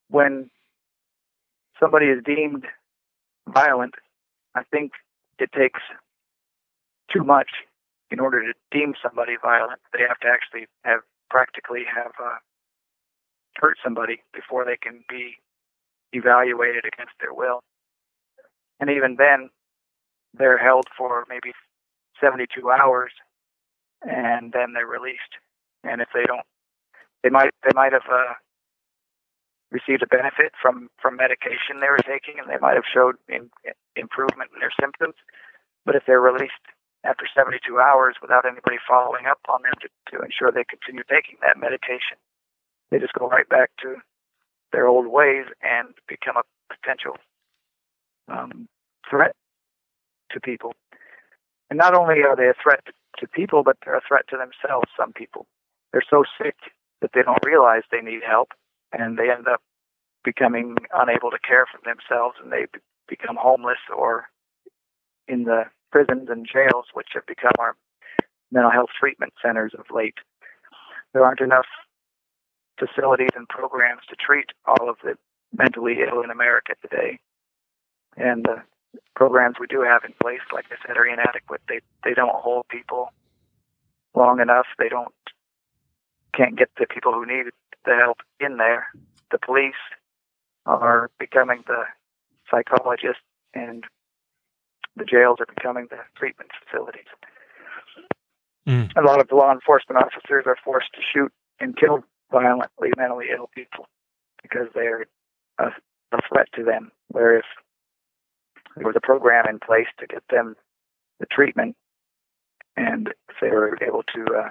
When 0.08 0.50
somebody 1.78 2.06
is 2.06 2.22
deemed 2.24 2.66
violent, 3.48 3.94
I 4.54 4.62
think 4.64 4.92
it 5.38 5.50
takes 5.52 5.80
too 7.12 7.24
much 7.24 7.50
in 8.10 8.20
order 8.20 8.42
to 8.42 8.52
deem 8.70 8.94
somebody 9.02 9.36
violent, 9.40 9.80
they 9.92 10.02
have 10.06 10.18
to 10.20 10.28
actually 10.28 10.66
have 10.84 11.00
practically 11.30 11.84
have 11.86 12.12
uh, 12.22 12.38
hurt 13.56 13.78
somebody 13.82 14.22
before 14.34 14.64
they 14.64 14.76
can 14.76 15.04
be 15.08 15.36
evaluated 16.12 16.84
against 16.84 17.12
their 17.20 17.32
will. 17.32 17.60
And 18.80 18.90
even 18.90 19.16
then, 19.16 19.50
they're 20.34 20.58
held 20.58 20.86
for 20.96 21.24
maybe 21.28 21.52
72 22.20 22.70
hours, 22.70 23.12
and 24.02 24.52
then 24.52 24.72
they're 24.74 24.86
released. 24.86 25.38
And 25.84 26.00
if 26.00 26.08
they 26.12 26.24
don't, 26.24 26.46
they 27.22 27.30
might 27.30 27.50
they 27.62 27.74
might 27.74 27.92
have 27.92 28.08
uh, 28.10 28.34
received 29.70 30.02
a 30.02 30.06
benefit 30.06 30.52
from 30.60 30.88
from 31.00 31.16
medication 31.16 31.80
they 31.80 31.88
were 31.88 31.98
taking, 31.98 32.38
and 32.38 32.48
they 32.48 32.58
might 32.60 32.74
have 32.74 32.88
showed 32.92 33.16
in, 33.28 33.50
improvement 33.96 34.50
in 34.54 34.60
their 34.60 34.72
symptoms. 34.80 35.14
But 35.84 35.96
if 35.96 36.02
they're 36.06 36.20
released 36.20 36.64
after 37.04 37.26
72 37.34 37.60
hours 37.78 38.16
without 38.20 38.44
anybody 38.44 38.76
following 38.88 39.26
up 39.26 39.40
on 39.48 39.62
them 39.62 39.72
to, 39.80 39.88
to 40.12 40.24
ensure 40.24 40.52
they 40.52 40.64
continue 40.64 41.02
taking 41.08 41.36
that 41.42 41.58
medication. 41.58 42.18
They 42.90 42.98
just 42.98 43.14
go 43.14 43.28
right 43.28 43.48
back 43.48 43.70
to 43.82 43.96
their 44.72 44.86
old 44.86 45.06
ways 45.06 45.46
and 45.62 45.88
become 46.08 46.36
a 46.36 46.44
potential 46.72 47.16
um, 48.28 48.68
threat 49.08 49.34
to 50.32 50.40
people. 50.40 50.74
And 51.70 51.78
not 51.78 51.94
only 51.94 52.22
are 52.22 52.36
they 52.36 52.48
a 52.48 52.54
threat 52.62 52.84
to 53.18 53.28
people, 53.28 53.62
but 53.62 53.76
they're 53.84 53.96
a 53.96 54.02
threat 54.06 54.26
to 54.28 54.36
themselves. 54.36 54.88
Some 54.98 55.12
people 55.12 55.46
they're 55.92 56.02
so 56.08 56.24
sick 56.40 56.56
that 57.00 57.10
they 57.14 57.22
don't 57.22 57.44
realize 57.44 57.82
they 57.90 58.00
need 58.00 58.22
help, 58.26 58.50
and 58.92 59.18
they 59.18 59.30
end 59.30 59.48
up 59.48 59.60
becoming 60.24 60.76
unable 60.92 61.30
to 61.30 61.38
care 61.38 61.66
for 61.66 61.80
themselves, 61.84 62.36
and 62.42 62.52
they 62.52 62.66
be- 62.72 62.80
become 63.08 63.36
homeless 63.40 63.78
or 63.96 64.26
in 65.26 65.44
the 65.44 65.64
prisons 65.90 66.28
and 66.30 66.46
jails, 66.46 66.86
which 66.94 67.08
have 67.14 67.26
become 67.26 67.52
our 67.58 67.76
mental 68.50 68.70
health 68.70 68.90
treatment 68.98 69.32
centers 69.42 69.72
of 69.78 69.84
late. 69.94 70.18
There 71.12 71.24
aren't 71.24 71.40
enough 71.40 71.66
facilities 72.78 73.30
and 73.36 73.48
programs 73.48 74.02
to 74.08 74.16
treat 74.16 74.46
all 74.66 74.88
of 74.88 74.96
the 75.02 75.16
mentally 75.56 75.98
ill 76.08 76.22
in 76.22 76.30
America 76.30 76.74
today. 76.80 77.18
And 78.16 78.44
the 78.44 78.62
programs 79.14 79.56
we 79.60 79.66
do 79.66 79.82
have 79.82 80.02
in 80.04 80.14
place, 80.20 80.40
like 80.52 80.66
I 80.70 80.76
said, 80.86 80.96
are 80.96 81.06
inadequate. 81.06 81.62
They 81.68 81.80
they 82.04 82.14
don't 82.14 82.34
hold 82.34 82.66
people 82.68 83.12
long 84.14 84.40
enough. 84.40 84.66
They 84.78 84.88
don't 84.88 85.14
can't 86.34 86.56
get 86.56 86.70
the 86.78 86.86
people 86.86 87.12
who 87.12 87.26
need 87.26 87.46
the 87.84 87.96
help 87.96 88.18
in 88.40 88.56
there. 88.56 88.88
The 89.30 89.38
police 89.38 89.74
are 90.66 91.10
becoming 91.18 91.64
the 91.66 91.84
psychologists 92.50 93.22
and 93.54 93.84
the 95.00 95.06
jails 95.06 95.38
are 95.40 95.46
becoming 95.46 95.88
the 95.90 95.96
treatment 96.14 96.50
facilities. 96.62 97.08
Mm. 98.68 98.92
A 98.96 99.02
lot 99.02 99.20
of 99.20 99.28
the 99.28 99.34
law 99.34 99.50
enforcement 99.50 100.04
officers 100.04 100.44
are 100.46 100.56
forced 100.62 100.92
to 100.92 101.00
shoot 101.00 101.32
and 101.58 101.76
kill 101.76 102.04
violently 102.30 102.90
mentally 102.96 103.26
ill 103.34 103.48
people 103.54 103.86
because 104.42 104.68
they're 104.74 105.06
a, 105.58 105.68
a 106.12 106.18
threat 106.28 106.48
to 106.54 106.62
them. 106.62 106.92
Where 107.08 107.38
if 107.38 107.46
there 108.76 108.86
was 108.86 108.94
a 108.96 109.00
program 109.00 109.46
in 109.48 109.58
place 109.58 109.88
to 109.98 110.06
get 110.06 110.22
them 110.28 110.54
the 111.18 111.26
treatment, 111.26 111.76
and 112.76 113.08
if 113.08 113.36
they 113.40 113.48
were 113.48 113.78
able 113.82 114.02
to 114.14 114.24
uh, 114.34 114.50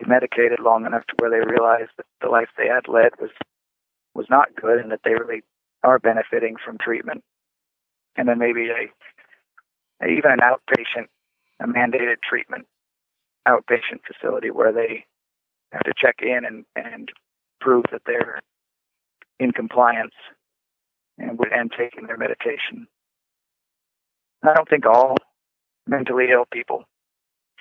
be 0.00 0.06
medicated 0.06 0.60
long 0.60 0.86
enough 0.86 1.06
to 1.08 1.14
where 1.18 1.30
they 1.30 1.46
realized 1.46 1.90
that 1.98 2.06
the 2.22 2.28
life 2.28 2.48
they 2.56 2.66
had 2.66 2.88
led 2.88 3.12
was 3.20 3.30
was 4.14 4.26
not 4.30 4.56
good, 4.56 4.80
and 4.80 4.90
that 4.90 5.00
they 5.04 5.12
really 5.12 5.42
are 5.84 5.98
benefiting 5.98 6.56
from 6.64 6.78
treatment, 6.78 7.22
and 8.16 8.26
then 8.26 8.38
maybe 8.38 8.70
a 8.70 8.90
even 10.02 10.30
an 10.30 10.38
outpatient, 10.40 11.08
a 11.60 11.66
mandated 11.66 12.16
treatment 12.28 12.66
outpatient 13.46 14.00
facility 14.06 14.50
where 14.50 14.72
they 14.72 15.04
have 15.72 15.82
to 15.82 15.92
check 15.96 16.16
in 16.20 16.44
and, 16.44 16.64
and 16.76 17.10
prove 17.60 17.84
that 17.90 18.02
they're 18.06 18.40
in 19.40 19.52
compliance 19.52 20.14
and 21.18 21.38
and 21.52 21.72
taking 21.76 22.06
their 22.06 22.16
medication. 22.16 22.86
I 24.44 24.54
don't 24.54 24.68
think 24.68 24.86
all 24.86 25.16
mentally 25.86 26.26
ill 26.32 26.44
people 26.52 26.84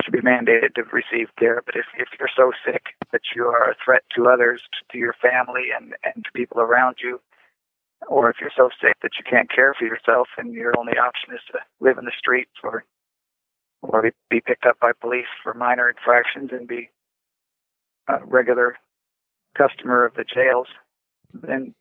should 0.03 0.11
be 0.11 0.21
mandated 0.21 0.75
to 0.75 0.83
receive 0.83 1.29
care, 1.39 1.61
but 1.65 1.75
if, 1.75 1.85
if 1.97 2.07
you're 2.19 2.29
so 2.35 2.51
sick 2.65 2.83
that 3.11 3.21
you 3.35 3.45
are 3.45 3.71
a 3.71 3.75
threat 3.83 4.03
to 4.15 4.27
others, 4.27 4.61
to 4.91 4.97
your 4.97 5.15
family 5.21 5.69
and, 5.75 5.95
and 6.03 6.23
to 6.23 6.31
people 6.33 6.59
around 6.59 6.97
you, 7.01 7.19
or 8.07 8.29
if 8.29 8.37
you're 8.39 8.51
so 8.55 8.69
sick 8.81 8.95
that 9.01 9.11
you 9.17 9.23
can't 9.29 9.49
care 9.49 9.73
for 9.77 9.85
yourself 9.85 10.27
and 10.37 10.53
your 10.53 10.73
only 10.77 10.93
option 10.97 11.33
is 11.33 11.41
to 11.51 11.59
live 11.79 11.97
in 11.97 12.05
the 12.05 12.11
streets 12.17 12.51
or 12.63 12.83
or 13.81 14.11
be 14.29 14.41
picked 14.41 14.65
up 14.65 14.79
by 14.79 14.91
police 14.99 15.27
for 15.43 15.53
minor 15.53 15.89
infractions 15.89 16.49
and 16.51 16.67
be 16.67 16.89
a 18.07 18.25
regular 18.25 18.77
customer 19.55 20.03
of 20.05 20.13
the 20.15 20.23
jails, 20.23 20.67
then 21.33 21.73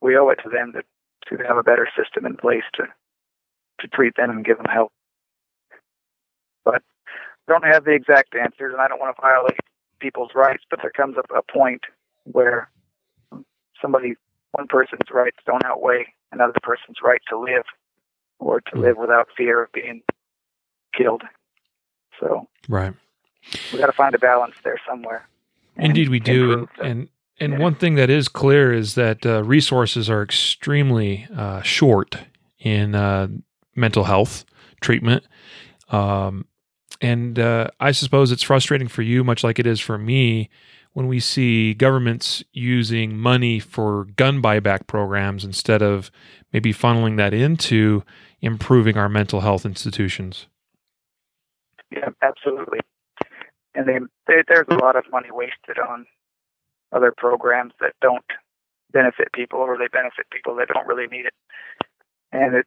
we 0.00 0.16
owe 0.16 0.30
it 0.30 0.38
to 0.42 0.48
them 0.48 0.72
to, 0.72 0.82
to 1.36 1.42
have 1.44 1.56
a 1.56 1.62
better 1.62 1.88
system 1.96 2.26
in 2.26 2.36
place 2.36 2.64
to 2.74 2.84
to 3.80 3.88
treat 3.88 4.14
them 4.16 4.30
and 4.30 4.44
give 4.44 4.56
them 4.56 4.66
help. 4.72 4.92
But 6.64 6.82
I 7.48 7.52
don't 7.52 7.64
have 7.64 7.84
the 7.84 7.92
exact 7.92 8.34
answers, 8.34 8.72
and 8.72 8.80
I 8.80 8.88
don't 8.88 9.00
want 9.00 9.16
to 9.16 9.20
violate 9.20 9.58
people's 9.98 10.30
rights. 10.34 10.62
But 10.70 10.80
there 10.80 10.92
comes 10.92 11.16
a, 11.16 11.34
a 11.36 11.42
point 11.42 11.82
where 12.24 12.70
somebody, 13.82 14.14
one 14.54 14.66
person's 14.68 15.10
rights 15.12 15.38
don't 15.46 15.64
outweigh 15.64 16.06
another 16.32 16.54
person's 16.62 16.98
right 17.02 17.20
to 17.28 17.38
live, 17.38 17.64
or 18.38 18.60
to 18.60 18.78
live 18.78 18.96
without 18.96 19.28
fear 19.36 19.62
of 19.64 19.72
being 19.72 20.02
killed. 20.96 21.22
So 22.20 22.48
Right. 22.68 22.94
we 23.72 23.78
got 23.78 23.86
to 23.86 23.92
find 23.92 24.14
a 24.14 24.18
balance 24.18 24.54
there 24.64 24.80
somewhere. 24.88 25.28
Indeed, 25.76 26.08
we 26.08 26.20
do. 26.20 26.68
And 26.78 26.90
and, 26.90 27.08
and 27.40 27.52
yeah. 27.54 27.58
one 27.58 27.74
thing 27.74 27.96
that 27.96 28.10
is 28.10 28.28
clear 28.28 28.72
is 28.72 28.94
that 28.94 29.26
uh, 29.26 29.42
resources 29.42 30.08
are 30.08 30.22
extremely 30.22 31.26
uh, 31.36 31.62
short 31.62 32.16
in 32.58 32.94
uh, 32.94 33.28
mental 33.74 34.04
health 34.04 34.44
treatment. 34.80 35.24
Um, 35.90 36.46
and 37.00 37.38
uh, 37.38 37.68
I 37.80 37.92
suppose 37.92 38.32
it's 38.32 38.42
frustrating 38.42 38.88
for 38.88 39.02
you, 39.02 39.24
much 39.24 39.44
like 39.44 39.58
it 39.58 39.66
is 39.66 39.80
for 39.80 39.98
me, 39.98 40.48
when 40.94 41.08
we 41.08 41.20
see 41.20 41.74
governments 41.74 42.42
using 42.52 43.16
money 43.16 43.58
for 43.58 44.06
gun 44.16 44.40
buyback 44.40 44.86
programs 44.86 45.44
instead 45.44 45.82
of 45.82 46.10
maybe 46.52 46.72
funneling 46.72 47.16
that 47.16 47.34
into 47.34 48.02
improving 48.40 48.96
our 48.96 49.08
mental 49.08 49.40
health 49.40 49.66
institutions. 49.66 50.46
Yeah, 51.90 52.08
absolutely. 52.22 52.78
And 53.74 53.86
they, 53.86 53.98
they, 54.28 54.42
there's 54.48 54.66
a 54.70 54.76
lot 54.76 54.96
of 54.96 55.04
money 55.10 55.28
wasted 55.30 55.78
on 55.78 56.06
other 56.92 57.12
programs 57.16 57.72
that 57.80 57.94
don't 58.00 58.24
benefit 58.92 59.32
people, 59.32 59.58
or 59.58 59.76
they 59.76 59.88
benefit 59.88 60.26
people 60.30 60.54
that 60.56 60.68
don't 60.68 60.86
really 60.86 61.08
need 61.08 61.26
it. 61.26 61.34
And 62.30 62.54
it, 62.54 62.66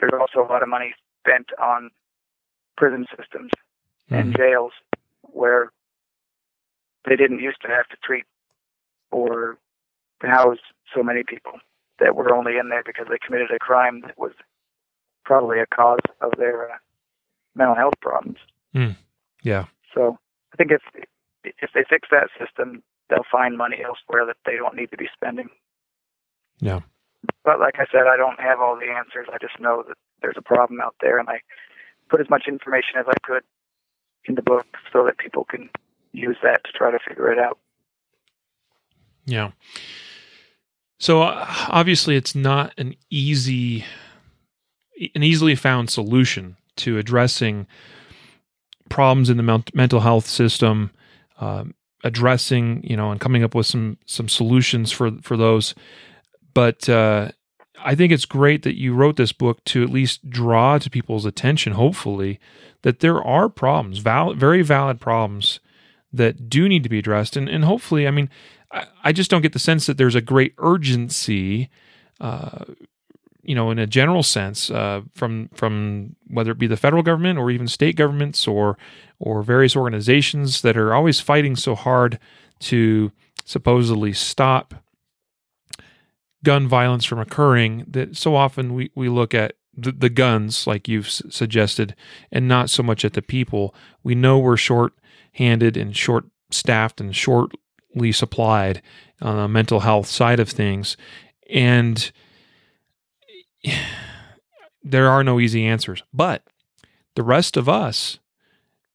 there's 0.00 0.12
also 0.18 0.40
a 0.44 0.50
lot 0.50 0.64
of 0.64 0.68
money 0.68 0.94
spent 1.24 1.46
on 1.62 1.90
prison 2.76 3.06
systems 3.16 3.50
and 4.10 4.32
mm-hmm. 4.32 4.42
jails 4.42 4.72
where 5.22 5.70
they 7.06 7.16
didn't 7.16 7.40
used 7.40 7.60
to 7.62 7.68
have 7.68 7.88
to 7.88 7.96
treat 8.02 8.24
or 9.10 9.58
house 10.20 10.58
so 10.94 11.02
many 11.02 11.22
people 11.22 11.52
that 12.00 12.14
were 12.14 12.34
only 12.34 12.58
in 12.58 12.68
there 12.68 12.82
because 12.84 13.06
they 13.08 13.18
committed 13.24 13.50
a 13.50 13.58
crime 13.58 14.00
that 14.02 14.18
was 14.18 14.32
probably 15.24 15.60
a 15.60 15.66
cause 15.66 16.00
of 16.20 16.32
their 16.38 16.70
uh, 16.70 16.76
mental 17.54 17.74
health 17.74 17.94
problems. 18.00 18.38
Yeah. 19.42 19.66
So 19.94 20.18
I 20.52 20.56
think 20.56 20.70
if 20.72 20.82
if 21.44 21.70
they 21.74 21.84
fix 21.88 22.08
that 22.10 22.28
system, 22.38 22.82
they'll 23.08 23.24
find 23.30 23.56
money 23.56 23.78
elsewhere 23.84 24.26
that 24.26 24.36
they 24.44 24.56
don't 24.56 24.76
need 24.76 24.90
to 24.90 24.96
be 24.96 25.08
spending. 25.14 25.48
Yeah. 26.60 26.80
But 27.44 27.60
like 27.60 27.76
I 27.78 27.86
said, 27.90 28.06
I 28.06 28.16
don't 28.16 28.40
have 28.40 28.60
all 28.60 28.76
the 28.76 28.90
answers. 28.90 29.28
I 29.32 29.38
just 29.40 29.58
know 29.60 29.84
that 29.86 29.96
there's 30.22 30.36
a 30.36 30.42
problem 30.42 30.80
out 30.80 30.94
there, 31.00 31.18
and 31.18 31.28
I 31.28 31.40
put 32.08 32.20
as 32.20 32.30
much 32.30 32.44
information 32.48 32.98
as 32.98 33.06
I 33.08 33.18
could 33.22 33.42
in 34.24 34.34
the 34.34 34.42
book 34.42 34.66
so 34.92 35.04
that 35.04 35.18
people 35.18 35.44
can 35.44 35.70
use 36.18 36.36
that 36.42 36.64
to 36.64 36.72
try 36.72 36.90
to 36.90 36.98
figure 37.06 37.32
it 37.32 37.38
out. 37.38 37.58
Yeah. 39.24 39.50
So 40.98 41.22
uh, 41.22 41.46
obviously, 41.68 42.16
it's 42.16 42.34
not 42.34 42.72
an 42.76 42.94
easy, 43.10 43.84
an 45.14 45.22
easily 45.22 45.54
found 45.54 45.90
solution 45.90 46.56
to 46.76 46.98
addressing 46.98 47.66
problems 48.88 49.30
in 49.30 49.36
the 49.36 49.42
men- 49.42 49.64
mental 49.74 50.00
health 50.00 50.26
system, 50.26 50.90
um, 51.40 51.74
addressing 52.02 52.82
you 52.82 52.96
know, 52.96 53.10
and 53.10 53.20
coming 53.20 53.44
up 53.44 53.54
with 53.54 53.66
some 53.66 53.98
some 54.06 54.28
solutions 54.28 54.90
for 54.90 55.12
for 55.22 55.36
those. 55.36 55.74
But 56.54 56.88
uh, 56.88 57.30
I 57.84 57.94
think 57.94 58.12
it's 58.12 58.24
great 58.24 58.62
that 58.64 58.78
you 58.78 58.94
wrote 58.94 59.16
this 59.16 59.32
book 59.32 59.62
to 59.66 59.84
at 59.84 59.90
least 59.90 60.28
draw 60.28 60.78
to 60.78 60.90
people's 60.90 61.26
attention, 61.26 61.74
hopefully, 61.74 62.40
that 62.82 63.00
there 63.00 63.22
are 63.22 63.48
problems, 63.48 63.98
val- 63.98 64.34
very 64.34 64.62
valid 64.62 65.00
problems 65.00 65.60
that 66.12 66.48
do 66.48 66.68
need 66.68 66.82
to 66.82 66.88
be 66.88 66.98
addressed, 66.98 67.36
and 67.36 67.48
and 67.48 67.64
hopefully, 67.64 68.06
I 68.06 68.10
mean. 68.10 68.30
I, 68.70 68.86
I 69.02 69.12
just 69.12 69.30
don't 69.30 69.40
get 69.40 69.54
the 69.54 69.58
sense 69.58 69.86
that 69.86 69.96
there's 69.96 70.14
a 70.14 70.20
great 70.20 70.52
urgency, 70.58 71.70
uh, 72.20 72.66
you 73.42 73.54
know, 73.54 73.70
in 73.70 73.78
a 73.78 73.86
general 73.86 74.22
sense, 74.22 74.70
uh, 74.70 75.00
from 75.14 75.48
from 75.54 76.16
whether 76.26 76.50
it 76.52 76.58
be 76.58 76.66
the 76.66 76.76
federal 76.76 77.02
government 77.02 77.38
or 77.38 77.50
even 77.50 77.66
state 77.66 77.96
governments 77.96 78.46
or 78.46 78.76
or 79.18 79.42
various 79.42 79.74
organizations 79.74 80.60
that 80.60 80.76
are 80.76 80.92
always 80.92 81.18
fighting 81.18 81.56
so 81.56 81.74
hard 81.74 82.18
to 82.60 83.10
supposedly 83.46 84.12
stop 84.12 84.74
gun 86.44 86.68
violence 86.68 87.06
from 87.06 87.18
occurring. 87.18 87.86
That 87.88 88.16
so 88.16 88.36
often 88.36 88.74
we 88.74 88.90
we 88.94 89.08
look 89.08 89.32
at 89.34 89.54
the, 89.74 89.92
the 89.92 90.10
guns, 90.10 90.66
like 90.66 90.88
you've 90.88 91.06
s- 91.06 91.22
suggested, 91.30 91.94
and 92.30 92.46
not 92.46 92.68
so 92.68 92.82
much 92.82 93.02
at 93.02 93.14
the 93.14 93.22
people. 93.22 93.74
We 94.02 94.14
know 94.14 94.38
we're 94.38 94.58
short 94.58 94.92
handed 95.38 95.76
and 95.76 95.96
short 95.96 96.26
staffed 96.50 97.00
and 97.00 97.14
shortly 97.14 98.12
supplied 98.12 98.82
on 99.20 99.36
the 99.36 99.48
mental 99.48 99.80
health 99.80 100.06
side 100.06 100.40
of 100.40 100.48
things. 100.48 100.96
And 101.50 102.10
there 104.82 105.08
are 105.08 105.24
no 105.24 105.40
easy 105.40 105.64
answers. 105.64 106.02
But 106.12 106.42
the 107.14 107.22
rest 107.22 107.56
of 107.56 107.68
us, 107.68 108.18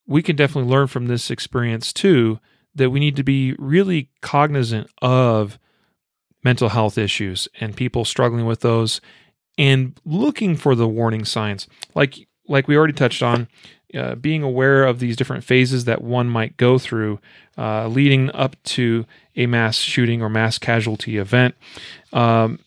we 0.05 0.21
can 0.21 0.35
definitely 0.35 0.69
learn 0.69 0.87
from 0.87 1.07
this 1.07 1.31
experience 1.31 1.93
too 1.93 2.39
that 2.75 2.89
we 2.89 2.99
need 2.99 3.15
to 3.15 3.23
be 3.23 3.53
really 3.59 4.09
cognizant 4.21 4.89
of 5.01 5.59
mental 6.43 6.69
health 6.69 6.97
issues 6.97 7.47
and 7.59 7.75
people 7.75 8.03
struggling 8.03 8.45
with 8.45 8.61
those 8.61 8.99
and 9.57 9.99
looking 10.03 10.55
for 10.55 10.75
the 10.75 10.87
warning 10.87 11.25
signs. 11.25 11.67
Like 11.95 12.27
like 12.47 12.67
we 12.67 12.75
already 12.75 12.93
touched 12.93 13.23
on, 13.23 13.47
uh, 13.95 14.15
being 14.15 14.43
aware 14.43 14.85
of 14.85 14.99
these 14.99 15.15
different 15.15 15.43
phases 15.43 15.85
that 15.85 16.01
one 16.01 16.29
might 16.29 16.57
go 16.57 16.77
through 16.77 17.19
uh, 17.57 17.87
leading 17.87 18.31
up 18.31 18.61
to 18.63 19.05
a 19.35 19.45
mass 19.45 19.77
shooting 19.77 20.21
or 20.21 20.29
mass 20.29 20.57
casualty 20.57 21.17
event. 21.17 21.55
Um, 22.11 22.59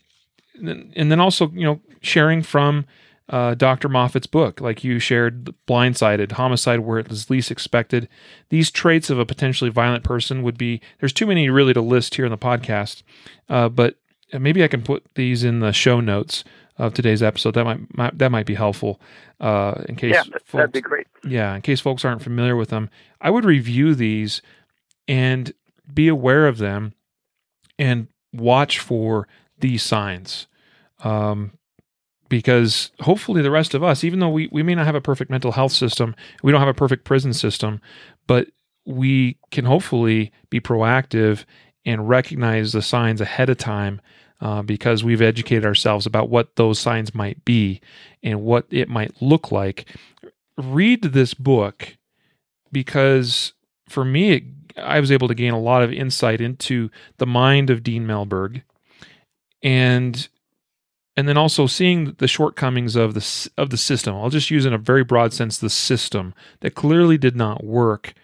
and 0.61 1.13
then 1.13 1.21
also, 1.21 1.51
you 1.51 1.65
know, 1.65 1.81
sharing 2.01 2.43
from 2.43 2.87
uh, 3.29 3.55
Dr. 3.55 3.89
Moffatt's 3.89 4.27
book, 4.27 4.61
like 4.61 4.85
you 4.85 4.99
shared, 4.99 5.53
Blindsided, 5.67 6.33
Homicide 6.33 6.81
Where 6.81 6.99
It 6.99 7.09
Was 7.09 7.29
Least 7.29 7.51
Expected. 7.51 8.09
These 8.49 8.71
traits 8.71 9.11
of 9.11 9.19
a 9.19 9.27
potentially 9.27 9.71
violent 9.71 10.05
person 10.05 10.43
would 10.43 10.57
be, 10.57 10.81
there's 11.01 11.13
too 11.13 11.27
many 11.27 11.51
really 11.51 11.75
to 11.75 11.81
list 11.81 12.15
here 12.15 12.25
in 12.25 12.31
the 12.31 12.39
podcast, 12.39 13.03
uh, 13.49 13.69
but 13.69 13.97
maybe 14.33 14.63
I 14.63 14.69
can 14.69 14.83
put 14.83 15.05
these 15.15 15.43
in 15.43 15.61
the 15.61 15.73
show 15.73 16.01
notes 16.01 16.45
of 16.79 16.95
today's 16.95 17.23
episode. 17.23 17.55
That 17.55 17.65
might, 17.65 17.97
might 17.97 18.19
that 18.19 18.31
might 18.31 18.47
be 18.47 18.55
helpful 18.55 19.01
uh, 19.41 19.83
in 19.89 19.97
case 19.97 20.15
Yeah, 20.15 20.23
folks, 20.25 20.53
that'd 20.53 20.73
be 20.73 20.81
great. 20.81 21.07
yeah, 21.27 21.55
in 21.55 21.63
case 21.63 21.81
folks 21.81 22.05
aren't 22.05 22.23
familiar 22.23 22.57
with 22.57 22.69
them, 22.71 22.91
I 23.21 23.31
would 23.31 23.45
review 23.45 23.95
these 23.95 24.43
and 25.09 25.53
be 25.93 26.09
aware 26.09 26.47
of 26.47 26.59
them 26.59 26.93
and 27.79 28.09
watch 28.33 28.79
for 28.79 29.27
these 29.59 29.83
signs. 29.83 30.47
Um, 31.05 31.53
because 32.29 32.91
hopefully 33.01 33.41
the 33.41 33.51
rest 33.53 33.73
of 33.75 33.85
us, 33.85 34.03
even 34.03 34.19
though 34.19 34.29
we, 34.29 34.49
we 34.51 34.63
may 34.65 34.75
not 34.75 34.87
have 34.87 34.97
a 34.97 35.01
perfect 35.01 35.31
mental 35.31 35.53
health 35.53 35.73
system, 35.73 36.17
we 36.43 36.51
don't 36.51 36.61
have 36.61 36.69
a 36.69 36.75
perfect 36.75 37.05
prison 37.05 37.33
system, 37.33 37.81
but 38.27 38.49
we 38.85 39.39
can 39.53 39.65
hopefully 39.65 40.33
be 40.51 40.61
proactive 40.61 41.45
and 41.85 42.09
recognize 42.09 42.73
the 42.73 42.83
signs 42.83 43.21
ahead 43.21 43.49
of 43.49 43.59
time 43.59 44.01
uh, 44.41 44.63
because 44.63 45.03
we've 45.03 45.23
educated 45.23 45.65
ourselves 45.65 46.07
about 46.07 46.29
what 46.29 46.57
those 46.57 46.79
signs 46.79 47.15
might 47.15 47.45
be 47.45 47.81
and 48.23 48.43
what 48.43 48.67
it 48.71 48.89
might 48.89 49.21
look 49.21 49.51
like. 49.51 49.89
Read 50.59 51.03
this 51.03 51.35
book 51.35 51.97
because 52.73 53.53
for 53.89 54.05
me, 54.05 54.33
it, 54.33 54.45
I 54.77 55.01
was 55.01 55.11
able 55.11 55.29
to 55.29 55.35
gain 55.35 55.53
a 55.53 55.61
lot 55.61 55.83
of 55.83 55.93
insight 55.93 56.41
into 56.41 56.91
the 57.19 57.27
mind 57.27 57.71
of 57.71 57.83
Dean 57.83 58.07
Mellberg 58.07 58.63
and 59.63 60.29
and 61.17 61.27
then 61.27 61.39
also 61.39 61.67
seeing 61.67 62.15
the 62.19 62.29
shortcomings 62.29 62.95
of 62.95 63.15
the 63.15 63.51
of 63.57 63.71
the 63.71 63.77
system. 63.77 64.15
I'll 64.15 64.31
just 64.31 64.51
use 64.51 64.67
in 64.67 64.75
a 64.75 64.79
very 64.79 65.03
broad 65.03 65.33
sense 65.33 65.59
the 65.59 65.71
system 65.71 66.35
that 66.61 66.75
clearly 66.75 67.17
did 67.17 67.37
not 67.37 67.65
work. 67.65 68.15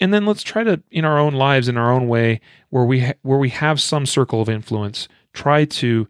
And 0.00 0.14
then 0.14 0.24
let's 0.24 0.42
try 0.42 0.64
to 0.64 0.82
in 0.90 1.04
our 1.04 1.18
own 1.18 1.34
lives 1.34 1.68
in 1.68 1.76
our 1.76 1.92
own 1.92 2.08
way 2.08 2.40
where 2.70 2.84
we 2.84 3.00
ha- 3.00 3.14
where 3.22 3.38
we 3.38 3.50
have 3.50 3.80
some 3.80 4.06
circle 4.06 4.40
of 4.40 4.48
influence 4.48 5.08
try 5.32 5.64
to 5.66 6.08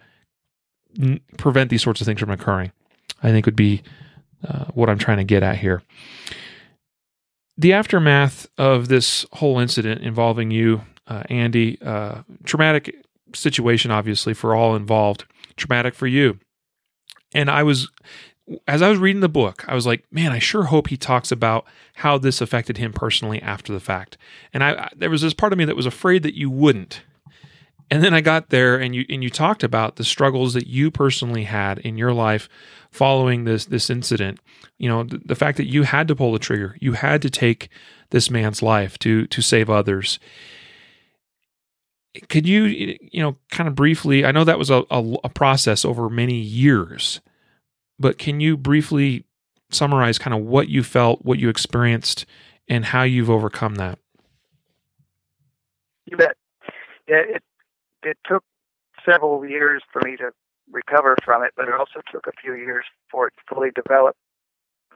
n- 0.99 1.21
prevent 1.37 1.71
these 1.71 1.83
sorts 1.83 2.01
of 2.01 2.07
things 2.07 2.21
from 2.21 2.31
occurring. 2.31 2.73
I 3.23 3.31
think 3.31 3.47
would 3.47 3.57
be 3.57 3.83
uh, 4.47 4.67
what 4.67 4.89
I'm 4.89 4.99
trying 4.99 5.19
to 5.19 5.25
get 5.25 5.43
at 5.43 5.59
here. 5.59 5.83
The 7.59 7.73
aftermath 7.75 8.47
of 8.57 8.89
this 8.89 9.27
whole 9.35 9.59
incident 9.59 10.03
involving 10.03 10.51
you, 10.51 10.83
uh, 11.07 11.25
Andy, 11.29 11.79
uh, 11.83 12.23
traumatic 12.45 12.95
situation, 13.35 13.91
obviously, 13.91 14.33
for 14.33 14.55
all 14.55 14.75
involved, 14.75 15.25
traumatic 15.57 15.95
for 15.95 16.07
you. 16.07 16.39
And 17.35 17.51
I 17.51 17.63
was, 17.63 17.91
as 18.67 18.83
I 18.83 18.89
was 18.89 18.99
reading 18.99 19.21
the 19.21 19.29
book, 19.29 19.65
I 19.69 19.75
was 19.75 19.87
like, 19.87 20.05
man, 20.11 20.33
I 20.33 20.39
sure 20.39 20.65
hope 20.65 20.89
he 20.89 20.97
talks 20.97 21.31
about 21.31 21.67
how 21.95 22.19
this 22.19 22.41
affected 22.41 22.79
him 22.79 22.93
personally 22.93 23.41
after 23.43 23.73
the 23.73 23.81
fact. 23.81 24.17
And 24.53 24.65
I, 24.65 24.89
there 24.97 25.11
was 25.11 25.23
this 25.23 25.35
part 25.35 25.53
of 25.53 25.59
me 25.59 25.65
that 25.65 25.77
was 25.77 25.87
afraid 25.87 26.23
that 26.23 26.37
you 26.37 26.51
wouldn't. 26.51 27.03
And 27.91 28.05
then 28.05 28.15
I 28.15 28.21
got 28.21 28.51
there 28.51 28.77
and 28.77 28.95
you 28.95 29.05
and 29.09 29.23
you 29.23 29.31
talked 29.31 29.65
about 29.65 29.97
the 29.97 30.05
struggles 30.05 30.55
that 30.55 30.69
you 30.69 30.93
personally 30.93 31.45
had 31.45 31.81
in 31.81 31.97
your 31.97 32.13
life 32.13 32.49
following 32.93 33.45
this 33.45 33.67
this 33.67 33.91
incident. 33.91 34.39
You 34.79 34.89
know, 34.89 35.03
the, 35.03 35.21
the 35.25 35.35
fact 35.35 35.57
that 35.57 35.67
you 35.67 35.83
had 35.83 36.07
to 36.09 36.15
pull 36.15 36.33
the 36.33 36.39
trigger, 36.39 36.77
you 36.81 36.93
had 36.93 37.21
to 37.23 37.31
take 37.31 37.69
this 38.11 38.31
man's 38.31 38.63
life 38.63 38.97
to 39.01 39.27
to 39.27 39.43
save 39.43 39.69
others 39.69 40.21
could 42.29 42.47
you 42.47 42.99
you 43.01 43.23
know 43.23 43.37
kind 43.51 43.69
of 43.69 43.75
briefly 43.77 44.25
i 44.25 44.33
know 44.33 44.43
that 44.43 44.59
was 44.59 44.69
a, 44.69 44.83
a, 44.91 45.17
a, 45.23 45.29
process 45.29 45.85
over 45.85 46.11
many 46.11 46.35
years 46.35 47.21
but 48.01 48.19
can 48.19 48.41
you 48.41 48.57
briefly 48.57 49.25
summarize 49.71 50.19
kind 50.19 50.35
of 50.35 50.41
what 50.41 50.69
you 50.69 50.83
felt 50.83 51.25
what 51.25 51.39
you 51.39 51.49
experienced 51.49 52.27
and 52.69 52.87
how 52.87 53.03
you've 53.03 53.31
overcome 53.31 53.77
that? 53.77 53.99
You 56.07 56.17
bet. 56.17 56.37
Yeah, 57.09 57.23
it 57.29 57.43
it 58.03 58.19
took 58.27 58.43
several 59.05 59.47
years 59.47 59.83
for 59.93 60.03
me 60.05 60.17
to 60.17 60.31
recover 60.73 61.17
from 61.25 61.43
it 61.43 61.53
but 61.57 61.67
it 61.67 61.75
also 61.75 62.01
took 62.13 62.27
a 62.29 62.33
few 62.41 62.55
years 62.55 62.85
for 63.11 63.27
it 63.27 63.35
to 63.37 63.55
fully 63.55 63.71
develop 63.75 64.17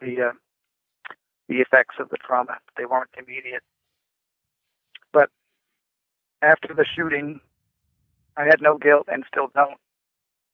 the 0.00 0.28
uh, 0.28 0.32
the 1.48 1.56
effects 1.56 1.96
of 1.98 2.08
the 2.08 2.16
trauma. 2.16 2.58
They 2.76 2.86
weren't 2.86 3.10
immediate. 3.18 3.62
But 5.12 5.28
after 6.42 6.74
the 6.74 6.84
shooting, 6.84 7.40
I 8.36 8.44
had 8.44 8.60
no 8.60 8.78
guilt 8.78 9.08
and 9.12 9.24
still 9.28 9.48
don't 9.54 9.78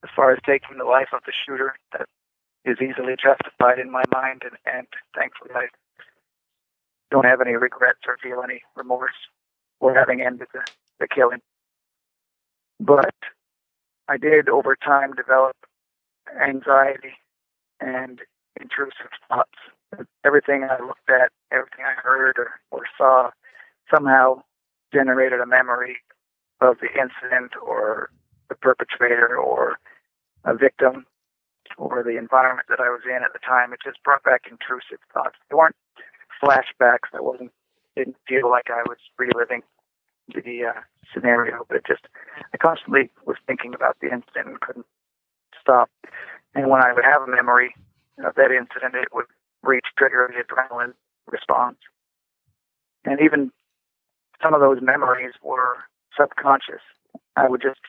as 0.02 0.10
far 0.14 0.32
as 0.32 0.38
taking 0.44 0.78
the 0.78 0.84
life 0.84 1.08
of 1.12 1.20
the 1.26 1.32
shooter. 1.46 1.74
That 1.92 2.06
is 2.64 2.78
easily 2.80 3.14
justified 3.22 3.78
in 3.78 3.90
my 3.90 4.02
mind, 4.12 4.42
and, 4.44 4.56
and 4.66 4.86
thankfully 5.16 5.50
I 5.54 5.66
don't 7.10 7.24
have 7.24 7.40
any 7.40 7.54
regrets 7.54 8.00
or 8.06 8.16
feel 8.22 8.42
any 8.42 8.62
remorse 8.76 9.14
for 9.78 9.94
having 9.94 10.20
ended 10.20 10.48
the, 10.52 10.60
the 10.98 11.08
killing. 11.08 11.40
But 12.78 13.14
I 14.08 14.16
did 14.16 14.48
over 14.48 14.76
time 14.76 15.12
develop 15.12 15.56
anxiety 16.40 17.14
and 17.80 18.20
intrusive 18.60 19.10
thoughts. 19.28 20.06
Everything 20.24 20.64
I 20.64 20.82
looked 20.84 21.08
at, 21.08 21.32
everything 21.50 21.84
I 21.84 22.00
heard 22.00 22.38
or, 22.38 22.50
or 22.70 22.82
saw 22.96 23.30
somehow 23.92 24.42
generated 24.92 25.40
a 25.40 25.46
memory 25.46 25.96
of 26.60 26.76
the 26.80 26.88
incident 26.88 27.52
or 27.60 28.10
the 28.48 28.54
perpetrator 28.54 29.36
or 29.36 29.78
a 30.44 30.54
victim 30.54 31.06
or 31.80 32.04
the 32.04 32.18
environment 32.18 32.68
that 32.68 32.78
I 32.78 32.92
was 32.92 33.00
in 33.08 33.24
at 33.24 33.32
the 33.32 33.40
time. 33.40 33.72
It 33.72 33.80
just 33.82 34.02
brought 34.04 34.22
back 34.22 34.44
intrusive 34.50 35.00
thoughts. 35.12 35.36
They 35.48 35.56
weren't 35.56 35.76
flashbacks. 36.42 37.08
I 37.14 37.20
wasn't 37.20 37.52
didn't 37.96 38.16
feel 38.28 38.48
like 38.48 38.70
I 38.70 38.82
was 38.86 38.98
reliving 39.18 39.62
the 40.28 40.70
uh, 40.70 40.80
scenario, 41.12 41.66
but 41.68 41.84
just 41.86 42.06
I 42.54 42.56
constantly 42.56 43.10
was 43.26 43.36
thinking 43.46 43.74
about 43.74 43.96
the 44.00 44.12
incident 44.12 44.46
and 44.46 44.60
couldn't 44.60 44.86
stop. 45.60 45.90
And 46.54 46.68
when 46.70 46.82
I 46.84 46.92
would 46.92 47.04
have 47.04 47.22
a 47.22 47.26
memory 47.26 47.74
of 48.24 48.34
that 48.36 48.52
incident, 48.52 48.94
it 48.94 49.08
would 49.12 49.26
reach 49.62 49.86
trigger 49.98 50.30
the 50.30 50.44
adrenaline 50.44 50.92
response. 51.26 51.78
And 53.04 53.20
even 53.20 53.50
some 54.42 54.54
of 54.54 54.60
those 54.60 54.78
memories 54.80 55.32
were 55.42 55.76
subconscious. 56.16 56.82
I 57.36 57.48
would 57.48 57.62
just 57.62 57.80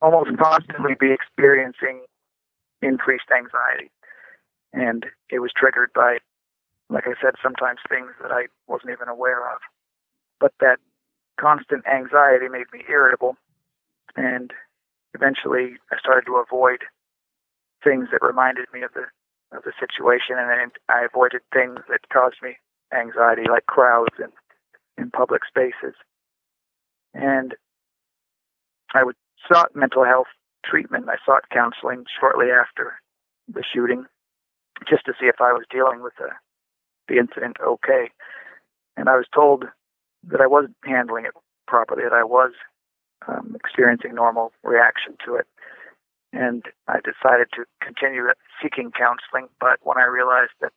almost 0.00 0.30
constantly 0.38 0.94
be 0.98 1.12
experiencing 1.12 2.00
increased 2.82 3.30
anxiety. 3.34 3.90
And 4.72 5.06
it 5.30 5.40
was 5.40 5.52
triggered 5.56 5.90
by, 5.94 6.18
like 6.88 7.06
I 7.06 7.14
said, 7.20 7.34
sometimes 7.42 7.80
things 7.88 8.10
that 8.22 8.30
I 8.30 8.46
wasn't 8.68 8.92
even 8.92 9.08
aware 9.08 9.50
of. 9.50 9.58
But 10.38 10.52
that 10.60 10.78
constant 11.38 11.84
anxiety 11.86 12.48
made 12.48 12.66
me 12.72 12.84
irritable. 12.88 13.36
And 14.16 14.52
eventually 15.14 15.76
I 15.92 15.98
started 15.98 16.26
to 16.26 16.36
avoid 16.36 16.84
things 17.82 18.08
that 18.12 18.22
reminded 18.22 18.66
me 18.72 18.82
of 18.82 18.92
the 18.94 19.06
of 19.52 19.64
the 19.64 19.72
situation 19.80 20.36
and 20.38 20.70
I 20.88 21.04
avoided 21.04 21.40
things 21.52 21.80
that 21.88 22.08
caused 22.12 22.36
me 22.40 22.56
anxiety 22.94 23.42
like 23.50 23.66
crowds 23.66 24.14
and 24.18 24.32
in 24.96 25.10
public 25.10 25.42
spaces. 25.44 25.96
And 27.14 27.54
I 28.94 29.02
would 29.02 29.16
sought 29.50 29.74
mental 29.74 30.04
health 30.04 30.28
treatment. 30.64 31.08
I 31.08 31.16
sought 31.24 31.50
counseling 31.50 32.04
shortly 32.18 32.46
after 32.50 33.00
the 33.48 33.62
shooting 33.62 34.04
just 34.88 35.04
to 35.06 35.12
see 35.20 35.26
if 35.26 35.40
I 35.40 35.52
was 35.52 35.64
dealing 35.70 36.02
with 36.02 36.14
the, 36.18 36.30
the 37.08 37.18
incident 37.18 37.56
okay. 37.60 38.10
And 38.96 39.08
I 39.08 39.16
was 39.16 39.26
told 39.34 39.64
that 40.28 40.40
I 40.40 40.46
wasn't 40.46 40.76
handling 40.84 41.24
it 41.24 41.32
properly, 41.66 42.02
that 42.04 42.12
I 42.12 42.24
was 42.24 42.52
um, 43.28 43.54
experiencing 43.54 44.14
normal 44.14 44.52
reaction 44.62 45.16
to 45.26 45.34
it. 45.36 45.46
And 46.32 46.64
I 46.86 47.00
decided 47.02 47.48
to 47.54 47.64
continue 47.82 48.28
seeking 48.62 48.92
counseling, 48.92 49.48
but 49.58 49.78
when 49.82 49.98
I 49.98 50.04
realized 50.04 50.54
that 50.60 50.72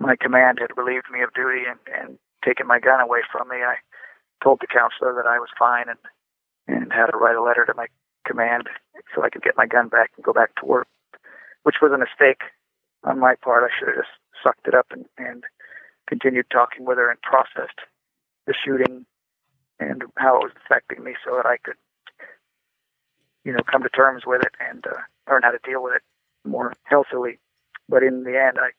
my 0.00 0.16
command 0.16 0.58
had 0.60 0.76
relieved 0.76 1.06
me 1.12 1.22
of 1.22 1.32
duty 1.34 1.62
and, 1.68 1.78
and 1.86 2.18
taken 2.44 2.66
my 2.66 2.80
gun 2.80 3.00
away 3.00 3.20
from 3.30 3.48
me, 3.48 3.58
I 3.58 3.76
told 4.42 4.60
the 4.60 4.66
counselor 4.66 5.14
that 5.14 5.28
I 5.28 5.38
was 5.38 5.48
fine 5.58 5.88
and 5.88 5.98
and 6.66 6.92
had 6.92 7.06
to 7.06 7.16
write 7.16 7.36
a 7.36 7.42
letter 7.42 7.64
to 7.66 7.74
my 7.74 7.86
command 8.30 8.68
so 9.14 9.22
I 9.24 9.30
could 9.30 9.42
get 9.42 9.56
my 9.56 9.66
gun 9.66 9.88
back 9.88 10.12
and 10.16 10.24
go 10.24 10.32
back 10.32 10.54
to 10.56 10.66
work, 10.66 10.86
which 11.64 11.76
was 11.82 11.90
a 11.92 11.98
mistake 11.98 12.42
on 13.02 13.18
my 13.18 13.34
part. 13.34 13.64
I 13.64 13.74
should 13.76 13.88
have 13.88 13.96
just 13.96 14.14
sucked 14.42 14.68
it 14.68 14.74
up 14.74 14.86
and, 14.90 15.04
and 15.18 15.44
continued 16.08 16.46
talking 16.52 16.84
with 16.86 16.98
her 16.98 17.10
and 17.10 17.20
processed 17.22 17.80
the 18.46 18.54
shooting 18.54 19.04
and 19.80 20.04
how 20.16 20.36
it 20.36 20.44
was 20.44 20.52
affecting 20.64 21.02
me 21.02 21.14
so 21.24 21.34
that 21.36 21.46
I 21.46 21.56
could, 21.56 21.76
you 23.44 23.52
know, 23.52 23.64
come 23.70 23.82
to 23.82 23.88
terms 23.88 24.22
with 24.26 24.42
it 24.42 24.54
and 24.60 24.84
uh, 24.86 25.00
learn 25.28 25.42
how 25.42 25.50
to 25.50 25.58
deal 25.64 25.82
with 25.82 25.94
it 25.96 26.02
more 26.46 26.74
healthily. 26.84 27.38
But 27.88 28.02
in 28.02 28.24
the 28.24 28.38
end, 28.38 28.58
I 28.60 28.70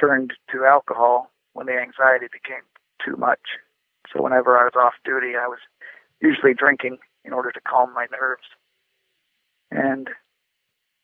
turned 0.00 0.32
to 0.52 0.64
alcohol 0.64 1.30
when 1.52 1.66
the 1.66 1.78
anxiety 1.78 2.26
became 2.32 2.64
too 3.04 3.16
much. 3.16 3.58
So 4.12 4.22
whenever 4.22 4.56
I 4.56 4.64
was 4.64 4.74
off 4.76 4.94
duty, 5.04 5.32
I 5.36 5.48
was 5.48 5.58
usually 6.20 6.54
drinking 6.54 6.98
in 7.24 7.32
order 7.32 7.50
to 7.50 7.60
calm 7.60 7.92
my 7.92 8.06
nerves. 8.12 8.46
And 9.70 10.08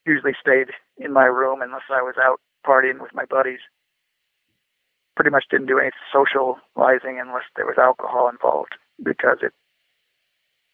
usually 0.06 0.32
stayed 0.40 0.68
in 0.98 1.12
my 1.12 1.24
room 1.24 1.62
unless 1.62 1.82
I 1.90 2.02
was 2.02 2.14
out 2.20 2.40
partying 2.66 3.00
with 3.00 3.14
my 3.14 3.24
buddies. 3.24 3.60
Pretty 5.14 5.30
much 5.30 5.44
didn't 5.50 5.66
do 5.66 5.78
any 5.78 5.90
socializing 6.12 7.20
unless 7.20 7.44
there 7.56 7.66
was 7.66 7.76
alcohol 7.78 8.28
involved 8.28 8.74
because 9.02 9.38
it 9.42 9.52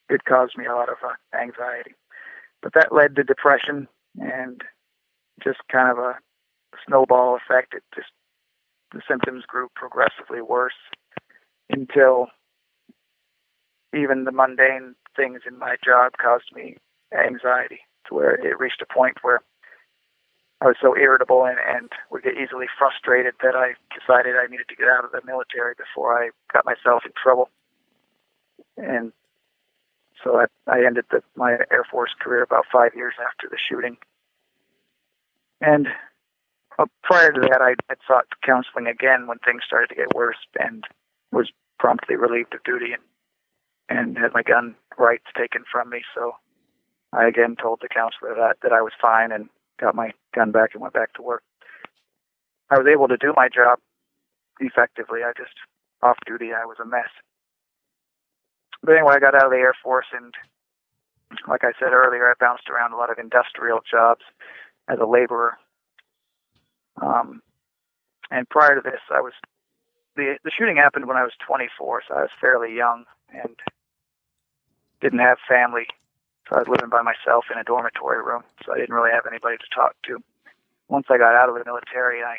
it 0.08 0.24
caused 0.24 0.56
me 0.56 0.64
a 0.64 0.74
lot 0.74 0.88
of 0.88 0.96
uh, 1.04 1.12
anxiety. 1.36 1.94
But 2.62 2.72
that 2.74 2.94
led 2.94 3.16
to 3.16 3.24
depression 3.24 3.88
and 4.18 4.62
just 5.42 5.58
kind 5.70 5.90
of 5.90 5.98
a 5.98 6.18
snowball 6.86 7.36
effect. 7.36 7.74
It 7.74 7.82
just 7.94 8.08
the 8.92 9.02
symptoms 9.06 9.44
grew 9.46 9.68
progressively 9.74 10.40
worse 10.40 10.78
until 11.68 12.28
even 13.94 14.24
the 14.24 14.32
mundane 14.32 14.94
things 15.16 15.40
in 15.46 15.58
my 15.58 15.76
job 15.84 16.12
caused 16.20 16.54
me 16.54 16.76
anxiety. 17.12 17.80
to 18.08 18.14
where 18.14 18.34
it 18.34 18.58
reached 18.58 18.82
a 18.82 18.92
point 18.92 19.18
where 19.22 19.40
I 20.60 20.66
was 20.66 20.76
so 20.80 20.96
irritable 20.96 21.44
and, 21.44 21.58
and 21.58 21.90
would 22.10 22.24
get 22.24 22.34
easily 22.36 22.66
frustrated 22.78 23.34
that 23.42 23.54
I 23.54 23.74
decided 23.94 24.34
I 24.34 24.50
needed 24.50 24.68
to 24.68 24.76
get 24.76 24.88
out 24.88 25.04
of 25.04 25.12
the 25.12 25.20
military 25.24 25.74
before 25.74 26.20
I 26.20 26.30
got 26.52 26.64
myself 26.64 27.02
in 27.04 27.12
trouble. 27.20 27.48
And 28.76 29.12
so 30.22 30.40
I, 30.40 30.46
I 30.66 30.84
ended 30.84 31.04
the, 31.10 31.22
my 31.36 31.52
Air 31.70 31.84
Force 31.88 32.10
career 32.18 32.42
about 32.42 32.64
five 32.72 32.92
years 32.96 33.14
after 33.24 33.48
the 33.48 33.58
shooting. 33.58 33.98
And 35.60 35.88
uh, 36.78 36.86
prior 37.02 37.30
to 37.32 37.40
that, 37.40 37.62
I 37.62 37.74
had 37.88 37.98
sought 38.06 38.26
counseling 38.44 38.86
again 38.86 39.26
when 39.26 39.38
things 39.38 39.62
started 39.66 39.88
to 39.88 39.94
get 39.94 40.14
worse 40.14 40.38
and 40.58 40.84
was 41.30 41.50
promptly 41.78 42.16
relieved 42.16 42.54
of 42.54 42.64
duty 42.64 42.92
and, 42.92 43.02
and 43.88 44.18
had 44.18 44.32
my 44.32 44.42
gun 44.42 44.74
rights 44.98 45.26
taken 45.36 45.64
from 45.70 45.90
me. 45.90 46.02
So 46.14 46.32
I 47.12 47.26
again 47.26 47.56
told 47.60 47.80
the 47.80 47.88
counselor 47.88 48.34
that, 48.34 48.56
that 48.62 48.72
I 48.72 48.82
was 48.82 48.92
fine 49.00 49.32
and 49.32 49.48
got 49.80 49.94
my 49.94 50.12
gun 50.34 50.50
back 50.50 50.70
and 50.74 50.82
went 50.82 50.94
back 50.94 51.14
to 51.14 51.22
work. 51.22 51.42
I 52.70 52.78
was 52.78 52.86
able 52.86 53.08
to 53.08 53.16
do 53.16 53.32
my 53.34 53.48
job 53.48 53.78
effectively. 54.60 55.20
I 55.24 55.32
just, 55.36 55.54
off 56.02 56.18
duty, 56.26 56.50
I 56.52 56.66
was 56.66 56.76
a 56.82 56.86
mess. 56.86 57.08
But 58.82 58.92
anyway, 58.96 59.14
I 59.16 59.20
got 59.20 59.34
out 59.34 59.46
of 59.46 59.50
the 59.50 59.56
Air 59.56 59.74
Force 59.82 60.06
and, 60.12 60.34
like 61.48 61.64
I 61.64 61.72
said 61.78 61.92
earlier, 61.92 62.28
I 62.28 62.34
bounced 62.38 62.68
around 62.68 62.92
a 62.92 62.96
lot 62.96 63.10
of 63.10 63.18
industrial 63.18 63.80
jobs 63.90 64.22
as 64.88 64.98
a 65.00 65.06
laborer. 65.06 65.58
Um, 67.00 67.42
and 68.30 68.48
prior 68.48 68.74
to 68.74 68.80
this, 68.80 69.00
I 69.10 69.20
was 69.20 69.32
the 70.16 70.36
the 70.44 70.50
shooting 70.56 70.76
happened 70.76 71.06
when 71.06 71.16
I 71.16 71.22
was 71.22 71.32
24, 71.46 72.02
so 72.08 72.14
I 72.14 72.20
was 72.22 72.30
fairly 72.40 72.74
young 72.74 73.04
and 73.32 73.56
didn't 75.00 75.20
have 75.20 75.38
family. 75.48 75.86
So 76.48 76.56
I 76.56 76.60
was 76.60 76.68
living 76.68 76.88
by 76.88 77.02
myself 77.02 77.44
in 77.52 77.58
a 77.58 77.64
dormitory 77.64 78.24
room, 78.24 78.42
so 78.64 78.72
I 78.72 78.78
didn't 78.78 78.94
really 78.94 79.12
have 79.12 79.26
anybody 79.26 79.56
to 79.58 79.74
talk 79.74 79.96
to. 80.06 80.22
Once 80.88 81.06
I 81.10 81.18
got 81.18 81.36
out 81.36 81.50
of 81.50 81.54
the 81.54 81.64
military, 81.64 82.22
I 82.24 82.36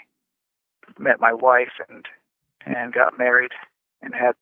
met 0.97 1.19
my 1.19 1.33
wife 1.33 1.77
and 1.87 2.05
and 2.65 2.93
got 2.93 3.17
married 3.17 3.51
and 4.01 4.13
had 4.13 4.33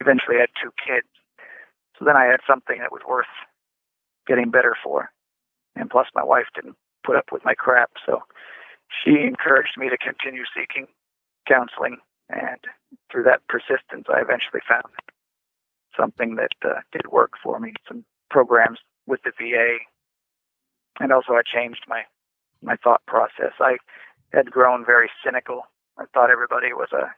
eventually 0.00 0.36
had 0.38 0.50
two 0.60 0.70
kids. 0.84 1.06
So 1.98 2.04
then 2.04 2.16
I 2.16 2.24
had 2.24 2.40
something 2.46 2.78
that 2.80 2.92
was 2.92 3.02
worth 3.08 3.30
getting 4.26 4.50
better 4.50 4.76
for. 4.82 5.10
And 5.76 5.88
plus 5.88 6.06
my 6.14 6.24
wife 6.24 6.46
didn't 6.54 6.76
put 7.04 7.16
up 7.16 7.32
with 7.32 7.44
my 7.44 7.54
crap, 7.54 7.90
so 8.04 8.22
she 8.90 9.22
encouraged 9.22 9.78
me 9.78 9.88
to 9.88 9.96
continue 9.96 10.44
seeking 10.54 10.86
counseling 11.48 11.98
and 12.28 12.58
through 13.10 13.24
that 13.24 13.46
persistence 13.48 14.06
I 14.08 14.20
eventually 14.20 14.62
found 14.68 14.84
something 15.96 16.36
that 16.36 16.52
uh, 16.64 16.80
did 16.92 17.06
work 17.10 17.32
for 17.42 17.58
me, 17.58 17.74
some 17.86 18.04
programs 18.32 18.78
with 19.06 19.20
the 19.22 19.32
VA. 19.38 19.76
And 20.98 21.12
also 21.12 21.34
I 21.34 21.42
changed 21.44 21.84
my 21.86 22.02
my 22.62 22.76
thought 22.76 23.04
process. 23.06 23.52
I 23.60 23.76
had 24.32 24.50
grown 24.50 24.84
very 24.84 25.10
cynical. 25.24 25.62
I 25.98 26.04
thought 26.14 26.30
everybody 26.30 26.72
was 26.72 26.88
a 26.92 27.04
uh, 27.04 27.08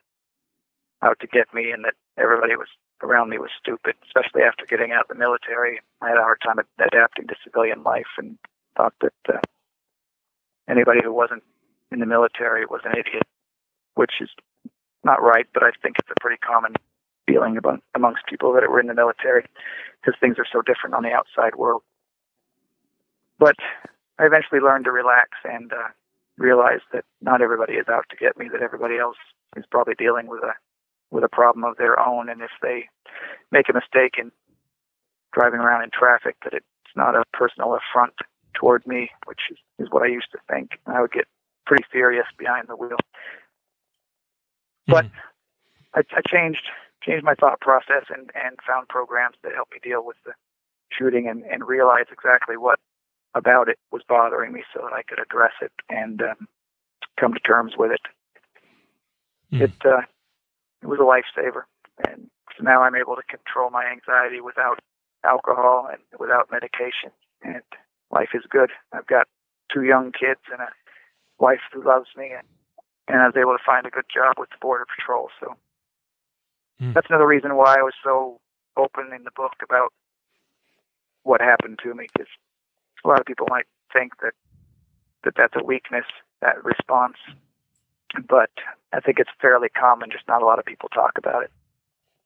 out 1.02 1.20
to 1.20 1.26
get 1.26 1.52
me 1.52 1.70
and 1.70 1.84
that 1.84 1.94
everybody 2.18 2.56
was 2.56 2.68
around 3.02 3.28
me 3.28 3.38
was 3.38 3.50
stupid, 3.60 3.94
especially 4.06 4.42
after 4.42 4.64
getting 4.64 4.92
out 4.92 5.02
of 5.02 5.08
the 5.08 5.14
military. 5.14 5.80
I 6.00 6.08
had 6.08 6.16
a 6.16 6.22
hard 6.22 6.40
time 6.42 6.56
adapting 6.78 7.26
to 7.28 7.34
civilian 7.44 7.82
life 7.82 8.08
and 8.16 8.38
thought 8.76 8.94
that 9.02 9.12
uh, 9.28 9.38
anybody 10.68 11.00
who 11.04 11.12
wasn't 11.12 11.42
in 11.92 12.00
the 12.00 12.06
military 12.06 12.64
was 12.64 12.80
an 12.84 12.92
idiot, 12.92 13.26
which 13.94 14.12
is 14.20 14.30
not 15.04 15.22
right, 15.22 15.46
but 15.52 15.62
I 15.62 15.70
think 15.82 15.96
it's 15.98 16.10
a 16.10 16.20
pretty 16.20 16.38
common 16.38 16.74
feeling 17.26 17.56
about, 17.56 17.82
amongst 17.94 18.26
people 18.26 18.52
that 18.52 18.68
were 18.70 18.80
in 18.80 18.86
the 18.86 18.94
military 18.94 19.46
because 20.00 20.18
things 20.20 20.36
are 20.38 20.46
so 20.50 20.62
different 20.62 20.94
on 20.94 21.02
the 21.02 21.12
outside 21.12 21.56
world. 21.56 21.82
But 23.38 23.56
I 24.18 24.26
eventually 24.26 24.60
learned 24.60 24.84
to 24.84 24.92
relax 24.92 25.30
and 25.44 25.72
uh, 25.72 25.88
realize 26.38 26.80
that 26.92 27.04
not 27.20 27.42
everybody 27.42 27.74
is 27.74 27.88
out 27.88 28.06
to 28.10 28.16
get 28.16 28.36
me, 28.36 28.48
that 28.52 28.62
everybody 28.62 28.98
else 28.98 29.16
is 29.56 29.64
probably 29.70 29.94
dealing 29.94 30.26
with 30.26 30.42
a 30.42 30.52
with 31.10 31.22
a 31.22 31.28
problem 31.28 31.64
of 31.64 31.76
their 31.76 32.00
own, 32.00 32.28
and 32.28 32.40
if 32.40 32.50
they 32.60 32.88
make 33.52 33.68
a 33.68 33.72
mistake 33.72 34.14
in 34.18 34.32
driving 35.32 35.60
around 35.60 35.84
in 35.84 35.90
traffic, 35.90 36.34
that 36.42 36.52
it's 36.52 36.66
not 36.96 37.14
a 37.14 37.22
personal 37.32 37.76
affront 37.76 38.14
toward 38.54 38.84
me, 38.84 39.10
which 39.26 39.40
is, 39.50 39.58
is 39.78 39.88
what 39.90 40.02
I 40.02 40.06
used 40.06 40.30
to 40.32 40.38
think. 40.50 40.70
I 40.86 41.00
would 41.00 41.12
get 41.12 41.26
pretty 41.66 41.84
furious 41.90 42.26
behind 42.36 42.66
the 42.68 42.76
wheel. 42.76 42.96
But 44.88 45.06
mm-hmm. 45.06 46.00
I, 46.00 46.02
I 46.16 46.20
changed 46.26 46.62
changed 47.04 47.24
my 47.24 47.34
thought 47.34 47.60
process 47.60 48.04
and, 48.08 48.30
and 48.34 48.58
found 48.66 48.88
programs 48.88 49.36
that 49.42 49.54
helped 49.54 49.72
me 49.72 49.78
deal 49.82 50.04
with 50.04 50.16
the 50.24 50.32
shooting 50.90 51.28
and, 51.28 51.42
and 51.44 51.66
realize 51.66 52.06
exactly 52.10 52.56
what 52.56 52.78
about 53.34 53.68
it 53.68 53.78
was 53.90 54.02
bothering 54.08 54.52
me 54.52 54.62
so 54.72 54.80
that 54.82 54.92
I 54.92 55.02
could 55.02 55.18
address 55.18 55.52
it 55.60 55.72
and 55.90 56.22
um, 56.22 56.48
come 57.18 57.34
to 57.34 57.40
terms 57.40 57.72
with 57.78 57.90
it. 57.90 58.00
Mm. 59.52 59.62
It 59.62 59.72
uh, 59.84 60.02
it 60.82 60.86
was 60.86 61.00
a 61.00 61.02
lifesaver, 61.02 61.62
and 62.06 62.28
so 62.56 62.62
now 62.62 62.82
I'm 62.82 62.94
able 62.94 63.16
to 63.16 63.22
control 63.22 63.70
my 63.70 63.86
anxiety 63.86 64.40
without 64.40 64.80
alcohol 65.24 65.88
and 65.90 66.00
without 66.18 66.50
medication, 66.52 67.10
and 67.42 67.62
life 68.10 68.30
is 68.34 68.44
good. 68.48 68.70
I've 68.92 69.06
got 69.06 69.26
two 69.72 69.82
young 69.82 70.12
kids 70.12 70.40
and 70.52 70.60
a 70.60 70.68
wife 71.38 71.60
who 71.72 71.82
loves 71.82 72.08
me, 72.16 72.30
and, 72.36 72.46
and 73.08 73.22
I 73.22 73.26
was 73.26 73.36
able 73.36 73.56
to 73.56 73.64
find 73.64 73.86
a 73.86 73.90
good 73.90 74.06
job 74.12 74.34
with 74.38 74.50
the 74.50 74.60
Border 74.60 74.86
Patrol. 74.96 75.28
So 75.40 75.56
mm. 76.80 76.94
that's 76.94 77.08
another 77.08 77.26
reason 77.26 77.56
why 77.56 77.76
I 77.78 77.82
was 77.82 77.94
so 78.02 78.40
open 78.76 79.12
in 79.14 79.24
the 79.24 79.30
book 79.34 79.54
about 79.62 79.92
what 81.22 81.40
happened 81.40 81.78
to 81.82 81.94
me, 81.94 82.06
because 82.12 82.28
a 83.04 83.08
lot 83.08 83.20
of 83.20 83.26
people 83.26 83.46
might 83.48 83.66
think 83.92 84.12
that 84.22 84.32
that 85.24 85.34
that's 85.36 85.54
a 85.56 85.64
weakness, 85.64 86.04
that 86.42 86.62
response, 86.64 87.16
but 88.28 88.50
I 88.92 89.00
think 89.00 89.18
it's 89.18 89.30
fairly 89.40 89.68
common. 89.70 90.10
Just 90.10 90.28
not 90.28 90.42
a 90.42 90.44
lot 90.44 90.58
of 90.58 90.66
people 90.66 90.88
talk 90.90 91.12
about 91.16 91.42
it, 91.44 91.50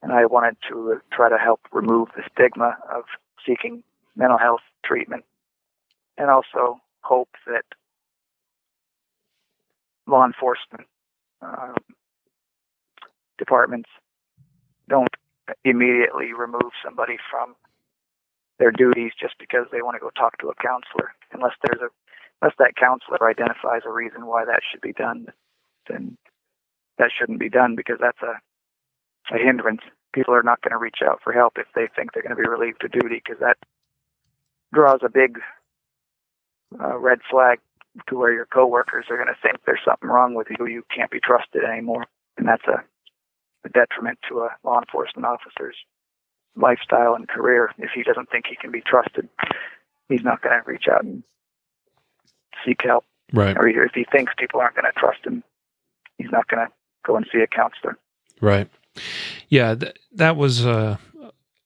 and 0.03 0.13
I 0.13 0.27
wanted 0.27 0.57
to 0.69 1.01
try 1.13 1.29
to 1.29 1.39
help 1.39 1.61
remove 1.73 2.09
the 2.17 2.23
stigma 2.33 2.77
of 2.93 3.05
seeking 3.47 3.85
mental 4.17 4.39
health 4.39 4.63
treatment, 4.85 5.25
and 6.17 6.29
also 6.31 6.81
hope 7.03 7.29
that 7.47 7.65
law 10.07 10.25
enforcement 10.25 10.89
um, 11.43 11.77
departments 13.39 13.89
don't 14.89 15.15
immediately 15.65 16.33
remove 16.33 16.73
somebody 16.85 17.17
from 17.31 17.55
their 18.59 18.73
duties 18.73 19.13
just 19.21 19.35
because 19.39 19.67
they 19.71 19.83
want 19.83 19.95
to 19.95 20.01
go 20.01 20.11
talk 20.11 20.37
to 20.39 20.49
a 20.49 20.55
counselor. 20.55 21.15
Unless 21.33 21.55
there's 21.63 21.83
a 21.83 21.89
unless 22.41 22.57
that 22.59 22.77
counselor 22.77 23.29
identifies 23.29 23.83
a 23.85 23.91
reason 23.91 24.27
why 24.27 24.45
that 24.45 24.61
should 24.71 24.81
be 24.81 24.93
done 24.93 25.27
then 25.89 26.17
that 26.99 27.11
shouldn't 27.17 27.41
be 27.41 27.49
done 27.49 27.75
because 27.77 27.99
that's 28.01 28.23
a 28.23 28.35
a 29.31 29.39
hindrance. 29.39 29.83
People 30.15 30.35
are 30.35 30.43
not 30.43 30.63
going 30.63 30.73
to 30.73 30.79
reach 30.79 31.01
out 31.05 31.21
for 31.23 31.33
help 31.33 31.59
if 31.59 31.67
they 31.75 31.87
think 31.95 32.13
they're 32.13 32.23
going 32.23 32.35
to 32.35 32.43
be 32.43 32.49
relieved 32.49 32.83
of 32.83 32.93
duty 32.93 33.21
because 33.23 33.39
that 33.41 33.59
draws 34.73 35.01
a 35.03 35.11
big 35.11 35.39
uh, 36.81 36.97
red 36.97 37.19
flag 37.31 37.61
to 38.09 38.17
where 38.17 38.33
your 38.33 38.47
coworkers 38.47 39.05
are 39.11 39.17
going 39.17 39.29
to 39.29 39.37
think 39.43 39.57
there's 39.67 39.85
something 39.87 40.09
wrong 40.09 40.35
with 40.35 40.47
you. 40.51 40.67
You 40.67 40.83
can't 40.95 41.11
be 41.11 41.21
trusted 41.21 41.63
anymore, 41.63 42.07
and 42.39 42.49
that's 42.49 42.65
a, 42.65 42.83
a 43.65 43.69
detriment 43.69 44.19
to 44.29 44.41
a 44.41 44.51
law 44.65 44.81
enforcement 44.81 45.27
officer's 45.27 45.77
lifestyle 46.57 47.15
and 47.15 47.29
career. 47.29 47.71
If 47.79 47.91
he 47.95 48.03
doesn't 48.03 48.31
think 48.31 48.47
he 48.49 48.57
can 48.57 48.71
be 48.71 48.81
trusted, 48.81 49.29
he's 50.09 50.23
not 50.23 50.43
going 50.43 50.59
to 50.59 50.71
reach 50.71 50.87
out 50.91 51.05
and 51.05 51.23
seek 52.65 52.81
help. 52.85 53.05
Right. 53.33 53.57
Or 53.57 53.69
if 53.69 53.93
he 53.95 54.07
thinks 54.11 54.33
people 54.39 54.61
aren't 54.61 54.75
going 54.75 54.91
to 54.93 54.99
trust 54.99 55.25
him, 55.25 55.43
he's 56.17 56.31
not 56.31 56.49
going 56.49 56.67
to 56.67 56.73
go 57.07 57.17
and 57.17 57.27
see 57.33 57.41
a 57.41 57.47
counselor. 57.47 57.99
Right. 58.41 58.69
Yeah, 59.49 59.75
th- 59.75 59.97
that 60.13 60.37
was 60.37 60.65
a, 60.65 60.99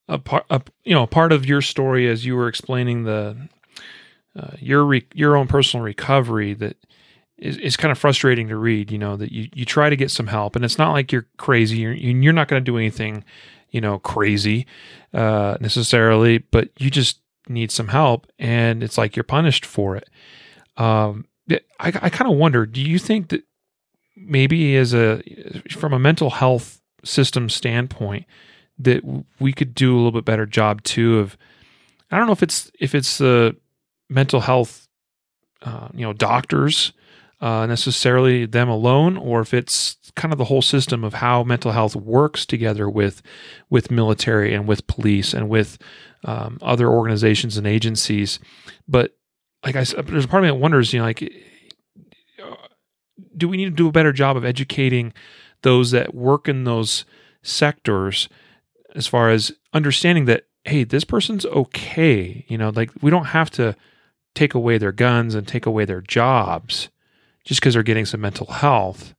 a 0.09 0.19
part, 0.19 0.45
you 0.85 0.95
know, 0.95 1.07
part 1.07 1.33
of 1.33 1.47
your 1.47 1.63
story 1.63 2.09
as 2.09 2.27
you 2.27 2.37
were 2.37 2.49
explaining 2.49 3.05
the 3.05 3.49
uh, 4.35 4.57
your 4.59 4.85
re- 4.85 5.07
your 5.15 5.37
own 5.37 5.47
personal 5.47 5.85
recovery 5.85 6.55
that 6.55 6.77
is, 7.43 7.59
is 7.59 7.77
kind 7.77 7.91
of 7.91 7.99
frustrating 7.99 8.49
to 8.49 8.57
read. 8.57 8.91
You 8.91 8.99
know 8.99 9.17
that 9.17 9.33
you, 9.33 9.49
you 9.53 9.65
try 9.65 9.91
to 9.91 9.97
get 9.97 10.11
some 10.11 10.29
help, 10.29 10.57
and 10.57 10.65
it's 10.65 10.79
not 10.79 10.93
like 10.93 11.13
you're 11.13 11.27
crazy. 11.37 11.79
You're 11.79 11.93
you're 11.93 12.33
not 12.33 12.49
going 12.49 12.63
to 12.63 12.65
do 12.65 12.79
anything, 12.79 13.25
you 13.71 13.81
know, 13.81 13.99
crazy 13.99 14.67
uh, 15.13 15.57
necessarily, 15.61 16.39
but 16.39 16.71
you 16.79 16.91
just 16.91 17.19
need 17.49 17.71
some 17.71 17.89
help, 17.89 18.27
and 18.39 18.83
it's 18.83 18.97
like 18.97 19.17
you're 19.17 19.25
punished 19.25 19.67
for 19.67 19.97
it. 19.97 20.09
Um, 20.77 21.27
I 21.51 21.59
I 21.79 22.09
kind 22.09 22.31
of 22.31 22.39
wonder. 22.39 22.65
Do 22.65 22.81
you 22.81 22.99
think 22.99 23.29
that 23.31 23.43
maybe 24.17 24.77
as 24.77 24.95
a 24.95 25.23
from 25.71 25.93
a 25.93 25.99
mental 25.99 26.31
health 26.31 26.81
system 27.05 27.49
standpoint 27.49 28.25
that 28.79 29.03
we 29.41 29.53
could 29.53 29.75
do 29.75 29.95
a 29.95 29.97
little 29.97 30.13
bit 30.13 30.25
better 30.25 30.47
job 30.47 30.83
too 30.85 31.19
of 31.19 31.37
I 32.11 32.19
don't 32.19 32.27
know 32.27 32.33
if 32.33 32.43
it's 32.43 32.71
if 32.79 32.95
it's 32.95 33.19
the 33.19 33.57
mental 34.09 34.41
health, 34.41 34.87
uh, 35.63 35.89
you 35.93 36.03
know, 36.03 36.13
doctors 36.13 36.93
uh, 37.43 37.67
necessarily 37.67 38.47
them 38.47 38.69
alone, 38.69 39.17
or 39.17 39.41
if 39.41 39.53
it's 39.53 39.97
kind 40.15 40.33
of 40.33 40.39
the 40.39 40.45
whole 40.45 40.63
system 40.63 41.03
of 41.03 41.15
how 41.15 41.43
mental 41.43 41.73
health 41.73 41.97
works 41.97 42.47
together 42.47 42.89
with 42.89 43.21
with 43.69 43.91
military 43.91 44.55
and 44.55 44.69
with 44.69 44.87
police 44.87 45.35
and 45.35 45.49
with 45.49 45.77
um, 46.25 46.57
other 46.63 46.89
organizations 46.89 47.57
and 47.57 47.67
agencies. 47.67 48.39
But 48.87 49.17
like 49.65 49.75
I 49.75 49.83
said, 49.83 50.07
there's 50.07 50.25
a 50.25 50.29
part 50.29 50.45
of 50.45 50.47
me 50.47 50.51
that 50.51 50.61
wonders, 50.61 50.93
you 50.93 51.01
know, 51.01 51.05
like, 51.05 51.33
do 53.37 53.49
we 53.49 53.57
need 53.57 53.65
to 53.65 53.71
do 53.71 53.89
a 53.89 53.93
better 53.93 54.13
job 54.13 54.37
of 54.37 54.45
educating 54.45 55.13
those 55.63 55.91
that 55.91 56.15
work 56.15 56.49
in 56.49 56.63
those 56.63 57.05
sectors 57.43 58.29
as 58.95 59.09
far 59.09 59.31
as 59.31 59.53
understanding 59.73 60.27
that 60.27 60.45
hey, 60.65 60.85
this 60.85 61.03
person's 61.03 61.45
okay, 61.47 62.45
you 62.47 62.57
know, 62.57 62.71
like 62.71 62.91
we 63.03 63.11
don't 63.11 63.27
have 63.27 63.51
to 63.51 63.75
take 64.37 64.55
away 64.55 64.79
their 64.79 64.93
guns 64.93 65.35
and 65.35 65.49
take 65.49 65.67
away 65.67 65.85
their 65.85 66.01
jobs 66.01 66.89
just 67.45 67.61
because 67.61 67.75
they're 67.75 67.83
getting 67.83 68.07
some 68.07 68.21
mental 68.21 68.47
health. 68.47 69.15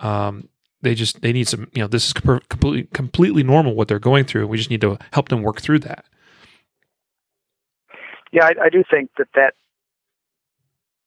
Um, 0.00 0.48
they 0.82 0.94
just 0.94 1.22
they 1.22 1.32
need 1.32 1.48
some 1.48 1.68
you 1.72 1.82
know 1.82 1.88
this 1.88 2.06
is 2.06 2.12
completely 2.12 2.84
completely 2.92 3.42
normal 3.42 3.74
what 3.74 3.88
they're 3.88 3.98
going 3.98 4.24
through. 4.24 4.46
We 4.46 4.58
just 4.58 4.70
need 4.70 4.82
to 4.82 4.98
help 5.12 5.28
them 5.28 5.42
work 5.42 5.60
through 5.60 5.80
that. 5.80 6.04
Yeah, 8.32 8.44
I, 8.44 8.64
I 8.64 8.68
do 8.68 8.84
think 8.88 9.10
that 9.16 9.28
that 9.34 9.54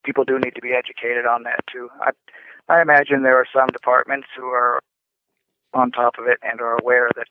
people 0.03 0.23
do 0.23 0.39
need 0.39 0.55
to 0.55 0.61
be 0.61 0.73
educated 0.73 1.25
on 1.25 1.43
that 1.43 1.59
too. 1.71 1.89
I 2.01 2.11
I 2.67 2.81
imagine 2.81 3.23
there 3.23 3.37
are 3.37 3.47
some 3.53 3.67
departments 3.67 4.27
who 4.35 4.47
are 4.47 4.79
on 5.73 5.91
top 5.91 6.15
of 6.17 6.27
it 6.27 6.39
and 6.41 6.59
are 6.59 6.77
aware 6.81 7.09
that 7.15 7.27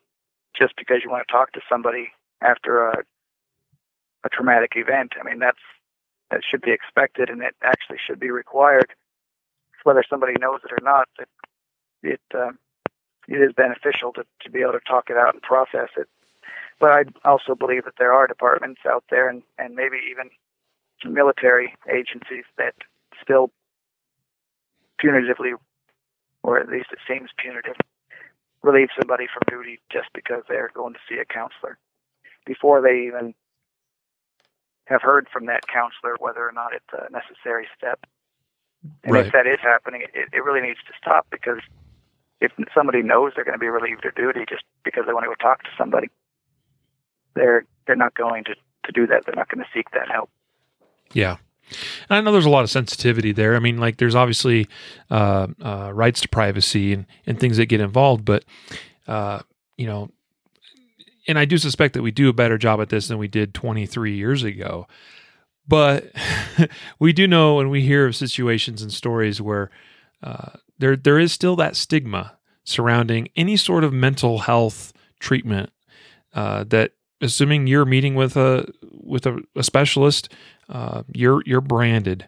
just 0.56 0.74
because 0.76 0.98
you 1.02 1.10
want 1.10 1.26
to 1.26 1.32
talk 1.32 1.52
to 1.52 1.60
somebody 1.68 2.08
after 2.40 2.88
a 2.88 3.02
a 4.24 4.28
traumatic 4.28 4.72
event, 4.76 5.12
I 5.20 5.28
mean 5.28 5.40
that's 5.40 5.58
that 6.30 6.40
should 6.48 6.60
be 6.60 6.72
expected 6.72 7.28
and 7.30 7.42
it 7.42 7.54
actually 7.62 7.98
should 8.06 8.20
be 8.20 8.30
required. 8.30 8.92
Whether 9.86 10.02
somebody 10.10 10.32
knows 10.40 10.58
it 10.64 10.72
or 10.72 10.82
not, 10.82 11.06
it 11.16 11.28
it, 12.02 12.20
uh, 12.34 12.50
it 13.28 13.36
is 13.36 13.52
beneficial 13.52 14.12
to, 14.14 14.24
to 14.42 14.50
be 14.50 14.62
able 14.62 14.72
to 14.72 14.80
talk 14.80 15.10
it 15.10 15.16
out 15.16 15.34
and 15.34 15.42
process 15.42 15.90
it. 15.96 16.08
But 16.80 16.90
I 16.90 17.04
also 17.24 17.54
believe 17.54 17.84
that 17.84 17.94
there 17.96 18.12
are 18.12 18.26
departments 18.26 18.80
out 18.84 19.04
there 19.10 19.28
and, 19.28 19.44
and 19.58 19.76
maybe 19.76 19.98
even 20.10 20.30
military 21.04 21.72
agencies 21.88 22.42
that 22.58 22.74
still 23.22 23.50
punitively, 25.00 25.52
or 26.42 26.58
at 26.58 26.68
least 26.68 26.88
it 26.90 26.98
seems 27.06 27.30
punitive, 27.38 27.76
relieve 28.64 28.88
somebody 28.98 29.26
from 29.32 29.42
duty 29.48 29.78
just 29.92 30.08
because 30.14 30.42
they're 30.48 30.72
going 30.74 30.94
to 30.94 31.00
see 31.08 31.20
a 31.20 31.24
counselor 31.24 31.78
before 32.44 32.82
they 32.82 33.06
even 33.06 33.34
have 34.86 35.02
heard 35.02 35.28
from 35.32 35.46
that 35.46 35.68
counselor 35.68 36.16
whether 36.18 36.40
or 36.40 36.52
not 36.52 36.74
it's 36.74 36.92
a 36.92 37.08
necessary 37.12 37.68
step. 37.78 38.04
And 39.04 39.12
Right. 39.14 39.26
if 39.26 39.32
that 39.32 39.46
is 39.46 39.58
happening, 39.62 40.02
it, 40.02 40.28
it 40.32 40.44
really 40.44 40.60
needs 40.60 40.78
to 40.86 40.92
stop 41.00 41.26
because 41.30 41.60
if 42.40 42.52
somebody 42.74 43.02
knows 43.02 43.32
they're 43.34 43.44
going 43.44 43.54
to 43.54 43.58
be 43.58 43.68
relieved 43.68 44.04
of 44.04 44.14
duty 44.14 44.44
just 44.48 44.62
because 44.84 45.04
they 45.06 45.12
want 45.12 45.24
to 45.24 45.28
go 45.28 45.34
talk 45.34 45.62
to 45.62 45.70
somebody, 45.78 46.08
they're 47.34 47.64
they're 47.86 47.96
not 47.96 48.14
going 48.14 48.44
to, 48.44 48.54
to 48.84 48.92
do 48.92 49.06
that. 49.06 49.24
They're 49.24 49.34
not 49.34 49.48
going 49.48 49.64
to 49.64 49.70
seek 49.72 49.90
that 49.92 50.10
help. 50.10 50.30
Yeah. 51.12 51.36
And 52.08 52.16
I 52.16 52.20
know 52.20 52.32
there's 52.32 52.46
a 52.46 52.50
lot 52.50 52.64
of 52.64 52.70
sensitivity 52.70 53.32
there. 53.32 53.56
I 53.56 53.58
mean, 53.58 53.78
like 53.78 53.96
there's 53.96 54.14
obviously 54.14 54.68
uh, 55.10 55.48
uh, 55.62 55.90
rights 55.92 56.20
to 56.22 56.28
privacy 56.28 56.92
and, 56.92 57.06
and 57.26 57.38
things 57.40 57.56
that 57.56 57.66
get 57.66 57.80
involved, 57.80 58.24
but 58.24 58.44
uh, 59.08 59.40
you 59.76 59.86
know, 59.86 60.10
and 61.28 61.38
I 61.38 61.44
do 61.44 61.58
suspect 61.58 61.94
that 61.94 62.02
we 62.02 62.10
do 62.12 62.28
a 62.28 62.32
better 62.32 62.56
job 62.58 62.80
at 62.80 62.88
this 62.88 63.08
than 63.08 63.18
we 63.18 63.28
did 63.28 63.52
23 63.54 64.14
years 64.16 64.42
ago. 64.44 64.86
But 65.68 66.12
we 66.98 67.12
do 67.12 67.26
know, 67.26 67.60
and 67.60 67.70
we 67.70 67.82
hear 67.82 68.06
of 68.06 68.16
situations 68.16 68.82
and 68.82 68.92
stories 68.92 69.40
where 69.40 69.70
uh, 70.22 70.50
there 70.78 70.96
there 70.96 71.18
is 71.18 71.32
still 71.32 71.56
that 71.56 71.76
stigma 71.76 72.36
surrounding 72.64 73.28
any 73.36 73.56
sort 73.56 73.84
of 73.84 73.92
mental 73.92 74.38
health 74.40 74.92
treatment. 75.20 75.70
Uh, 76.34 76.64
that 76.64 76.92
assuming 77.22 77.66
you're 77.66 77.86
meeting 77.86 78.14
with 78.14 78.36
a 78.36 78.66
with 78.92 79.26
a, 79.26 79.38
a 79.56 79.62
specialist, 79.62 80.30
uh, 80.68 81.02
you're 81.12 81.42
you're 81.46 81.60
branded, 81.62 82.26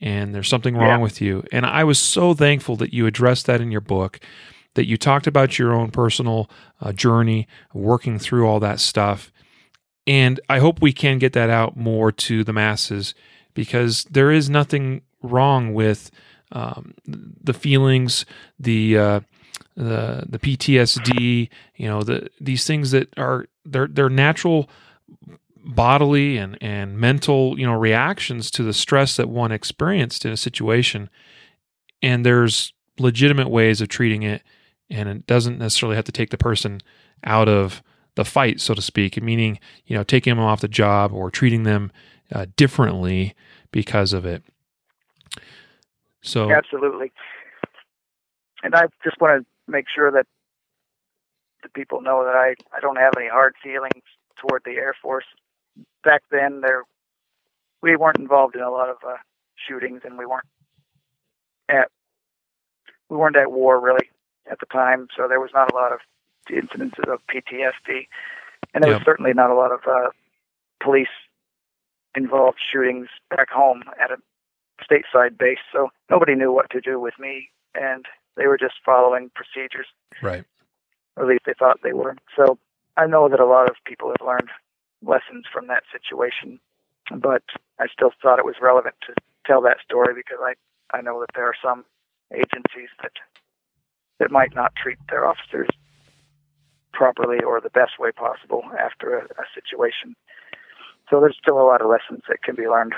and 0.00 0.34
there's 0.34 0.48
something 0.48 0.76
wrong 0.76 0.86
Yeah. 0.86 1.02
with 1.02 1.20
you. 1.20 1.44
And 1.52 1.66
I 1.66 1.84
was 1.84 1.98
so 1.98 2.34
thankful 2.34 2.76
that 2.76 2.92
you 2.94 3.06
addressed 3.06 3.46
that 3.46 3.60
in 3.60 3.72
your 3.72 3.80
book, 3.80 4.20
that 4.74 4.86
you 4.86 4.96
talked 4.96 5.26
about 5.26 5.58
your 5.58 5.72
own 5.74 5.90
personal 5.90 6.48
uh, 6.80 6.92
journey 6.92 7.48
working 7.74 8.18
through 8.18 8.46
all 8.46 8.60
that 8.60 8.78
stuff. 8.80 9.32
And 10.08 10.40
I 10.48 10.58
hope 10.58 10.80
we 10.80 10.94
can 10.94 11.18
get 11.18 11.34
that 11.34 11.50
out 11.50 11.76
more 11.76 12.10
to 12.10 12.42
the 12.42 12.52
masses 12.54 13.14
because 13.52 14.04
there 14.04 14.32
is 14.32 14.48
nothing 14.48 15.02
wrong 15.22 15.74
with 15.74 16.10
um, 16.50 16.94
the 17.04 17.52
feelings, 17.52 18.24
the 18.58 18.96
uh, 18.96 19.20
the 19.76 20.24
the 20.26 20.38
PTSD, 20.38 21.50
you 21.76 21.86
know, 21.86 22.02
the 22.02 22.30
these 22.40 22.66
things 22.66 22.90
that 22.92 23.16
are 23.18 23.48
they're 23.66 23.86
they're 23.86 24.08
natural 24.08 24.70
bodily 25.62 26.38
and 26.38 26.56
and 26.62 26.98
mental, 26.98 27.58
you 27.58 27.66
know, 27.66 27.74
reactions 27.74 28.50
to 28.52 28.62
the 28.62 28.72
stress 28.72 29.14
that 29.18 29.28
one 29.28 29.52
experienced 29.52 30.24
in 30.24 30.32
a 30.32 30.38
situation. 30.38 31.10
And 32.02 32.24
there's 32.24 32.72
legitimate 32.98 33.50
ways 33.50 33.82
of 33.82 33.88
treating 33.88 34.22
it, 34.22 34.42
and 34.88 35.06
it 35.06 35.26
doesn't 35.26 35.58
necessarily 35.58 35.96
have 35.96 36.06
to 36.06 36.12
take 36.12 36.30
the 36.30 36.38
person 36.38 36.80
out 37.24 37.48
of 37.48 37.82
the 38.18 38.24
fight, 38.24 38.60
so 38.60 38.74
to 38.74 38.82
speak. 38.82 39.22
Meaning, 39.22 39.60
you 39.86 39.96
know, 39.96 40.02
taking 40.02 40.34
them 40.34 40.44
off 40.44 40.60
the 40.60 40.66
job 40.66 41.12
or 41.12 41.30
treating 41.30 41.62
them 41.62 41.92
uh, 42.32 42.46
differently 42.56 43.34
because 43.70 44.12
of 44.12 44.26
it. 44.26 44.42
So 46.20 46.50
Absolutely. 46.50 47.12
And 48.64 48.74
I 48.74 48.86
just 49.04 49.20
want 49.20 49.40
to 49.40 49.70
make 49.70 49.84
sure 49.94 50.10
that 50.10 50.26
the 51.62 51.68
people 51.68 52.00
know 52.00 52.24
that 52.24 52.34
I, 52.34 52.54
I 52.76 52.80
don't 52.80 52.96
have 52.96 53.12
any 53.16 53.28
hard 53.28 53.54
feelings 53.62 54.02
toward 54.36 54.62
the 54.64 54.72
Air 54.72 54.96
Force. 55.00 55.26
Back 56.02 56.22
then, 56.32 56.60
there 56.60 56.82
we 57.80 57.94
weren't 57.94 58.18
involved 58.18 58.56
in 58.56 58.62
a 58.62 58.70
lot 58.70 58.88
of 58.88 58.96
uh, 59.06 59.14
shootings, 59.54 60.00
and 60.04 60.18
we 60.18 60.26
weren't 60.26 60.46
at 61.68 61.88
we 63.08 63.16
weren't 63.16 63.36
at 63.36 63.52
war 63.52 63.80
really 63.80 64.10
at 64.50 64.58
the 64.58 64.66
time, 64.66 65.06
so 65.16 65.28
there 65.28 65.40
was 65.40 65.50
not 65.54 65.72
a 65.72 65.76
lot 65.76 65.92
of 65.92 66.00
incidences 66.54 67.12
of 67.12 67.20
PTSD, 67.26 68.08
and 68.74 68.82
there 68.82 68.90
Yeah. 68.90 68.98
was 68.98 69.04
certainly 69.04 69.32
not 69.32 69.50
a 69.50 69.54
lot 69.54 69.72
of 69.72 69.80
uh, 69.86 70.10
police 70.80 71.08
involved 72.14 72.58
shootings 72.60 73.08
back 73.30 73.50
home 73.50 73.82
at 74.00 74.10
a 74.10 74.18
stateside 74.82 75.38
base. 75.38 75.58
So 75.72 75.90
nobody 76.10 76.34
knew 76.34 76.52
what 76.52 76.70
to 76.70 76.80
do 76.80 76.98
with 77.00 77.18
me, 77.18 77.50
and 77.74 78.06
they 78.36 78.46
were 78.46 78.58
just 78.58 78.74
following 78.84 79.30
procedures, 79.34 79.86
right. 80.22 80.44
or 81.16 81.24
at 81.24 81.28
least 81.28 81.44
they 81.46 81.54
thought 81.58 81.80
they 81.82 81.92
were. 81.92 82.16
So 82.36 82.58
I 82.96 83.06
know 83.06 83.28
that 83.28 83.40
a 83.40 83.46
lot 83.46 83.68
of 83.68 83.76
people 83.84 84.08
have 84.08 84.26
learned 84.26 84.50
lessons 85.02 85.44
from 85.52 85.66
that 85.68 85.84
situation, 85.92 86.60
but 87.14 87.42
I 87.78 87.86
still 87.86 88.12
thought 88.20 88.38
it 88.38 88.44
was 88.44 88.56
relevant 88.60 88.96
to 89.06 89.14
tell 89.46 89.60
that 89.62 89.78
story 89.84 90.14
because 90.14 90.38
I 90.42 90.54
I 90.96 91.02
know 91.02 91.20
that 91.20 91.30
there 91.34 91.46
are 91.46 91.54
some 91.62 91.84
agencies 92.32 92.88
that 93.02 93.12
that 94.18 94.30
might 94.30 94.54
not 94.54 94.74
treat 94.74 94.98
their 95.08 95.26
officers 95.26 95.68
properly 96.98 97.38
or 97.46 97.60
the 97.60 97.70
best 97.70 97.92
way 98.00 98.10
possible 98.10 98.64
after 98.76 99.16
a, 99.16 99.22
a 99.22 99.46
situation. 99.54 100.16
So 101.08 101.20
there's 101.20 101.38
still 101.40 101.60
a 101.60 101.62
lot 101.62 101.80
of 101.80 101.88
lessons 101.88 102.22
that 102.28 102.42
can 102.42 102.56
be 102.56 102.68
learned 102.68 102.94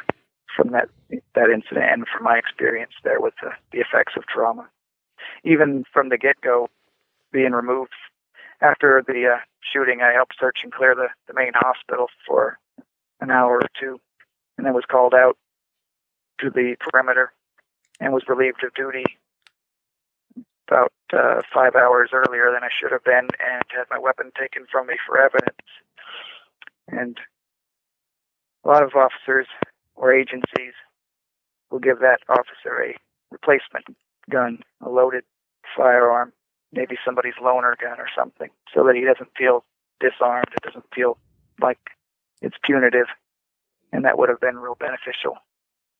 from 0.56 0.70
that 0.72 0.88
that 1.34 1.50
incident 1.50 1.86
and 1.92 2.06
from 2.08 2.24
my 2.24 2.38
experience 2.38 2.92
there 3.04 3.20
with 3.20 3.34
the, 3.42 3.50
the 3.72 3.78
effects 3.78 4.14
of 4.16 4.26
trauma. 4.26 4.66
Even 5.44 5.84
from 5.92 6.08
the 6.08 6.16
get 6.16 6.40
go, 6.40 6.68
being 7.30 7.52
removed 7.52 7.92
after 8.62 9.04
the 9.06 9.34
uh, 9.34 9.38
shooting, 9.60 10.00
I 10.00 10.12
helped 10.12 10.34
search 10.40 10.60
and 10.64 10.72
clear 10.72 10.94
the, 10.94 11.08
the 11.28 11.34
main 11.34 11.52
hospital 11.54 12.06
for 12.26 12.58
an 13.20 13.30
hour 13.30 13.56
or 13.56 13.68
two, 13.78 14.00
and 14.56 14.66
then 14.66 14.72
was 14.72 14.84
called 14.90 15.14
out 15.14 15.36
to 16.40 16.48
the 16.48 16.76
perimeter 16.80 17.32
and 18.00 18.14
was 18.14 18.24
relieved 18.28 18.64
of 18.64 18.72
duty 18.72 19.04
about 20.70 20.92
uh, 21.12 21.42
five 21.52 21.74
hours 21.74 22.10
earlier 22.12 22.50
than 22.52 22.62
I 22.62 22.68
should 22.70 22.92
have 22.92 23.04
been, 23.04 23.28
and 23.42 23.64
had 23.76 23.90
my 23.90 23.98
weapon 23.98 24.30
taken 24.38 24.66
from 24.70 24.86
me 24.86 24.94
for 25.06 25.18
evidence. 25.20 25.66
And 26.88 27.18
a 28.64 28.68
lot 28.68 28.82
of 28.82 28.94
officers 28.94 29.46
or 29.96 30.14
agencies 30.14 30.74
will 31.70 31.80
give 31.80 31.98
that 32.00 32.18
officer 32.28 32.82
a 32.82 32.96
replacement 33.30 33.86
gun, 34.30 34.60
a 34.84 34.88
loaded 34.88 35.24
firearm, 35.76 36.32
maybe 36.72 36.96
somebody's 37.04 37.34
loaner 37.42 37.74
gun 37.78 37.98
or 37.98 38.08
something, 38.16 38.50
so 38.72 38.84
that 38.84 38.94
he 38.94 39.04
doesn't 39.04 39.30
feel 39.36 39.64
disarmed. 40.00 40.48
It 40.52 40.62
doesn't 40.62 40.86
feel 40.94 41.18
like 41.60 41.78
it's 42.42 42.56
punitive, 42.64 43.06
and 43.92 44.04
that 44.04 44.18
would 44.18 44.28
have 44.28 44.40
been 44.40 44.58
real 44.58 44.76
beneficial 44.76 45.36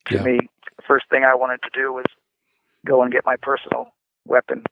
to 0.07 0.17
Yeah. 0.17 0.23
me. 0.23 0.39
The 0.77 0.83
first 0.87 1.09
thing 1.11 1.25
I 1.25 1.35
wanted 1.35 1.61
to 1.63 1.71
do 1.73 1.93
was 1.93 2.07
go 2.87 3.03
and 3.03 3.13
get 3.13 3.27
my 3.27 3.37
personal 3.37 3.93
weapon. 4.27 4.65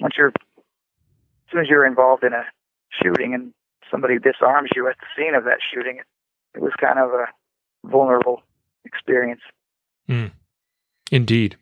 Once 0.00 0.14
you're, 0.16 0.28
as 0.28 0.32
soon 1.50 1.60
as 1.60 1.68
you're 1.68 1.86
involved 1.86 2.24
in 2.24 2.32
a 2.32 2.44
shooting 3.02 3.34
and 3.34 3.52
somebody 3.90 4.18
disarms 4.18 4.70
you 4.74 4.88
at 4.88 4.96
the 4.98 5.06
scene 5.16 5.34
of 5.34 5.44
that 5.44 5.58
shooting, 5.72 6.00
it, 6.54 6.60
was 6.60 6.72
kind 6.80 6.98
of 6.98 7.10
a 7.10 7.26
vulnerable 7.84 8.42
experience. 8.84 9.40
Indeed. 11.10 11.56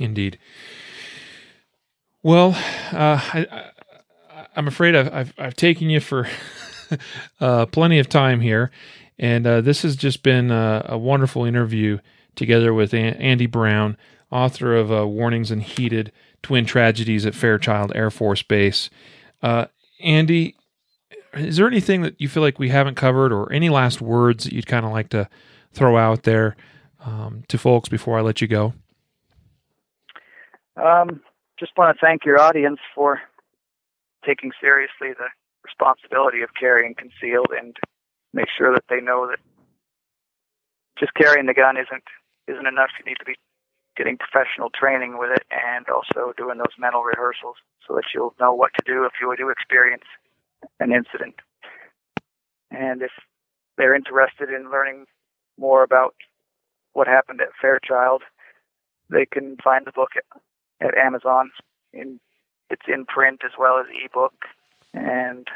Indeed. 0.00 0.38
Well, 2.22 2.50
uh, 2.92 3.20
I, 3.22 3.70
I'm 4.56 4.66
afraid 4.66 4.96
I've, 4.96 5.12
I've, 5.12 5.32
I've 5.38 5.56
taken 5.56 5.90
you 5.90 6.00
for 6.00 6.28
uh, 7.40 7.66
plenty 7.66 7.98
of 7.98 8.08
time 8.08 8.40
here, 8.40 8.70
and 9.18 9.46
uh, 9.46 9.60
this 9.60 9.82
has 9.82 9.96
just 9.96 10.22
been 10.22 10.50
a, 10.50 10.84
a 10.90 10.98
wonderful 10.98 11.44
interview 11.44 11.98
together 12.34 12.74
with 12.74 12.92
Andy 12.92 13.46
Brown, 13.46 13.96
author 14.30 14.74
of 14.74 14.92
uh, 14.92 15.06
Warnings 15.06 15.50
Unheeded 15.50 16.12
Twin 16.42 16.64
Tragedies 16.64 17.26
at 17.26 17.34
Fairchild 17.34 17.92
Air 17.94 18.10
Force 18.10 18.42
Base. 18.42 18.90
Uh, 19.42 19.66
Andy, 20.02 20.56
is 21.34 21.56
there 21.56 21.66
anything 21.66 22.02
that 22.02 22.20
you 22.20 22.28
feel 22.28 22.42
like 22.42 22.58
we 22.58 22.68
haven't 22.68 22.94
covered, 22.94 23.32
or 23.32 23.52
any 23.52 23.68
last 23.68 24.00
words 24.00 24.44
that 24.44 24.52
you'd 24.52 24.66
kind 24.66 24.86
of 24.86 24.92
like 24.92 25.08
to 25.10 25.28
throw 25.72 25.96
out 25.96 26.22
there 26.22 26.56
um, 27.04 27.44
to 27.48 27.58
folks 27.58 27.88
before 27.88 28.18
I 28.18 28.22
let 28.22 28.40
you 28.40 28.48
go? 28.48 28.74
Um, 30.76 31.20
just 31.58 31.72
want 31.76 31.96
to 31.96 32.06
thank 32.06 32.24
your 32.24 32.40
audience 32.40 32.78
for 32.94 33.20
taking 34.24 34.52
seriously 34.60 35.08
the 35.16 35.28
responsibility 35.64 36.42
of 36.42 36.50
carrying 36.58 36.94
concealed 36.94 37.48
and 37.58 37.76
make 38.32 38.46
sure 38.56 38.72
that 38.72 38.84
they 38.88 39.00
know 39.00 39.26
that 39.28 39.38
just 40.98 41.12
carrying 41.14 41.46
the 41.46 41.54
gun 41.54 41.76
isn't 41.76 42.04
isn't 42.48 42.66
enough. 42.66 42.90
You 42.98 43.10
need 43.10 43.18
to 43.18 43.24
be 43.24 43.36
getting 43.96 44.18
professional 44.18 44.70
training 44.70 45.18
with 45.18 45.30
it 45.30 45.44
and 45.50 45.86
also 45.88 46.32
doing 46.36 46.58
those 46.58 46.74
mental 46.78 47.02
rehearsals 47.02 47.56
so 47.86 47.94
that 47.94 48.04
you'll 48.14 48.34
know 48.40 48.52
what 48.52 48.72
to 48.74 48.82
do 48.84 49.04
if 49.04 49.12
you 49.20 49.34
do 49.36 49.48
experience 49.48 50.04
an 50.80 50.92
incident. 50.92 51.36
And 52.70 53.02
if 53.02 53.12
they're 53.76 53.94
interested 53.94 54.50
in 54.50 54.70
learning 54.70 55.06
more 55.58 55.82
about 55.82 56.14
what 56.92 57.06
happened 57.06 57.40
at 57.40 57.48
Fairchild, 57.60 58.22
they 59.10 59.26
can 59.26 59.56
find 59.62 59.86
the 59.86 59.92
book 59.92 60.10
at, 60.16 60.86
at 60.86 60.96
Amazon. 60.96 61.50
In 61.92 62.20
it's 62.68 62.86
in 62.88 63.06
print 63.06 63.42
as 63.44 63.52
well 63.58 63.78
as 63.78 63.86
ebook, 64.04 64.34
and 64.92 65.46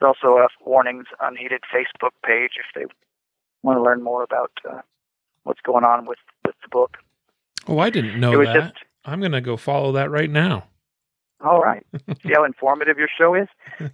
there's 0.00 0.14
also 0.22 0.38
a 0.38 0.48
warnings 0.64 1.06
unheeded 1.20 1.60
Facebook 1.72 2.12
page 2.24 2.52
if 2.56 2.66
they 2.74 2.86
want 3.62 3.76
to 3.76 3.82
learn 3.82 4.02
more 4.02 4.22
about 4.22 4.52
uh, 4.68 4.80
what's 5.42 5.60
going 5.60 5.84
on 5.84 6.06
with, 6.06 6.18
with 6.46 6.54
the 6.62 6.68
book. 6.68 6.96
Oh, 7.68 7.78
I 7.78 7.90
didn't 7.90 8.18
know 8.18 8.44
that. 8.44 8.54
just 8.54 8.74
I'm 9.04 9.20
going 9.20 9.32
to 9.32 9.40
go 9.40 9.56
follow 9.56 9.92
that 9.92 10.10
right 10.10 10.30
now. 10.30 10.64
all 11.44 11.60
right. 11.60 11.86
See 12.22 12.32
how 12.34 12.44
informative 12.44 12.98
your 12.98 13.08
show 13.16 13.34
is. 13.34 13.48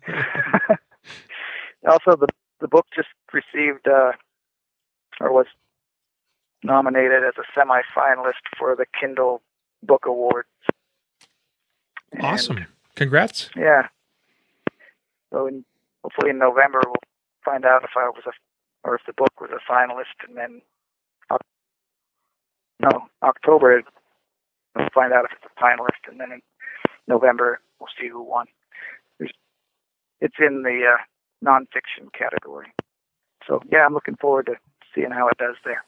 also, 1.86 2.16
the 2.16 2.28
the 2.60 2.68
book 2.68 2.86
just 2.94 3.08
received 3.32 3.86
uh, 3.86 4.12
or 5.20 5.32
was 5.32 5.46
nominated 6.62 7.22
as 7.24 7.34
a 7.36 7.58
semifinalist 7.58 8.40
for 8.58 8.74
the 8.74 8.86
Kindle 8.98 9.42
Book 9.82 10.06
Awards. 10.06 10.48
And, 12.12 12.22
awesome. 12.22 12.66
Congrats. 12.94 13.50
Yeah. 13.56 13.88
So 15.30 15.46
in, 15.46 15.64
hopefully 16.02 16.30
in 16.30 16.38
November 16.38 16.80
we'll 16.86 16.94
find 17.44 17.64
out 17.64 17.82
if 17.82 17.90
I 17.96 18.08
was 18.08 18.22
a 18.26 18.32
or 18.84 18.94
if 18.94 19.02
the 19.06 19.12
book 19.12 19.40
was 19.40 19.50
a 19.50 19.72
finalist, 19.72 20.28
and 20.28 20.36
then 20.36 20.60
no 22.80 23.06
October 23.22 23.82
we'll 24.74 24.88
find 24.94 25.12
out 25.12 25.24
if 25.24 25.32
it's 25.32 25.52
a 25.56 25.62
finalist, 25.62 26.10
and 26.10 26.20
then 26.20 26.32
in 26.32 26.42
November 27.06 27.60
we'll 27.80 27.88
see 28.00 28.08
who 28.08 28.22
won. 28.22 28.46
There's, 29.18 29.32
it's 30.20 30.36
in 30.38 30.62
the 30.62 30.82
uh, 30.94 30.98
nonfiction 31.44 32.12
category. 32.12 32.72
So 33.46 33.60
yeah, 33.70 33.84
I'm 33.84 33.94
looking 33.94 34.16
forward 34.16 34.46
to 34.46 34.54
seeing 34.94 35.10
how 35.10 35.28
it 35.28 35.38
does 35.38 35.56
there. 35.64 35.84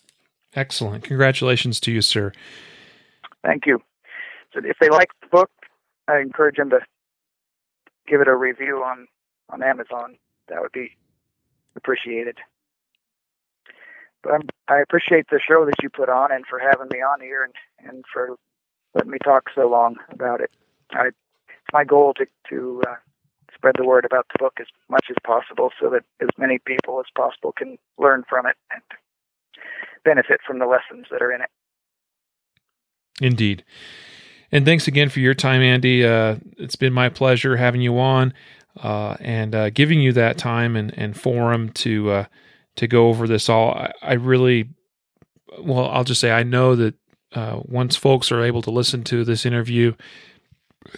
Excellent. 0.55 1.05
Congratulations 1.05 1.80
to 1.80 1.93
you, 1.93 2.01
sir. 2.01 2.32
Thank 3.45 3.66
you. 3.66 3.80
So 4.53 4.61
if 4.64 4.76
they 4.80 4.89
like 4.89 5.09
the 5.20 5.28
book, 5.28 5.51
I 6.09 6.18
encourage 6.18 6.57
them 6.57 6.70
to 6.70 6.80
give 8.07 8.20
it 8.20 8.28
a 8.28 8.37
review 8.37 8.82
on 8.84 9.07
on 9.51 9.62
Amazon. 9.62 10.16
That 10.49 10.61
would 10.61 10.72
be 10.72 10.97
appreciated. 11.76 12.39
But 14.22 14.34
I'm, 14.34 14.42
I 14.68 14.80
appreciate 14.80 15.26
the 15.30 15.40
show 15.46 15.64
that 15.64 15.82
you 15.82 15.90
put 15.90 16.08
on 16.08 16.32
and 16.32 16.44
for 16.46 16.58
having 16.58 16.88
me 16.90 16.98
on 16.98 17.20
here 17.20 17.44
and 17.44 17.54
and 17.88 18.04
for 18.12 18.36
letting 18.94 19.10
me 19.10 19.18
talk 19.22 19.50
so 19.54 19.68
long 19.68 19.96
about 20.10 20.40
it. 20.40 20.50
I 20.92 21.08
it's 21.08 21.72
my 21.72 21.84
goal 21.84 22.14
to 22.14 22.26
to 22.50 22.82
uh, 22.88 22.94
spread 23.54 23.74
the 23.76 23.84
word 23.84 24.04
about 24.04 24.26
the 24.32 24.38
book 24.38 24.54
as 24.60 24.66
much 24.88 25.06
as 25.10 25.16
possible 25.24 25.70
so 25.80 25.90
that 25.90 26.04
as 26.20 26.28
many 26.38 26.58
people 26.58 27.00
as 27.00 27.06
possible 27.14 27.52
can 27.52 27.78
learn 27.98 28.24
from 28.28 28.46
it 28.46 28.56
and 28.70 28.82
benefit 30.04 30.40
from 30.46 30.58
the 30.58 30.66
lessons 30.66 31.06
that 31.10 31.22
are 31.22 31.32
in 31.32 31.40
it. 31.40 31.50
Indeed. 33.20 33.64
And 34.52 34.64
thanks 34.64 34.86
again 34.86 35.08
for 35.08 35.20
your 35.20 35.34
time, 35.34 35.60
Andy. 35.60 36.04
Uh, 36.04 36.36
it's 36.56 36.76
been 36.76 36.92
my 36.92 37.08
pleasure 37.08 37.56
having 37.56 37.80
you 37.80 37.98
on 37.98 38.32
uh, 38.82 39.16
and 39.20 39.54
uh, 39.54 39.70
giving 39.70 40.00
you 40.00 40.12
that 40.12 40.38
time 40.38 40.76
and, 40.76 40.96
and 40.96 41.18
forum 41.18 41.70
to 41.70 42.10
uh, 42.10 42.24
to 42.76 42.86
go 42.86 43.08
over 43.08 43.26
this 43.26 43.48
all. 43.48 43.72
I, 43.72 43.92
I, 44.02 44.12
really, 44.14 44.68
well, 45.58 45.88
I'll 45.90 46.04
just 46.04 46.20
say 46.20 46.30
I 46.30 46.42
know 46.42 46.76
that 46.76 46.94
uh, 47.34 47.60
once 47.64 47.96
folks 47.96 48.30
are 48.30 48.42
able 48.42 48.62
to 48.62 48.70
listen 48.70 49.02
to 49.04 49.24
this 49.24 49.44
interview 49.44 49.94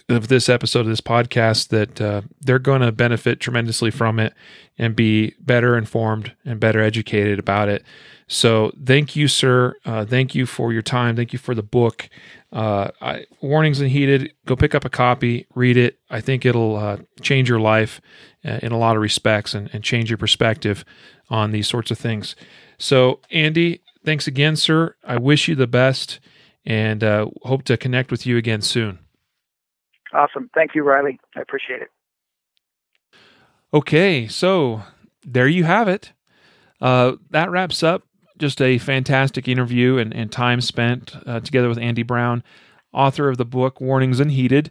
of 0.09 0.29
this 0.29 0.49
episode 0.49 0.81
of 0.81 0.89
this 0.89 1.01
podcast, 1.01 1.69
that 1.69 2.01
uh, 2.01 2.23
they're 2.41 2.59
going 2.59 2.83
to 2.83 2.93
benefit 2.93 3.41
tremendously 3.41 3.91
from 3.91 4.19
it 4.19 4.35
and 4.77 4.95
be 4.95 5.35
better 5.41 5.77
informed 5.77 6.35
and 6.45 6.61
better 6.61 6.81
educated 6.81 7.39
about 7.39 7.69
it. 7.69 7.83
So 8.29 8.73
thank 8.85 9.17
you, 9.17 9.27
sir. 9.27 9.75
Uh, 9.87 10.05
thank 10.05 10.35
you 10.35 10.45
for 10.45 10.73
your 10.73 10.83
time. 10.83 11.17
Thank 11.17 11.33
you 11.33 11.39
for 11.39 11.55
the 11.55 11.63
book. 11.63 12.11
Uh, 12.53 12.91
I, 13.01 13.25
Warnings 13.41 13.81
Unheeded. 13.81 14.33
Go 14.45 14.55
pick 14.55 14.75
up 14.75 14.85
a 14.85 14.91
copy, 14.91 15.47
read 15.55 15.79
it. 15.79 15.99
I 16.11 16.21
think 16.21 16.45
it'll 16.45 16.77
uh, 16.77 16.99
change 17.23 17.49
your 17.49 17.61
life 17.61 18.01
uh, 18.45 18.59
in 18.63 18.73
a 18.73 18.79
lot 18.79 18.97
of 18.97 19.03
respects 19.03 19.55
and, 19.55 19.71
and 19.73 19.83
change 19.83 20.11
your 20.11 20.19
perspective 20.19 20.85
on 21.31 21.53
these 21.53 21.69
sorts 21.69 21.91
of 21.91 21.99
things. 21.99 22.37
So, 22.79 23.21
Andy, 23.31 23.83
thanks 24.05 24.27
again, 24.27 24.57
sir. 24.57 24.95
I 25.05 25.19
wish 25.19 25.49
you 25.49 25.55
the 25.55 25.67
best 25.67 26.21
and 26.65 27.03
uh, 27.03 27.27
hope 27.43 27.65
to 27.65 27.77
connect 27.77 28.11
with 28.11 28.27
you 28.27 28.37
again 28.37 28.63
soon. 28.63 28.99
Awesome. 30.13 30.51
Thank 30.55 30.75
you, 30.75 30.83
Riley. 30.83 31.19
I 31.37 31.41
appreciate 31.41 31.83
it. 31.83 31.89
Okay, 33.73 34.27
so 34.27 34.83
there 35.25 35.49
you 35.49 35.65
have 35.65 35.89
it. 35.89 36.13
Uh, 36.81 37.17
that 37.31 37.51
wraps 37.51 37.83
up 37.83 38.05
just 38.39 38.63
a 38.63 38.79
fantastic 38.79 39.49
interview 39.49 39.99
and, 39.99 40.15
and 40.15 40.31
time 40.31 40.61
spent 40.61 41.17
uh, 41.27 41.41
together 41.41 41.69
with 41.69 41.79
Andy 41.79 42.03
Brown, 42.03 42.43
author 42.93 43.29
of 43.29 43.37
the 43.37 43.45
book 43.45 43.81
Warnings 43.81 44.21
Unheeded. 44.21 44.71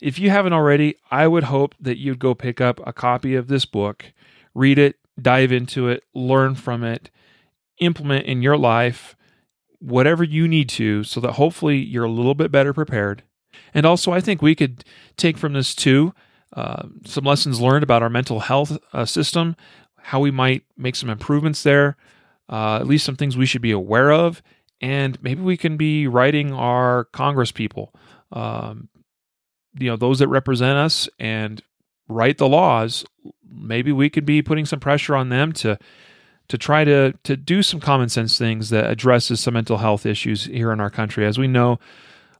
If 0.00 0.18
you 0.18 0.30
haven't 0.30 0.52
already, 0.52 0.96
I 1.10 1.26
would 1.26 1.44
hope 1.44 1.74
that 1.80 1.98
you'd 1.98 2.18
go 2.18 2.34
pick 2.34 2.60
up 2.60 2.78
a 2.86 2.92
copy 2.92 3.34
of 3.34 3.48
this 3.48 3.64
book, 3.64 4.12
read 4.54 4.78
it, 4.78 4.96
dive 5.20 5.52
into 5.52 5.88
it, 5.88 6.04
learn 6.14 6.54
from 6.54 6.84
it, 6.84 7.10
implement 7.80 8.26
in 8.26 8.42
your 8.42 8.56
life 8.56 9.16
whatever 9.78 10.24
you 10.24 10.48
need 10.48 10.68
to 10.68 11.04
so 11.04 11.20
that 11.20 11.32
hopefully 11.32 11.76
you're 11.76 12.04
a 12.04 12.10
little 12.10 12.34
bit 12.34 12.50
better 12.50 12.72
prepared. 12.72 13.22
And 13.74 13.86
also, 13.86 14.12
I 14.12 14.20
think 14.20 14.40
we 14.42 14.54
could 14.54 14.84
take 15.16 15.36
from 15.36 15.52
this 15.52 15.74
too 15.74 16.14
uh, 16.52 16.88
some 17.04 17.24
lessons 17.24 17.60
learned 17.60 17.82
about 17.82 18.02
our 18.02 18.08
mental 18.08 18.40
health 18.40 18.78
uh, 18.92 19.04
system, 19.04 19.56
how 19.98 20.20
we 20.20 20.30
might 20.30 20.64
make 20.76 20.96
some 20.96 21.10
improvements 21.10 21.62
there 21.62 21.96
uh, 22.48 22.76
at 22.76 22.86
least 22.86 23.04
some 23.04 23.16
things 23.16 23.36
we 23.36 23.46
should 23.46 23.62
be 23.62 23.72
aware 23.72 24.12
of, 24.12 24.42
and 24.80 25.20
maybe 25.22 25.42
we 25.42 25.56
can 25.56 25.76
be 25.76 26.06
writing 26.06 26.52
our 26.52 27.04
Congress 27.06 27.50
people, 27.50 27.92
um, 28.32 28.88
you 29.78 29.88
know, 29.88 29.96
those 29.96 30.18
that 30.20 30.28
represent 30.28 30.78
us 30.78 31.08
and 31.18 31.62
write 32.08 32.38
the 32.38 32.48
laws. 32.48 33.04
Maybe 33.50 33.92
we 33.92 34.10
could 34.10 34.26
be 34.26 34.42
putting 34.42 34.66
some 34.66 34.80
pressure 34.80 35.16
on 35.16 35.28
them 35.28 35.52
to 35.54 35.78
to 36.48 36.58
try 36.58 36.84
to 36.84 37.12
to 37.24 37.36
do 37.36 37.62
some 37.62 37.80
common 37.80 38.08
sense 38.08 38.38
things 38.38 38.70
that 38.70 38.90
addresses 38.90 39.40
some 39.40 39.54
mental 39.54 39.78
health 39.78 40.06
issues 40.06 40.44
here 40.44 40.72
in 40.72 40.80
our 40.80 40.90
country. 40.90 41.26
As 41.26 41.38
we 41.38 41.48
know, 41.48 41.78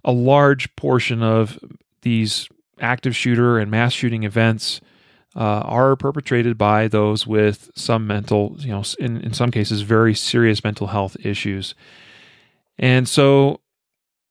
a 0.05 0.13
large 0.13 0.75
portion 0.77 1.23
of 1.23 1.59
these 2.03 2.49
active 2.81 3.17
shooter 3.17 3.59
and 3.59 3.71
mass 3.71 3.93
shooting 3.93 4.23
events 4.23 4.81
uh, 5.35 5.61
are 5.61 5.97
perpetrated 5.97 6.57
by 6.57 6.89
those 6.89 7.27
with 7.27 7.71
some 7.75 8.07
mental, 8.07 8.57
you 8.59 8.69
know, 8.69 8.83
in, 8.99 9.21
in 9.21 9.35
some 9.35 9.51
cases, 9.51 9.83
very 9.83 10.15
serious 10.15 10.65
mental 10.65 10.87
health 10.87 11.17
issues. 11.23 11.75
And 12.79 13.09
so 13.09 13.61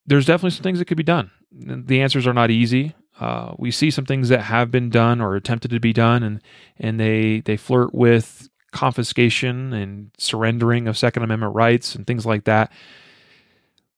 there's 0.05 0.25
definitely 0.25 0.51
some 0.51 0.63
things 0.63 0.79
that 0.79 0.85
could 0.85 0.97
be 0.97 1.03
done. 1.03 1.31
The 1.51 2.01
answers 2.01 2.25
are 2.25 2.33
not 2.33 2.51
easy. 2.51 2.95
Uh, 3.19 3.53
we 3.57 3.71
see 3.71 3.89
some 3.89 4.05
things 4.05 4.29
that 4.29 4.41
have 4.41 4.71
been 4.71 4.89
done 4.89 5.21
or 5.21 5.35
attempted 5.35 5.71
to 5.71 5.79
be 5.79 5.93
done, 5.93 6.23
and 6.23 6.41
and 6.77 6.99
they 6.99 7.39
they 7.41 7.57
flirt 7.57 7.93
with 7.93 8.49
confiscation 8.71 9.73
and 9.73 10.11
surrendering 10.17 10.87
of 10.87 10.97
Second 10.97 11.23
Amendment 11.23 11.55
rights 11.55 11.95
and 11.95 12.05
things 12.05 12.25
like 12.25 12.43
that. 12.43 12.71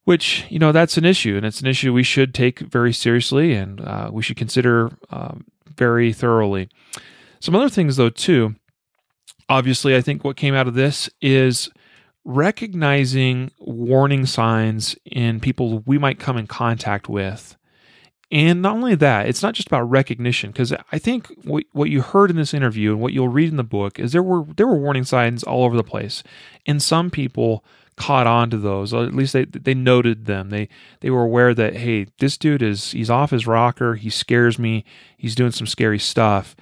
Which 0.03 0.45
you 0.49 0.59
know 0.59 0.72
that's 0.72 0.97
an 0.97 1.05
issue, 1.05 1.36
and 1.36 1.45
it's 1.45 1.61
an 1.61 1.68
issue 1.68 1.91
we 1.91 2.03
should 2.03 2.34
take 2.34 2.59
very 2.59 2.93
seriously, 2.93 3.53
and 3.53 3.82
uh, 3.82 4.09
we 4.13 4.24
should 4.24 4.38
consider 4.38 4.91
um, 5.09 5.45
very 5.76 6.13
thoroughly. 6.13 6.70
Some 7.39 7.55
other 7.55 7.70
things, 7.70 7.97
though, 7.97 8.09
too. 8.09 8.55
Obviously, 9.49 9.95
I 9.95 10.01
think 10.01 10.24
what 10.24 10.38
came 10.38 10.53
out 10.53 10.68
of 10.68 10.76
this 10.76 11.09
is 11.22 11.70
recognizing 12.24 13.51
warning 13.59 14.26
signs 14.26 14.95
in 15.05 15.39
people 15.39 15.80
we 15.86 15.97
might 15.97 16.20
come 16.20 16.38
in 16.38 16.47
contact 16.47 17.09
with 17.09 17.57
And 18.30 18.61
not 18.61 18.75
only 18.75 18.95
that, 18.95 19.28
it's 19.28 19.41
not 19.41 19.53
just 19.53 19.67
about 19.67 19.89
recognition 19.89 20.51
because 20.51 20.73
I 20.91 20.99
think 20.99 21.28
what, 21.43 21.63
what 21.71 21.89
you 21.89 22.01
heard 22.01 22.30
in 22.30 22.36
this 22.36 22.53
interview 22.53 22.91
and 22.91 22.99
what 22.99 23.13
you'll 23.13 23.30
read 23.30 23.49
in 23.49 23.55
the 23.55 23.63
book 23.63 23.99
is 23.99 24.11
there 24.11 24.23
were 24.23 24.43
there 24.55 24.67
were 24.67 24.78
warning 24.78 25.05
signs 25.05 25.43
all 25.43 25.63
over 25.63 25.78
the 25.78 25.84
place, 25.84 26.23
and 26.65 26.84
some 26.84 27.09
people 27.09 27.63
caught 27.95 28.28
on 28.28 28.49
to 28.49 28.57
those. 28.57 28.93
Or 28.93 29.05
at 29.05 29.15
least 29.15 29.32
they 29.32 29.45
they 29.45 29.73
noted 29.73 30.25
them. 30.25 30.49
They 30.49 30.67
they 30.99 31.09
were 31.09 31.23
aware 31.23 31.53
that 31.53 31.78
hey, 31.78 32.07
this 32.19 32.38
dude 32.38 32.61
is 32.61 32.91
he's 32.91 33.09
off 33.09 33.32
his 33.32 33.47
rocker. 33.47 33.95
He 33.95 34.09
scares 34.09 34.59
me. 34.59 34.84
He's 35.17 35.36
doing 35.36 35.51
some 35.51 35.67
scary 35.67 35.99
stuff. 35.99 36.55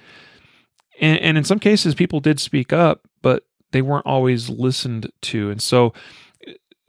And, 1.00 1.20
and 1.20 1.38
in 1.38 1.44
some 1.44 1.58
cases, 1.58 1.94
people 1.94 2.20
did 2.20 2.40
speak 2.40 2.72
up, 2.72 3.06
but 3.22 3.44
they 3.72 3.82
weren't 3.82 4.06
always 4.06 4.48
listened 4.48 5.10
to. 5.22 5.50
And 5.50 5.60
so, 5.60 5.92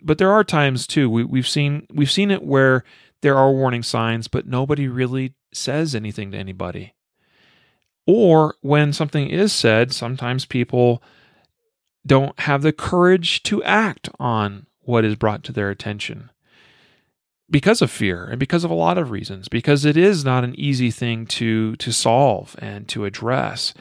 but 0.01 0.17
there 0.17 0.31
are 0.31 0.43
times 0.43 0.87
too. 0.87 1.09
We, 1.09 1.23
we've 1.23 1.47
seen 1.47 1.87
we've 1.93 2.11
seen 2.11 2.31
it 2.31 2.43
where 2.43 2.83
there 3.21 3.37
are 3.37 3.51
warning 3.51 3.83
signs, 3.83 4.27
but 4.27 4.47
nobody 4.47 4.87
really 4.87 5.33
says 5.53 5.95
anything 5.95 6.31
to 6.31 6.37
anybody. 6.37 6.93
Or 8.05 8.55
when 8.61 8.93
something 8.93 9.27
is 9.29 9.51
said, 9.51 9.93
sometimes 9.93 10.45
people 10.45 11.03
don't 12.05 12.39
have 12.41 12.61
the 12.61 12.71
courage 12.71 13.43
to 13.43 13.61
act 13.63 14.09
on 14.19 14.65
what 14.81 15.03
is 15.03 15.15
brought 15.15 15.43
to 15.43 15.51
their 15.51 15.69
attention 15.69 16.29
because 17.49 17.81
of 17.81 17.91
fear 17.91 18.25
and 18.25 18.39
because 18.39 18.63
of 18.63 18.71
a 18.71 18.75
lot 18.75 18.97
of 18.97 19.11
reasons 19.11 19.47
because 19.47 19.85
it 19.85 19.97
is 19.97 20.23
not 20.23 20.43
an 20.43 20.57
easy 20.57 20.91
thing 20.91 21.25
to 21.25 21.75
to 21.77 21.91
solve 21.91 22.55
and 22.59 22.87
to 22.87 23.05
address. 23.05 23.73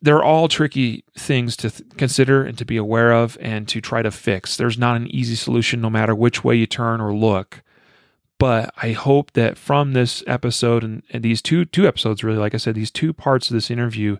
They're 0.00 0.22
all 0.22 0.48
tricky 0.48 1.04
things 1.16 1.56
to 1.58 1.70
th- 1.70 1.90
consider 1.96 2.42
and 2.42 2.58
to 2.58 2.64
be 2.64 2.76
aware 2.76 3.12
of 3.12 3.38
and 3.40 3.68
to 3.68 3.80
try 3.80 4.02
to 4.02 4.10
fix. 4.10 4.56
There's 4.56 4.78
not 4.78 4.96
an 4.96 5.06
easy 5.08 5.36
solution 5.36 5.80
no 5.80 5.90
matter 5.90 6.14
which 6.14 6.42
way 6.42 6.56
you 6.56 6.66
turn 6.66 7.00
or 7.00 7.14
look 7.14 7.62
but 8.42 8.74
i 8.82 8.92
hope 8.92 9.32
that 9.32 9.56
from 9.56 9.92
this 9.92 10.24
episode 10.26 10.82
and, 10.82 11.02
and 11.10 11.22
these 11.22 11.40
two 11.40 11.64
two 11.64 11.86
episodes 11.86 12.24
really 12.24 12.38
like 12.38 12.54
i 12.54 12.58
said 12.58 12.74
these 12.74 12.90
two 12.90 13.12
parts 13.12 13.48
of 13.48 13.54
this 13.54 13.70
interview 13.70 14.16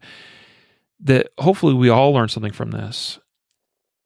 that 1.00 1.28
hopefully 1.38 1.74
we 1.74 1.88
all 1.88 2.12
learn 2.12 2.28
something 2.28 2.52
from 2.52 2.70
this 2.70 3.18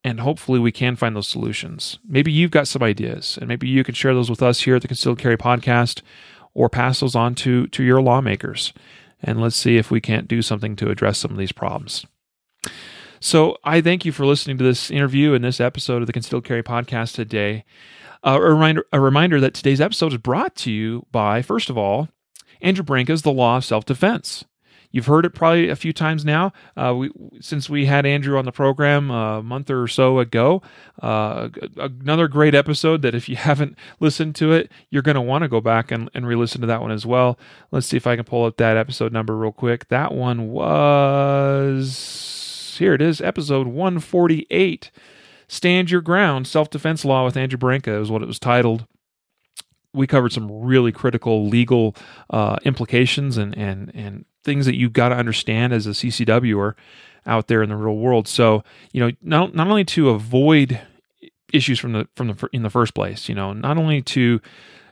and 0.07 0.21
hopefully 0.21 0.61
we 0.61 0.71
can 0.71 0.95
find 0.95 1.17
those 1.17 1.27
solutions. 1.27 1.99
Maybe 2.07 2.31
you've 2.31 2.53
got 2.53 2.69
some 2.69 2.81
ideas 2.81 3.37
and 3.41 3.49
maybe 3.49 3.67
you 3.67 3.83
can 3.83 3.95
share 3.97 4.15
those 4.15 4.31
with 4.31 4.41
us 4.41 4.61
here 4.61 4.77
at 4.77 4.83
the 4.83 4.87
Concealed 4.87 5.19
Carry 5.19 5.37
podcast 5.37 6.01
or 6.55 6.69
pass 6.69 7.01
those 7.01 7.17
on 7.17 7.35
to, 7.35 7.67
to 7.67 7.83
your 7.83 8.01
lawmakers. 8.01 8.73
And 9.21 9.41
let's 9.41 9.57
see 9.57 9.79
if 9.79 9.91
we 9.91 10.01
can't 10.01 10.29
do 10.29 10.43
something 10.43 10.77
to 10.77 10.91
address 10.91 11.19
some 11.19 11.33
of 11.33 11.39
these 11.39 11.51
problems. 11.51 12.07
So 13.19 13.59
I 13.65 13.81
thank 13.81 14.05
you 14.05 14.13
for 14.13 14.25
listening 14.25 14.59
to 14.59 14.65
this 14.65 14.93
interview 14.93 15.35
and 15.35 15.45
this 15.45 15.61
episode 15.61 16.03
of 16.03 16.07
the 16.07 16.13
Concealed 16.13 16.45
Carry 16.45 16.63
podcast 16.63 17.17
today. 17.17 17.65
Uh, 18.23 18.39
a 18.41 18.53
reminder, 18.53 18.85
a 18.93 19.01
reminder 19.01 19.41
that 19.41 19.55
today's 19.55 19.81
episode 19.81 20.13
is 20.13 20.19
brought 20.19 20.55
to 20.57 20.71
you 20.71 21.07
by, 21.13 21.43
first 21.43 21.71
of 21.71 21.79
all, 21.79 22.09
Andrew 22.61 22.85
Branca's 22.85 23.23
The 23.23 23.33
Law 23.33 23.59
of 23.59 23.65
Self 23.65 23.85
Defense. 23.85 24.45
You've 24.91 25.07
heard 25.07 25.27
it 25.27 25.31
probably 25.31 25.69
a 25.69 25.77
few 25.77 25.93
times 25.93 26.25
now. 26.25 26.53
Uh, 26.77 26.95
we, 26.97 27.11
since 27.41 27.69
we 27.69 27.85
had 27.87 28.07
Andrew 28.07 28.39
on 28.39 28.47
the 28.47 28.53
program 28.53 29.11
a 29.11 29.43
month 29.43 29.69
or 29.71 29.87
so 29.89 30.21
ago, 30.21 30.63
uh, 31.03 31.51
another 31.77 32.29
great 32.29 32.55
episode 32.55 33.03
that 33.03 33.15
if 33.15 33.29
you 33.29 33.37
haven't 33.47 33.77
listened 34.01 34.35
to 34.37 34.53
it, 34.53 34.73
you're 34.89 35.03
going 35.03 35.17
to 35.17 35.21
want 35.21 35.43
to 35.43 35.49
go 35.49 35.61
back 35.61 35.91
and, 35.91 36.09
and 36.15 36.27
re 36.27 36.35
listen 36.35 36.63
to 36.63 36.67
that 36.67 36.81
one 36.81 36.93
as 36.93 37.05
well. 37.05 37.39
Let's 37.71 37.87
see 37.87 37.99
if 37.99 38.07
I 38.07 38.17
can 38.17 38.25
pull 38.25 38.47
up 38.47 38.57
that 38.57 38.79
episode 38.79 39.13
number 39.13 39.37
real 39.37 39.53
quick. 39.53 39.89
That 39.89 40.15
one 40.15 40.49
was, 40.49 41.97
here 42.79 42.95
it 42.95 43.03
is, 43.03 43.21
episode 43.21 43.67
148 43.67 44.91
Stand 45.49 45.91
Your 45.91 46.01
Ground 46.01 46.47
Self 46.47 46.71
Defense 46.71 47.05
Law 47.05 47.25
with 47.25 47.37
Andrew 47.37 47.59
Branca 47.59 48.01
is 48.01 48.11
what 48.11 48.23
it 48.23 48.27
was 48.27 48.39
titled 48.39 48.87
we 49.97 50.07
covered 50.07 50.33
some 50.33 50.61
really 50.63 50.93
critical 50.93 51.49
legal 51.49 51.97
uh, 52.31 52.57
implications 52.65 53.37
and 53.39 53.57
and 53.57 53.91
and 53.95 54.25
things 54.45 54.67
that 54.67 54.77
you've 54.77 54.93
got 54.93 55.09
to 55.09 55.17
understand 55.17 55.73
as 55.73 55.87
a 55.87 55.91
CCWer 55.91 56.75
out 57.25 57.49
there 57.49 57.63
in 57.63 57.69
the 57.69 57.77
real 57.77 57.97
world. 57.97 58.29
So, 58.29 58.63
you 58.93 59.01
know, 59.01 59.11
not 59.23 59.55
not 59.55 59.67
only 59.67 59.85
to 59.87 60.11
avoid 60.11 60.81
issues 61.53 61.81
from 61.81 61.93
the 61.93 62.09
from 62.15 62.29
the 62.29 62.49
in 62.53 62.63
the 62.63 62.71
first 62.71 62.95
place, 62.95 63.29
you 63.29 63.35
know, 63.35 63.53
not 63.53 63.79
only 63.79 64.03
to 64.03 64.41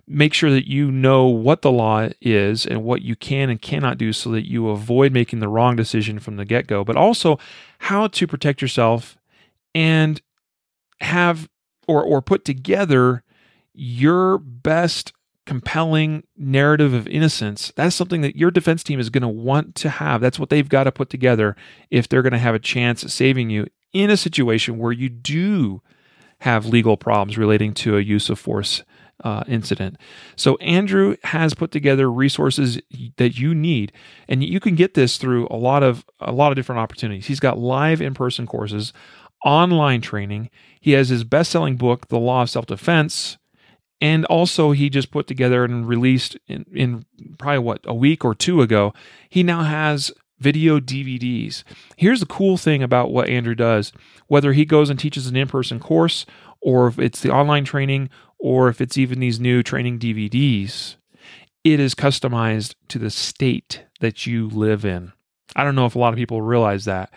make 0.07 0.35
sure 0.35 0.51
that 0.51 0.69
you 0.69 0.91
know 0.91 1.27
what 1.27 1.63
the 1.63 1.73
law 1.73 2.09
is 2.21 2.67
and 2.67 2.85
what 2.85 3.01
you 3.01 3.17
can 3.17 3.49
and 3.49 3.63
cannot 3.63 3.97
do 3.97 4.13
so 4.13 4.31
that 4.31 4.47
you 4.47 4.69
avoid 4.69 5.13
making 5.13 5.39
the 5.39 5.49
wrong 5.49 5.77
decision 5.77 6.19
from 6.19 6.37
the 6.37 6.45
get-go, 6.45 6.85
but 6.85 6.95
also 6.95 7.39
how 7.79 8.07
to 8.07 8.27
protect 8.27 8.61
yourself 8.61 9.17
and 9.75 10.21
have 11.01 11.49
or 11.87 12.03
or 12.03 12.23
put 12.23 12.45
together 12.45 13.23
your 13.73 14.39
best 14.39 15.13
compelling 15.47 16.23
narrative 16.37 16.95
of 16.95 17.07
innocence, 17.09 17.73
that's 17.77 17.95
something 17.95 18.23
that 18.23 18.37
your 18.37 18.51
defense 18.51 18.83
team 18.83 18.99
is 18.99 19.11
going 19.11 19.23
to 19.23 19.29
want 19.29 19.75
to 19.75 19.91
have. 19.91 20.21
That's 20.21 20.39
what 20.39 20.49
they've 20.49 20.69
got 20.69 20.85
to 20.85 20.93
put 20.93 21.11
together 21.11 21.55
if 21.91 22.09
they're 22.09 22.23
going 22.23 22.33
to 22.33 22.39
have 22.39 22.55
a 22.55 22.61
chance 22.61 23.05
at 23.05 23.11
saving 23.11 23.51
you 23.51 23.67
in 23.93 24.11
a 24.11 24.17
situation 24.17 24.79
where 24.79 24.93
you 24.93 25.09
do 25.09 25.83
have 26.41 26.67
legal 26.67 26.97
problems 26.97 27.39
relating 27.39 27.75
to 27.75 27.97
a 27.97 28.01
use 28.01 28.31
of 28.31 28.39
force 28.39 28.83
uh, 29.23 29.45
incident. 29.47 29.97
So 30.37 30.57
Andrew 30.57 31.17
has 31.25 31.55
put 31.55 31.71
together 31.71 32.11
resources 32.11 32.81
that 33.17 33.39
you 33.39 33.55
need, 33.55 33.93
and 34.29 34.43
you 34.43 34.61
can 34.61 34.75
get 34.75 34.95
this 34.95 35.17
through 35.19 35.47
a 35.51 35.57
lot 35.57 35.83
of 35.83 36.05
a 36.21 36.33
lot 36.33 36.53
of 36.53 36.57
different 36.57 36.81
opportunities. 36.81 37.27
He's 37.27 37.41
got 37.41 37.59
live 37.59 38.03
in-person 38.03 38.47
courses, 38.47 38.93
online 39.45 40.01
training. 40.01 40.51
He 40.81 40.93
has 40.93 41.09
his 41.09 41.25
best-selling 41.25 41.77
book, 41.77 42.09
The 42.09 42.19
Law 42.19 42.43
of 42.43 42.51
Self-Defense, 42.51 43.39
and 44.01 44.25
also, 44.27 44.73
he 44.73 44.91
just 44.91 45.11
put 45.11 45.27
together 45.27 45.65
and 45.65 45.89
released 45.89 46.37
in, 46.47 46.67
in 46.75 47.07
probably 47.39 47.61
what, 47.61 47.81
a 47.85 47.95
week 47.95 48.25
or 48.25 48.35
two 48.35 48.61
ago, 48.61 48.93
he 49.31 49.43
now 49.43 49.63
has 49.63 50.13
video 50.39 50.79
DVDs. 50.79 51.63
Here's 51.97 52.21
the 52.21 52.27
cool 52.27 52.59
thing 52.59 52.83
about 52.83 53.13
what 53.13 53.29
Andrew 53.29 53.55
does 53.55 53.93
whether 54.27 54.53
he 54.53 54.65
goes 54.65 54.91
and 54.91 54.99
teaches 54.99 55.27
an 55.27 55.37
in 55.37 55.49
person 55.49 55.81
course, 55.81 56.27
or 56.61 56.89
if 56.89 56.99
it's 56.99 57.21
the 57.21 57.31
online 57.31 57.65
training, 57.65 58.11
or 58.39 58.69
if 58.69 58.81
it's 58.81 58.99
even 58.99 59.21
these 59.21 59.41
new 59.41 59.63
training 59.63 59.99
DVDs, 59.99 60.97
it 61.63 61.81
is 61.81 61.95
customized 61.95 62.75
to 62.89 62.99
the 62.99 63.11
state 63.11 63.85
that 64.01 64.27
you 64.27 64.49
live 64.49 64.85
in. 64.85 65.13
I 65.57 65.65
don't 65.65 65.75
know 65.75 65.87
if 65.87 65.95
a 65.95 65.99
lot 65.99 66.13
of 66.13 66.19
people 66.19 66.43
realize 66.43 66.85
that. 66.85 67.11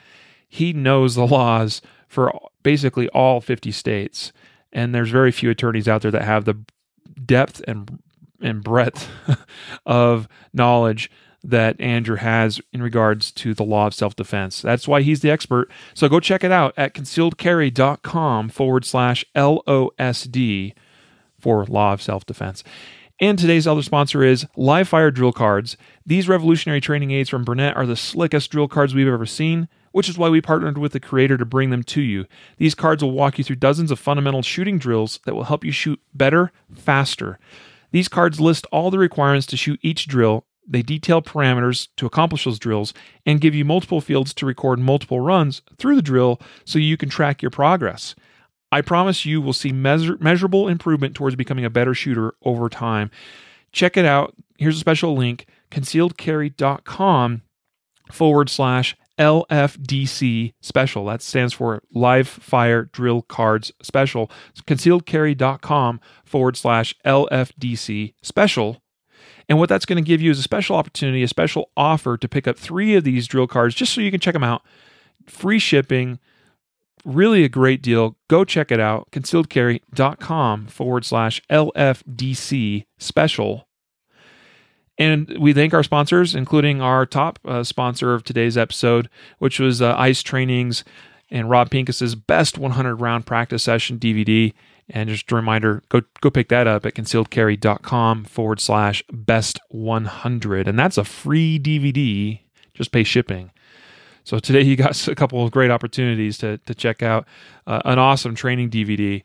He 0.47 0.71
knows 0.73 1.15
the 1.15 1.28
laws 1.28 1.82
for 2.07 2.33
basically 2.63 3.09
all 3.09 3.41
50 3.41 3.71
states. 3.71 4.31
And 4.71 4.93
there's 4.93 5.09
very 5.09 5.31
few 5.31 5.49
attorneys 5.49 5.87
out 5.87 6.01
there 6.01 6.11
that 6.11 6.23
have 6.23 6.45
the 6.45 6.57
depth 7.25 7.61
and 7.67 7.99
and 8.39 8.63
breadth 8.63 9.09
of 9.85 10.27
knowledge 10.53 11.09
that 11.43 11.79
Andrew 11.79 12.17
has 12.17 12.59
in 12.73 12.81
regards 12.81 13.31
to 13.31 13.53
the 13.53 13.63
law 13.63 13.87
of 13.87 13.93
self 13.93 14.15
defense. 14.15 14.61
That's 14.61 14.87
why 14.87 15.01
he's 15.01 15.21
the 15.21 15.31
expert. 15.31 15.71
So 15.93 16.09
go 16.09 16.19
check 16.19 16.43
it 16.43 16.51
out 16.51 16.73
at 16.77 16.93
concealedcarry.com 16.93 18.49
forward 18.49 18.85
slash 18.85 19.25
LOSD 19.35 20.73
for 21.39 21.65
law 21.65 21.93
of 21.93 22.01
self 22.01 22.25
defense. 22.25 22.63
And 23.19 23.39
today's 23.39 23.65
other 23.65 23.81
sponsor 23.81 24.23
is 24.23 24.45
Live 24.55 24.88
Fire 24.89 25.09
Drill 25.09 25.31
Cards. 25.31 25.75
These 26.05 26.29
revolutionary 26.29 26.81
training 26.81 27.11
aids 27.11 27.29
from 27.29 27.43
Burnett 27.43 27.75
are 27.75 27.88
the 27.88 27.95
slickest 27.95 28.51
drill 28.51 28.67
cards 28.67 28.93
we've 28.93 29.07
ever 29.07 29.25
seen 29.25 29.67
which 29.98 30.07
is 30.07 30.15
why 30.15 30.30
we 30.30 30.40
partnered 30.40 30.78
with 30.78 30.91
the 30.91 30.99
creator 30.99 31.38
to 31.38 31.44
bring 31.44 31.72
them 31.72 31.82
to 31.82 32.02
you. 32.02 32.28
These 32.57 32.76
cards 32.76 33.02
will 33.02 33.14
walk 33.14 33.40
you 33.40 33.44
through 33.44 33.56
dozens 33.56 33.90
of 33.90 33.98
fundamental 33.98 34.44
shooting 34.44 34.78
drills 34.78 35.19
that 35.26 35.34
will 35.34 35.45
help 35.45 35.65
you 35.65 35.72
shoot 35.72 35.99
better, 36.14 36.52
faster. 36.72 37.40
These 37.90 38.07
cards 38.07 38.40
list 38.40 38.68
all 38.72 38.91
the 38.91 38.99
requirements 38.99 39.48
to 39.48 39.57
shoot 39.57 39.80
each 39.82 40.07
drill. 40.07 40.45
They 40.68 40.84
detail 40.84 41.24
parameters 41.24 41.88
to 41.98 42.06
accomplish 42.06 42.44
those 42.44 42.60
drills 42.60 42.94
and 43.26 43.41
give 43.41 43.56
you 43.56 43.65
multiple 43.65 43.99
fields 43.99 44.36
to 44.36 44.45
record 44.45 44.78
multiple 44.78 45.19
runs 45.19 45.64
through 45.80 45.95
the 45.95 46.03
drill 46.03 46.40
so 46.64 46.78
you 46.78 46.95
can 46.95 47.10
track 47.10 47.41
your 47.41 47.49
progress. 47.49 48.14
I 48.72 48.82
promise 48.82 49.26
you 49.26 49.41
will 49.41 49.52
see 49.52 49.72
measure- 49.72 50.19
measurable 50.19 50.68
improvement 50.68 51.15
towards 51.15 51.36
becoming 51.36 51.65
a 51.65 51.72
better 51.72 51.95
shooter 51.95 52.36
over 52.44 52.69
time. 52.69 53.10
Check 53.72 53.98
it 53.98 54.06
out. 54.06 54.36
Here's 54.60 54.76
a 54.76 54.80
special 54.80 55.15
link 55.15 55.48
concealedcarry.com 55.72 57.41
forward 58.11 58.49
slash 58.49 58.95
LFDC 59.18 60.53
special. 60.61 61.06
That 61.06 61.22
stands 61.22 61.53
for 61.53 61.81
Live 61.94 62.27
Fire 62.27 62.85
Drill 62.85 63.22
Cards 63.23 63.72
Special. 63.81 64.31
It's 64.49 64.61
concealedcarry.com 64.61 65.99
forward 66.26 66.57
slash 66.57 66.95
LFDC 67.06 68.14
special. 68.22 68.81
And 69.49 69.57
what 69.57 69.69
that's 69.69 69.85
going 69.85 70.03
to 70.03 70.07
give 70.07 70.22
you 70.22 70.31
is 70.31 70.39
a 70.39 70.44
special 70.44 70.76
opportunity, 70.76 71.23
a 71.23 71.27
special 71.27 71.72
offer 71.77 72.18
to 72.18 72.27
pick 72.27 72.48
up 72.48 72.57
three 72.57 72.95
of 72.95 73.03
these 73.03 73.27
drill 73.27 73.48
cards 73.48 73.76
just 73.76 73.94
so 73.94 74.02
you 74.02 74.11
can 74.11 74.19
check 74.19 74.34
them 74.34 74.44
out. 74.44 74.61
Free 75.26 75.60
shipping, 75.60 76.19
really 77.06 77.44
a 77.44 77.49
great 77.49 77.81
deal. 77.81 78.18
Go 78.30 78.44
check 78.44 78.72
it 78.72 78.80
out. 78.80 79.10
Concealedcarry.com 79.11 80.68
forward 80.68 81.06
slash 81.06 81.41
LFDC 81.49 82.85
special. 82.98 83.66
And 84.98 85.38
we 85.40 85.53
thank 85.53 85.74
our 85.74 85.84
sponsors, 85.84 86.34
including 86.34 86.82
our 86.82 87.06
top 87.06 87.40
uh, 87.45 87.64
sponsor 87.64 88.14
of 88.14 88.24
today's 88.24 88.57
episode, 88.57 89.10
which 89.38 89.60
was 89.60 89.82
uh, 89.82 89.95
Ice 89.95 90.24
Trainings 90.24 90.84
and 91.30 91.49
Rob 91.49 91.69
Pincus's 91.69 92.15
best 92.15 92.57
100 92.57 92.95
round 92.95 93.26
practice 93.26 93.64
session 93.64 93.99
DVD. 93.99 94.53
And 94.90 95.10
just 95.10 95.32
a 95.32 95.36
reminder, 95.36 95.84
go 95.90 96.02
go 96.22 96.30
pick 96.30 96.49
that 96.49 96.65
up 96.65 96.86
at 96.86 96.94
concealedcarry.com 96.94 98.24
forward 98.24 98.60
slash 98.60 99.03
best 99.11 99.60
100. 99.69 100.68
And 100.68 100.80
that's 100.80 100.98
a 100.98 101.03
free 101.03 101.60
DVD. 101.60 102.40
Just 102.74 102.91
pay 102.91 103.03
shipping. 103.03 103.52
So 104.24 104.40
today 104.40 104.61
you 104.61 104.76
got 104.76 105.07
a 105.10 105.15
couple 105.15 105.44
of 105.44 105.52
great 105.52 105.72
opportunities 105.72 106.38
to, 106.40 106.57
to 106.60 106.74
check 106.74 107.03
out 107.03 107.28
uh, 107.65 107.82
an 107.86 107.99
awesome 107.99 108.34
training 108.34 108.69
DVD 108.69 109.24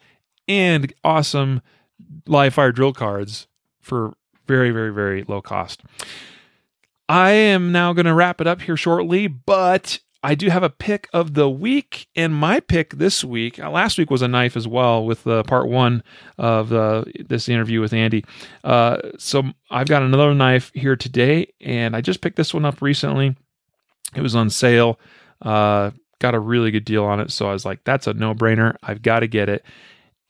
and 0.49 0.93
awesome 1.05 1.63
live 2.27 2.55
fire 2.55 2.73
drill 2.73 2.93
cards 2.93 3.47
for 3.81 4.15
very, 4.47 4.71
very, 4.71 4.93
very 4.93 5.25
low 5.25 5.41
cost. 5.41 5.83
I 7.09 7.31
am 7.33 7.73
now 7.73 7.93
going 7.93 8.07
to 8.07 8.15
wrap 8.15 8.41
it 8.41 8.47
up 8.47 8.63
here 8.63 8.77
shortly, 8.77 9.27
but 9.27 10.01
I 10.25 10.37
do 10.37 10.51
have 10.51 10.63
a 10.63 10.71
pick 10.71 11.09
of 11.13 11.35
the 11.35 11.51
week, 11.51 12.07
and 12.15 12.33
my 12.33 12.61
pick 12.61 12.95
this 12.95 13.25
week, 13.25 13.59
uh, 13.59 13.71
last 13.71 13.99
week 13.99 14.09
was 14.09 14.23
a 14.23 14.29
knife 14.29 14.57
as 14.57 14.69
well 14.69 15.05
with 15.05 15.27
uh, 15.27 15.43
part 15.43 15.69
one 15.69 16.05
of 16.39 16.73
uh, 16.73 17.05
this 17.27 17.49
interview 17.49 17.81
with 17.81 17.93
Andy. 17.93 18.25
Uh, 18.63 18.99
so 19.19 19.43
I've 19.69 19.89
got 19.89 20.03
another 20.03 20.33
knife 20.33 20.71
here 20.75 20.95
today, 20.95 21.53
and 21.61 21.97
I 21.97 22.01
just 22.01 22.21
picked 22.21 22.37
this 22.37 22.55
one 22.55 22.65
up 22.65 22.81
recently. 22.81 23.37
It 24.15 24.21
was 24.21 24.37
on 24.37 24.49
sale. 24.49 25.01
Uh, 25.41 25.91
got 26.21 26.37
a 26.37 26.41
really 26.41 26.71
good 26.71 26.85
deal 26.85 27.05
on 27.05 27.19
it, 27.19 27.33
so 27.33 27.49
I 27.49 27.53
was 27.53 27.65
like, 27.65 27.83
"That's 27.83 28.07
a 28.07 28.15
no-brainer. 28.15 28.77
I've 28.81 29.03
got 29.03 29.21
to 29.21 29.27
get 29.27 29.49
it." 29.49 29.65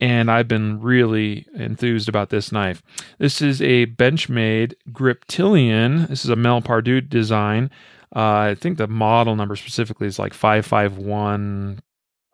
And 0.02 0.32
I've 0.32 0.48
been 0.48 0.80
really 0.80 1.46
enthused 1.54 2.08
about 2.08 2.30
this 2.30 2.50
knife. 2.50 2.82
This 3.18 3.40
is 3.40 3.62
a 3.62 3.86
Benchmade 3.86 4.74
Griptilian. 4.90 6.08
This 6.08 6.24
is 6.24 6.28
a 6.30 6.34
Mel 6.34 6.60
Pardue 6.60 7.02
design. 7.02 7.70
Uh, 8.14 8.50
I 8.50 8.56
think 8.58 8.78
the 8.78 8.88
model 8.88 9.36
number 9.36 9.54
specifically 9.54 10.08
is 10.08 10.18
like 10.18 10.34
551. 10.34 11.78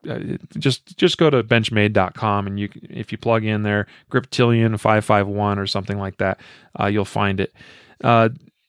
Uh, 0.09 0.19
just 0.57 0.97
just 0.97 1.19
go 1.19 1.29
to 1.29 1.45
benchmade.com 1.45 2.47
and 2.47 2.59
you 2.59 2.71
if 2.89 3.13
you 3.13 3.19
plug 3.19 3.45
in 3.45 3.65
there 3.65 3.87
Griptilian 4.11 4.81
551 4.81 5.59
or 5.59 5.67
something 5.67 5.99
like 5.99 6.17
that, 6.17 6.41
uh, 6.81 6.87
you'll 6.87 7.05
find 7.05 7.39
it. 7.39 7.53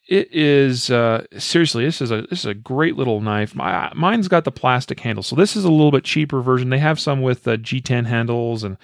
It 0.10 0.34
is 0.34 0.90
uh, 0.90 1.28
seriously 1.38 1.86
this 1.86 2.02
is 2.02 2.10
a 2.10 2.24
this 2.24 2.40
is 2.40 2.48
a 2.48 2.56
great 2.56 2.96
little 2.96 3.22
knife. 3.22 3.54
My, 3.54 3.92
mine's 3.94 4.28
got 4.28 4.44
the 4.44 4.52
plastic 4.52 5.00
handle, 5.02 5.22
so 5.22 5.36
this 5.36 5.56
is 5.56 5.66
a 5.66 5.70
little 5.70 5.92
bit 5.92 6.04
cheaper 6.04 6.42
version. 6.42 6.72
They 6.72 6.80
have 6.80 7.00
some 7.00 7.22
with 7.22 7.48
uh, 7.48 7.58
G10 7.58 8.08
handles 8.08 8.64
and 8.64 8.78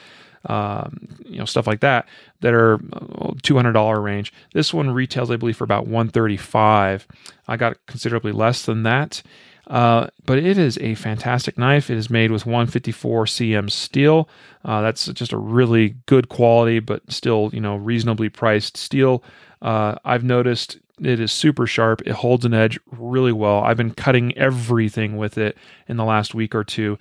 um, 0.45 1.07
you 1.25 1.39
know 1.39 1.45
stuff 1.45 1.65
like 1.65 1.79
that 1.79 2.07
that 2.41 2.53
are 2.53 2.75
uh, 2.93 3.31
two 3.41 3.55
hundred 3.55 3.73
dollar 3.73 3.99
range. 3.99 4.31
This 4.53 4.71
one 4.71 4.91
retails, 4.91 5.31
I 5.31 5.37
believe, 5.37 5.57
for 5.57 5.63
about 5.63 5.87
one 5.87 6.09
thirty 6.09 6.37
five. 6.37 7.07
I 7.47 7.57
got 7.57 7.83
considerably 7.87 8.31
less 8.31 8.63
than 8.63 8.83
that. 8.83 9.23
Uh, 9.65 10.05
but 10.27 10.37
it 10.37 10.59
is 10.59 10.77
a 10.77 10.93
fantastic 10.93 11.57
knife. 11.57 11.89
It 11.89 11.97
is 11.97 12.07
made 12.07 12.29
with 12.29 12.43
154CM 12.43 13.71
steel. 13.71 14.29
Uh, 14.63 14.81
that's 14.81 15.07
just 15.07 15.31
a 15.33 15.39
really 15.39 15.95
good 16.05 16.29
quality, 16.29 16.77
but 16.77 17.01
still, 17.11 17.49
you 17.51 17.59
know, 17.59 17.75
reasonably 17.75 18.29
priced 18.29 18.77
steel. 18.77 19.23
Uh, 19.63 19.95
I've 20.05 20.23
noticed 20.23 20.77
it 21.01 21.19
is 21.19 21.31
super 21.31 21.67
sharp. 21.67 22.01
It 22.05 22.13
holds 22.13 22.45
an 22.45 22.53
edge 22.53 22.79
really 22.91 23.33
well. 23.33 23.59
I've 23.59 23.77
been 23.77 23.93
cutting 23.93 24.37
everything 24.37 25.17
with 25.17 25.37
it 25.37 25.57
in 25.87 25.97
the 25.97 26.05
last 26.05 26.33
week 26.33 26.55
or 26.55 26.63
two, 26.63 26.97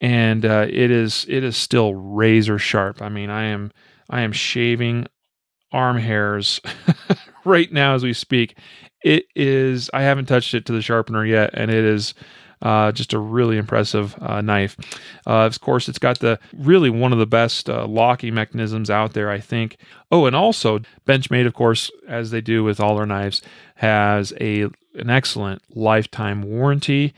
and 0.00 0.44
uh, 0.44 0.66
it 0.68 0.90
is 0.90 1.26
it 1.28 1.44
is 1.44 1.56
still 1.56 1.94
razor 1.94 2.58
sharp. 2.58 3.02
I 3.02 3.08
mean, 3.08 3.30
I 3.30 3.44
am 3.44 3.72
I 4.08 4.22
am 4.22 4.32
shaving 4.32 5.06
arm 5.72 5.98
hairs 5.98 6.60
right 7.44 7.70
now 7.72 7.94
as 7.94 8.02
we 8.02 8.12
speak. 8.12 8.56
It 9.02 9.26
is 9.34 9.90
I 9.92 10.02
haven't 10.02 10.26
touched 10.26 10.54
it 10.54 10.64
to 10.66 10.72
the 10.72 10.82
sharpener 10.82 11.24
yet, 11.24 11.50
and 11.54 11.70
it 11.70 11.84
is 11.84 12.14
uh, 12.64 12.90
just 12.90 13.12
a 13.12 13.18
really 13.18 13.58
impressive 13.58 14.16
uh, 14.20 14.40
knife. 14.40 14.76
Uh, 15.26 15.44
of 15.44 15.60
course, 15.60 15.88
it's 15.88 15.98
got 15.98 16.18
the 16.18 16.40
really 16.56 16.90
one 16.90 17.12
of 17.12 17.18
the 17.18 17.26
best 17.26 17.68
uh, 17.68 17.86
locking 17.86 18.34
mechanisms 18.34 18.90
out 18.90 19.12
there, 19.12 19.30
I 19.30 19.38
think. 19.38 19.76
Oh, 20.10 20.26
and 20.26 20.34
also 20.34 20.80
Benchmade, 21.06 21.46
of 21.46 21.54
course, 21.54 21.90
as 22.08 22.30
they 22.30 22.40
do 22.40 22.64
with 22.64 22.80
all 22.80 22.96
their 22.96 23.06
knives, 23.06 23.42
has 23.76 24.32
a 24.40 24.62
an 24.96 25.10
excellent 25.10 25.60
lifetime 25.76 26.42
warranty. 26.42 27.12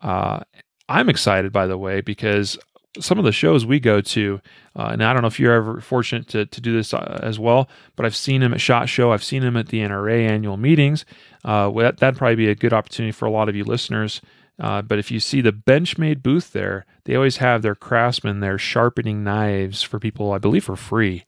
Uh, 0.00 0.40
I'm 0.88 1.08
excited, 1.08 1.52
by 1.52 1.66
the 1.66 1.78
way, 1.78 2.00
because 2.00 2.56
some 3.00 3.18
of 3.18 3.24
the 3.24 3.32
shows 3.32 3.66
we 3.66 3.80
go 3.80 4.00
to, 4.00 4.40
uh, 4.76 4.90
and 4.92 5.02
I 5.02 5.12
don't 5.12 5.22
know 5.22 5.28
if 5.28 5.40
you're 5.40 5.54
ever 5.54 5.80
fortunate 5.80 6.28
to, 6.28 6.46
to 6.46 6.60
do 6.60 6.72
this 6.72 6.94
uh, 6.94 7.18
as 7.22 7.38
well, 7.38 7.68
but 7.96 8.06
I've 8.06 8.16
seen 8.16 8.42
him 8.42 8.54
at 8.54 8.60
SHOT 8.60 8.88
Show. 8.88 9.12
I've 9.12 9.24
seen 9.24 9.42
him 9.42 9.56
at 9.56 9.68
the 9.68 9.80
NRA 9.80 10.28
annual 10.28 10.56
meetings. 10.56 11.04
Uh, 11.44 11.70
that, 11.70 11.98
that'd 11.98 12.18
probably 12.18 12.36
be 12.36 12.48
a 12.48 12.54
good 12.54 12.72
opportunity 12.72 13.12
for 13.12 13.26
a 13.26 13.30
lot 13.30 13.48
of 13.48 13.56
you 13.56 13.64
listeners 13.64 14.20
uh, 14.58 14.82
but 14.82 14.98
if 14.98 15.10
you 15.10 15.20
see 15.20 15.40
the 15.40 15.52
Benchmade 15.52 16.22
booth 16.22 16.52
there, 16.52 16.86
they 17.04 17.14
always 17.14 17.38
have 17.38 17.62
their 17.62 17.74
craftsmen 17.74 18.40
there 18.40 18.58
sharpening 18.58 19.22
knives 19.22 19.82
for 19.82 19.98
people, 19.98 20.32
I 20.32 20.38
believe, 20.38 20.64
for 20.64 20.76
free. 20.76 21.24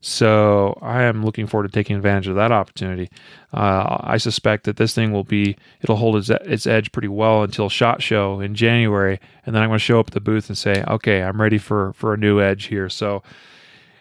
So 0.00 0.78
I 0.82 1.02
am 1.02 1.24
looking 1.24 1.46
forward 1.46 1.66
to 1.66 1.72
taking 1.72 1.96
advantage 1.96 2.28
of 2.28 2.36
that 2.36 2.52
opportunity. 2.52 3.10
Uh, 3.52 3.96
I 4.00 4.18
suspect 4.18 4.64
that 4.64 4.76
this 4.76 4.94
thing 4.94 5.10
will 5.10 5.24
be 5.24 5.56
it'll 5.80 5.96
hold 5.96 6.16
its, 6.16 6.30
its 6.30 6.66
edge 6.66 6.92
pretty 6.92 7.08
well 7.08 7.42
until 7.42 7.68
Shot 7.68 8.02
Show 8.02 8.40
in 8.40 8.54
January, 8.54 9.18
and 9.44 9.54
then 9.54 9.62
I'm 9.62 9.70
going 9.70 9.78
to 9.78 9.84
show 9.84 9.98
up 9.98 10.08
at 10.08 10.14
the 10.14 10.20
booth 10.20 10.48
and 10.48 10.56
say, 10.56 10.84
okay, 10.86 11.22
I'm 11.22 11.40
ready 11.40 11.58
for 11.58 11.92
for 11.94 12.14
a 12.14 12.16
new 12.16 12.40
edge 12.40 12.66
here. 12.66 12.88
So. 12.88 13.22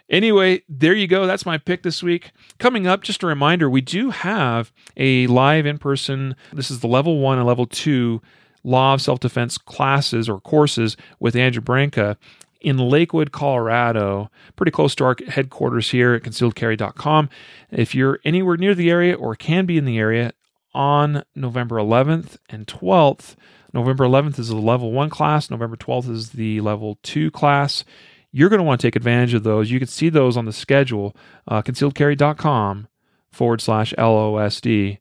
Anyway, 0.08 0.62
there 0.70 0.94
you 0.94 1.08
go. 1.08 1.26
That's 1.26 1.48
my 1.48 1.58
pick 1.58 1.82
this 1.82 2.04
week. 2.04 2.32
Coming 2.60 2.86
up, 2.86 3.02
just 3.02 3.24
a 3.24 3.26
reminder 3.26 3.68
we 3.68 3.82
do 3.82 4.12
have 4.12 4.72
a 4.96 5.26
live 5.26 5.66
in 5.66 5.80
person. 5.80 6.36
This 6.54 6.70
is 6.70 6.82
the 6.82 6.88
level 6.88 7.18
one 7.18 7.40
and 7.40 7.48
level 7.48 7.66
two 7.66 8.22
law 8.66 8.96
of 8.96 9.02
self 9.02 9.20
defense 9.20 9.58
classes 9.58 10.28
or 10.28 10.42
courses 10.42 10.98
with 11.20 11.36
Andrew 11.36 11.62
Branca 11.62 12.18
in 12.60 12.78
Lakewood, 12.78 13.32
Colorado, 13.32 14.32
pretty 14.56 14.72
close 14.72 14.96
to 14.96 15.04
our 15.04 15.16
headquarters 15.28 15.92
here 15.92 16.16
at 16.16 16.24
concealedcarry.com. 16.24 17.30
If 17.70 17.94
you're 17.94 18.20
anywhere 18.26 18.58
near 18.58 18.74
the 18.74 18.90
area 18.90 19.14
or 19.14 19.36
can 19.36 19.68
be 19.68 19.78
in 19.78 19.86
the 19.86 20.00
area 20.00 20.34
on 20.74 21.24
November 21.36 21.76
11th 21.76 22.38
and 22.50 22.66
12th, 22.66 23.36
November 23.72 24.06
11th 24.06 24.40
is 24.40 24.48
the 24.48 24.56
level 24.56 24.92
one 24.92 25.12
class, 25.12 25.52
November 25.52 25.76
12th 25.76 26.10
is 26.10 26.32
the 26.32 26.60
level 26.62 26.98
two 27.04 27.30
class. 27.30 27.84
You're 28.32 28.50
going 28.50 28.60
to 28.60 28.64
want 28.64 28.82
to 28.82 28.88
take 28.88 28.96
advantage 28.96 29.34
of 29.36 29.44
those. 29.44 29.70
You 29.70 29.80
can 29.80 29.88
see 29.88 30.10
those 30.10 30.36
on 30.36 30.46
the 30.46 30.52
schedule, 30.52 31.16
uh, 31.48 31.62
concealedcarry.com 31.62 32.88
forward 33.32 33.62
slash 33.62 33.94
LOSD. 33.98 34.98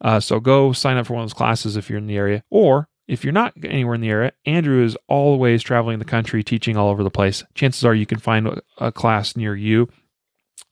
Uh, 0.00 0.20
so 0.20 0.40
go 0.40 0.72
sign 0.72 0.96
up 0.96 1.06
for 1.06 1.14
one 1.14 1.22
of 1.22 1.28
those 1.28 1.34
classes 1.34 1.76
if 1.76 1.88
you're 1.88 1.98
in 1.98 2.06
the 2.06 2.16
area. 2.16 2.42
Or 2.50 2.88
if 3.08 3.24
you're 3.24 3.32
not 3.32 3.54
anywhere 3.64 3.94
in 3.94 4.00
the 4.00 4.10
area, 4.10 4.32
Andrew 4.44 4.84
is 4.84 4.96
always 5.08 5.62
traveling 5.62 5.98
the 5.98 6.04
country 6.04 6.42
teaching 6.42 6.76
all 6.76 6.88
over 6.88 7.02
the 7.02 7.10
place. 7.10 7.44
Chances 7.54 7.84
are 7.84 7.94
you 7.94 8.06
can 8.06 8.18
find 8.18 8.60
a, 8.78 8.92
class 8.92 9.36
near 9.36 9.54
you. 9.54 9.88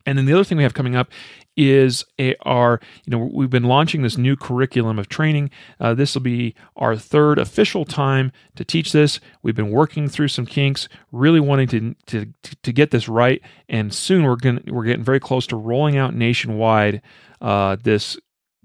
And 0.07 0.19
then 0.19 0.27
the 0.27 0.35
other 0.35 0.45
thing 0.45 0.59
we 0.59 0.65
have 0.65 0.75
coming 0.75 0.97
up 0.97 1.11
is 1.57 2.05
a, 2.21 2.35
our, 2.43 2.81
you 3.07 3.11
know, 3.11 3.31
we've 3.33 3.49
been 3.49 3.65
launching 3.65 4.03
this 4.03 4.19
new 4.19 4.37
curriculum 4.37 4.99
of 4.99 5.09
training. 5.09 5.51
Uh, 5.81 5.95
this 5.95 6.15
will 6.15 6.23
be 6.23 6.55
our 6.77 6.97
third 6.97 7.39
official 7.39 7.85
time 7.85 8.33
to 8.57 8.65
teach 8.65 8.93
this. 8.93 9.21
We've 9.43 9.55
been 9.55 9.71
working 9.71 10.09
through 10.09 10.29
some 10.29 10.47
kinks, 10.47 10.89
really 11.13 11.41
wanting 11.41 11.69
to 11.69 11.95
to, 12.07 12.55
to 12.63 12.73
get 12.73 12.91
this 12.91 13.09
right, 13.09 13.41
and 13.69 13.95
soon 13.95 14.25
we're 14.25 14.37
going 14.37 14.65
we're 14.67 14.85
getting 14.85 15.05
very 15.05 15.21
close 15.21 15.47
to 15.49 15.57
rolling 15.57 15.97
out 15.97 16.15
nationwide 16.15 17.01
uh, 17.41 17.77
this 17.83 18.19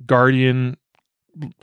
Guardian 0.05 0.77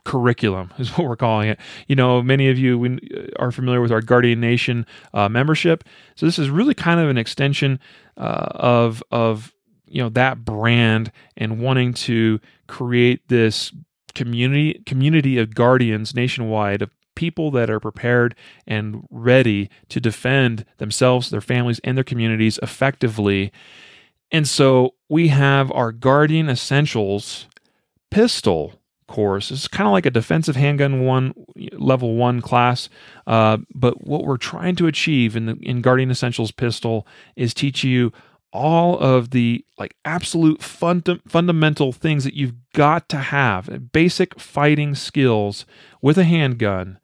curriculum 0.05 0.73
is 0.79 0.91
what 0.97 1.07
we're 1.07 1.17
calling 1.17 1.49
it. 1.49 1.59
You 1.89 1.97
know, 1.97 2.23
many 2.23 2.49
of 2.49 2.59
you 2.59 2.99
uh, 3.15 3.43
are 3.43 3.53
familiar 3.53 3.81
with 3.81 3.93
our 3.93 4.01
Guardian 4.01 4.41
Nation 4.41 4.87
uh, 5.15 5.29
membership, 5.29 5.85
so 6.15 6.27
this 6.27 6.39
is 6.39 6.51
really 6.51 6.75
kind 6.75 7.01
of 7.01 7.09
an 7.09 7.19
extension 7.19 7.79
uh, 8.17 8.49
of 8.51 9.03
of 9.11 9.53
you 9.87 10.03
know 10.03 10.09
that 10.11 10.45
brand 10.45 11.13
and 11.37 11.61
wanting 11.61 11.93
to 11.93 12.41
create 12.67 13.29
this 13.29 13.73
community 14.15 14.83
community 14.87 15.39
of 15.39 15.55
guardians 15.55 16.15
nationwide 16.15 16.81
of 16.81 16.91
people 17.17 17.51
that 17.51 17.69
are 17.69 17.81
prepared 17.81 18.37
and 18.67 19.05
ready 19.11 19.69
to 19.89 20.01
defend 20.01 20.65
themselves, 20.77 21.31
their 21.31 21.41
families, 21.41 21.81
and 21.83 21.97
their 21.97 22.05
communities 22.05 22.61
effectively. 22.63 23.51
And 24.31 24.47
so 24.47 24.95
we 25.09 25.29
have 25.29 25.73
our 25.73 25.91
Guardian 25.91 26.49
Essentials 26.49 27.47
pistol 28.11 28.75
course. 29.07 29.51
It's 29.51 29.69
kind 29.69 29.87
of 29.87 29.93
like 29.93 30.07
a 30.07 30.11
defensive 30.11 30.57
handgun 30.57 31.05
one 31.05 31.35
level 31.73 32.17
one 32.17 32.41
class. 32.41 32.89
Uh, 33.27 33.59
but 33.75 34.07
what 34.07 34.25
we're 34.25 34.37
trying 34.37 34.77
to 34.77 34.87
achieve 34.87 35.37
in 35.37 35.47
the 35.47 35.57
in 35.63 35.81
Guardian 35.81 36.11
Essentials 36.11 36.51
pistol 36.51 37.07
is 37.37 37.55
teach 37.55 37.85
you 37.85 38.13
all 38.53 38.99
of 38.99 39.31
the 39.31 39.65
like 39.79 39.95
absolute 40.05 40.63
funda- 40.63 41.21
fundamental 41.27 41.93
things 41.93 42.25
that 42.25 42.35
you've 42.35 42.55
got 42.73 43.09
to 43.09 43.17
have 43.19 43.93
basic 43.93 44.39
fighting 44.41 44.95
skills 44.95 45.67
with 46.01 46.17
a 46.17 46.25
handgun 46.25 46.99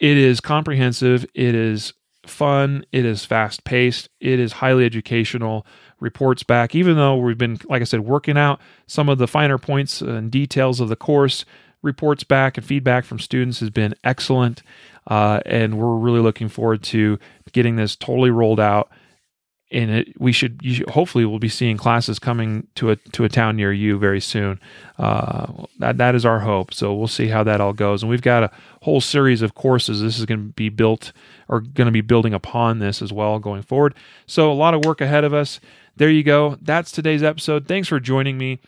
it 0.00 0.16
is 0.16 0.40
comprehensive 0.40 1.26
it 1.34 1.54
is 1.54 1.92
fun 2.24 2.84
it 2.92 3.04
is 3.04 3.24
fast 3.24 3.64
paced 3.64 4.08
it 4.20 4.38
is 4.38 4.52
highly 4.52 4.84
educational 4.84 5.66
reports 6.00 6.42
back, 6.42 6.74
even 6.74 6.96
though 6.96 7.16
we've 7.16 7.38
been, 7.38 7.58
like 7.64 7.80
I 7.82 7.84
said, 7.84 8.00
working 8.00 8.36
out 8.36 8.60
some 8.86 9.08
of 9.08 9.18
the 9.18 9.26
finer 9.26 9.58
points 9.58 10.00
and 10.00 10.30
details 10.30 10.80
of 10.80 10.88
the 10.88 10.96
course. 10.96 11.44
Reports 11.82 12.24
back 12.24 12.56
and 12.56 12.66
feedback 12.66 13.04
from 13.04 13.18
students 13.18 13.60
has 13.60 13.70
been 13.70 13.94
excellent. 14.02 14.62
Uh, 15.06 15.40
and 15.46 15.78
we're 15.78 15.96
really 15.96 16.20
looking 16.20 16.48
forward 16.48 16.82
to 16.82 17.18
getting 17.52 17.76
this 17.76 17.94
totally 17.94 18.30
rolled 18.30 18.58
out 18.58 18.90
and 19.72 19.90
it, 19.90 20.20
we 20.20 20.30
should, 20.30 20.60
should, 20.64 20.88
hopefully 20.90 21.24
we'll 21.24 21.40
be 21.40 21.48
seeing 21.48 21.76
classes 21.76 22.18
coming 22.18 22.68
to 22.76 22.90
a 22.90 22.96
to 22.96 23.24
a 23.24 23.28
town 23.28 23.56
near 23.56 23.72
you 23.72 23.98
very 23.98 24.20
soon. 24.20 24.60
Uh, 24.96 25.64
that 25.78 25.98
that 25.98 26.14
is 26.14 26.24
our 26.24 26.40
hope. 26.40 26.72
So 26.72 26.94
we'll 26.94 27.08
see 27.08 27.28
how 27.28 27.42
that 27.44 27.60
all 27.60 27.72
goes. 27.72 28.02
And 28.02 28.10
we've 28.10 28.22
got 28.22 28.44
a 28.44 28.50
whole 28.82 29.00
series 29.00 29.42
of 29.42 29.54
courses. 29.54 30.00
This 30.00 30.18
is 30.18 30.24
going 30.24 30.40
to 30.40 30.52
be 30.52 30.68
built 30.68 31.12
or 31.48 31.60
going 31.60 31.86
to 31.86 31.92
be 31.92 32.00
building 32.00 32.32
upon 32.32 32.78
this 32.78 33.02
as 33.02 33.12
well 33.12 33.38
going 33.40 33.62
forward. 33.62 33.94
So 34.26 34.52
a 34.52 34.54
lot 34.54 34.74
of 34.74 34.84
work 34.84 35.00
ahead 35.00 35.24
of 35.24 35.34
us. 35.34 35.58
There 35.96 36.10
you 36.10 36.22
go. 36.22 36.56
That's 36.60 36.92
today's 36.92 37.22
episode. 37.22 37.66
Thanks 37.66 37.88
for 37.88 37.98
joining 37.98 38.36
me. 38.36 38.60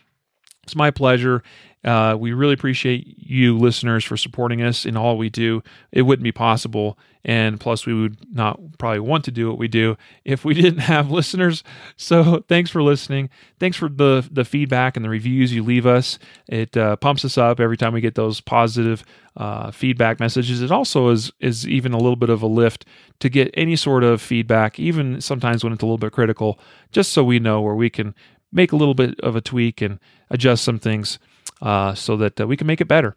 It's 0.63 0.75
my 0.75 0.91
pleasure. 0.91 1.43
Uh, 1.83 2.15
we 2.19 2.33
really 2.33 2.53
appreciate 2.53 3.17
you 3.17 3.57
listeners 3.57 4.03
for 4.03 4.17
supporting 4.17 4.61
us 4.61 4.85
in 4.85 4.97
all 4.97 5.17
we 5.17 5.29
do. 5.29 5.63
It 5.91 6.01
wouldn't 6.01 6.23
be 6.23 6.31
possible, 6.31 6.97
and 7.25 7.59
plus, 7.59 7.85
we 7.85 7.93
would 7.93 8.17
not 8.33 8.59
probably 8.77 9.01
want 9.01 9.25
to 9.25 9.31
do 9.31 9.49
what 9.49 9.57
we 9.57 9.67
do 9.67 9.97
if 10.23 10.45
we 10.45 10.53
didn't 10.61 10.79
have 10.79 11.11
listeners. 11.11 11.63
So, 11.97 12.43
thanks 12.47 12.69
for 12.69 12.81
listening. 12.81 13.29
Thanks 13.59 13.77
for 13.77 13.89
the 13.89 14.27
the 14.31 14.45
feedback 14.45 14.95
and 14.95 15.03
the 15.03 15.09
reviews 15.09 15.53
you 15.53 15.63
leave 15.63 15.85
us. 15.85 16.17
It 16.47 16.77
uh, 16.77 16.95
pumps 16.95 17.25
us 17.25 17.37
up 17.37 17.59
every 17.59 17.77
time 17.77 17.93
we 17.93 18.01
get 18.01 18.15
those 18.15 18.39
positive 18.41 19.03
uh, 19.35 19.71
feedback 19.71 20.19
messages. 20.19 20.61
It 20.61 20.71
also 20.71 21.09
is 21.09 21.31
is 21.39 21.67
even 21.67 21.93
a 21.93 21.97
little 21.97 22.15
bit 22.15 22.29
of 22.29 22.41
a 22.41 22.47
lift 22.47 22.85
to 23.19 23.29
get 23.29 23.51
any 23.53 23.75
sort 23.75 24.03
of 24.03 24.21
feedback, 24.21 24.79
even 24.79 25.19
sometimes 25.19 25.63
when 25.63 25.73
it's 25.73 25.83
a 25.83 25.85
little 25.85 25.97
bit 25.97 26.13
critical, 26.13 26.59
just 26.91 27.11
so 27.11 27.23
we 27.23 27.39
know 27.39 27.61
where 27.61 27.75
we 27.75 27.89
can 27.89 28.15
make 28.51 28.71
a 28.71 28.75
little 28.75 28.93
bit 28.93 29.19
of 29.19 29.35
a 29.35 29.41
tweak 29.41 29.81
and 29.81 29.99
adjust 30.29 30.63
some 30.63 30.79
things 30.79 31.19
uh, 31.61 31.93
so 31.93 32.17
that 32.17 32.39
uh, 32.39 32.47
we 32.47 32.57
can 32.57 32.67
make 32.67 32.81
it 32.81 32.87
better. 32.87 33.15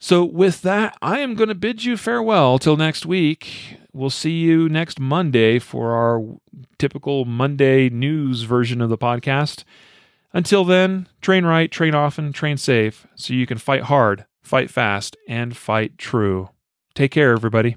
So, 0.00 0.24
with 0.24 0.60
that, 0.62 0.96
I 1.00 1.20
am 1.20 1.34
going 1.34 1.48
to 1.48 1.54
bid 1.54 1.84
you 1.84 1.96
farewell 1.96 2.58
till 2.58 2.76
next 2.76 3.06
week. 3.06 3.78
We'll 3.92 4.10
see 4.10 4.32
you 4.32 4.68
next 4.68 5.00
Monday 5.00 5.58
for 5.58 5.92
our 5.92 6.22
typical 6.78 7.24
Monday 7.24 7.88
news 7.88 8.42
version 8.42 8.80
of 8.80 8.90
the 8.90 8.98
podcast. 8.98 9.64
Until 10.32 10.64
then, 10.64 11.06
train 11.22 11.46
right, 11.46 11.70
train 11.70 11.94
often, 11.94 12.32
train 12.32 12.56
safe 12.56 13.06
so 13.14 13.32
you 13.32 13.46
can 13.46 13.56
fight 13.56 13.82
hard, 13.84 14.26
fight 14.42 14.68
fast, 14.68 15.16
and 15.28 15.56
fight 15.56 15.96
true. 15.96 16.50
Take 16.94 17.12
care, 17.12 17.32
everybody. 17.32 17.76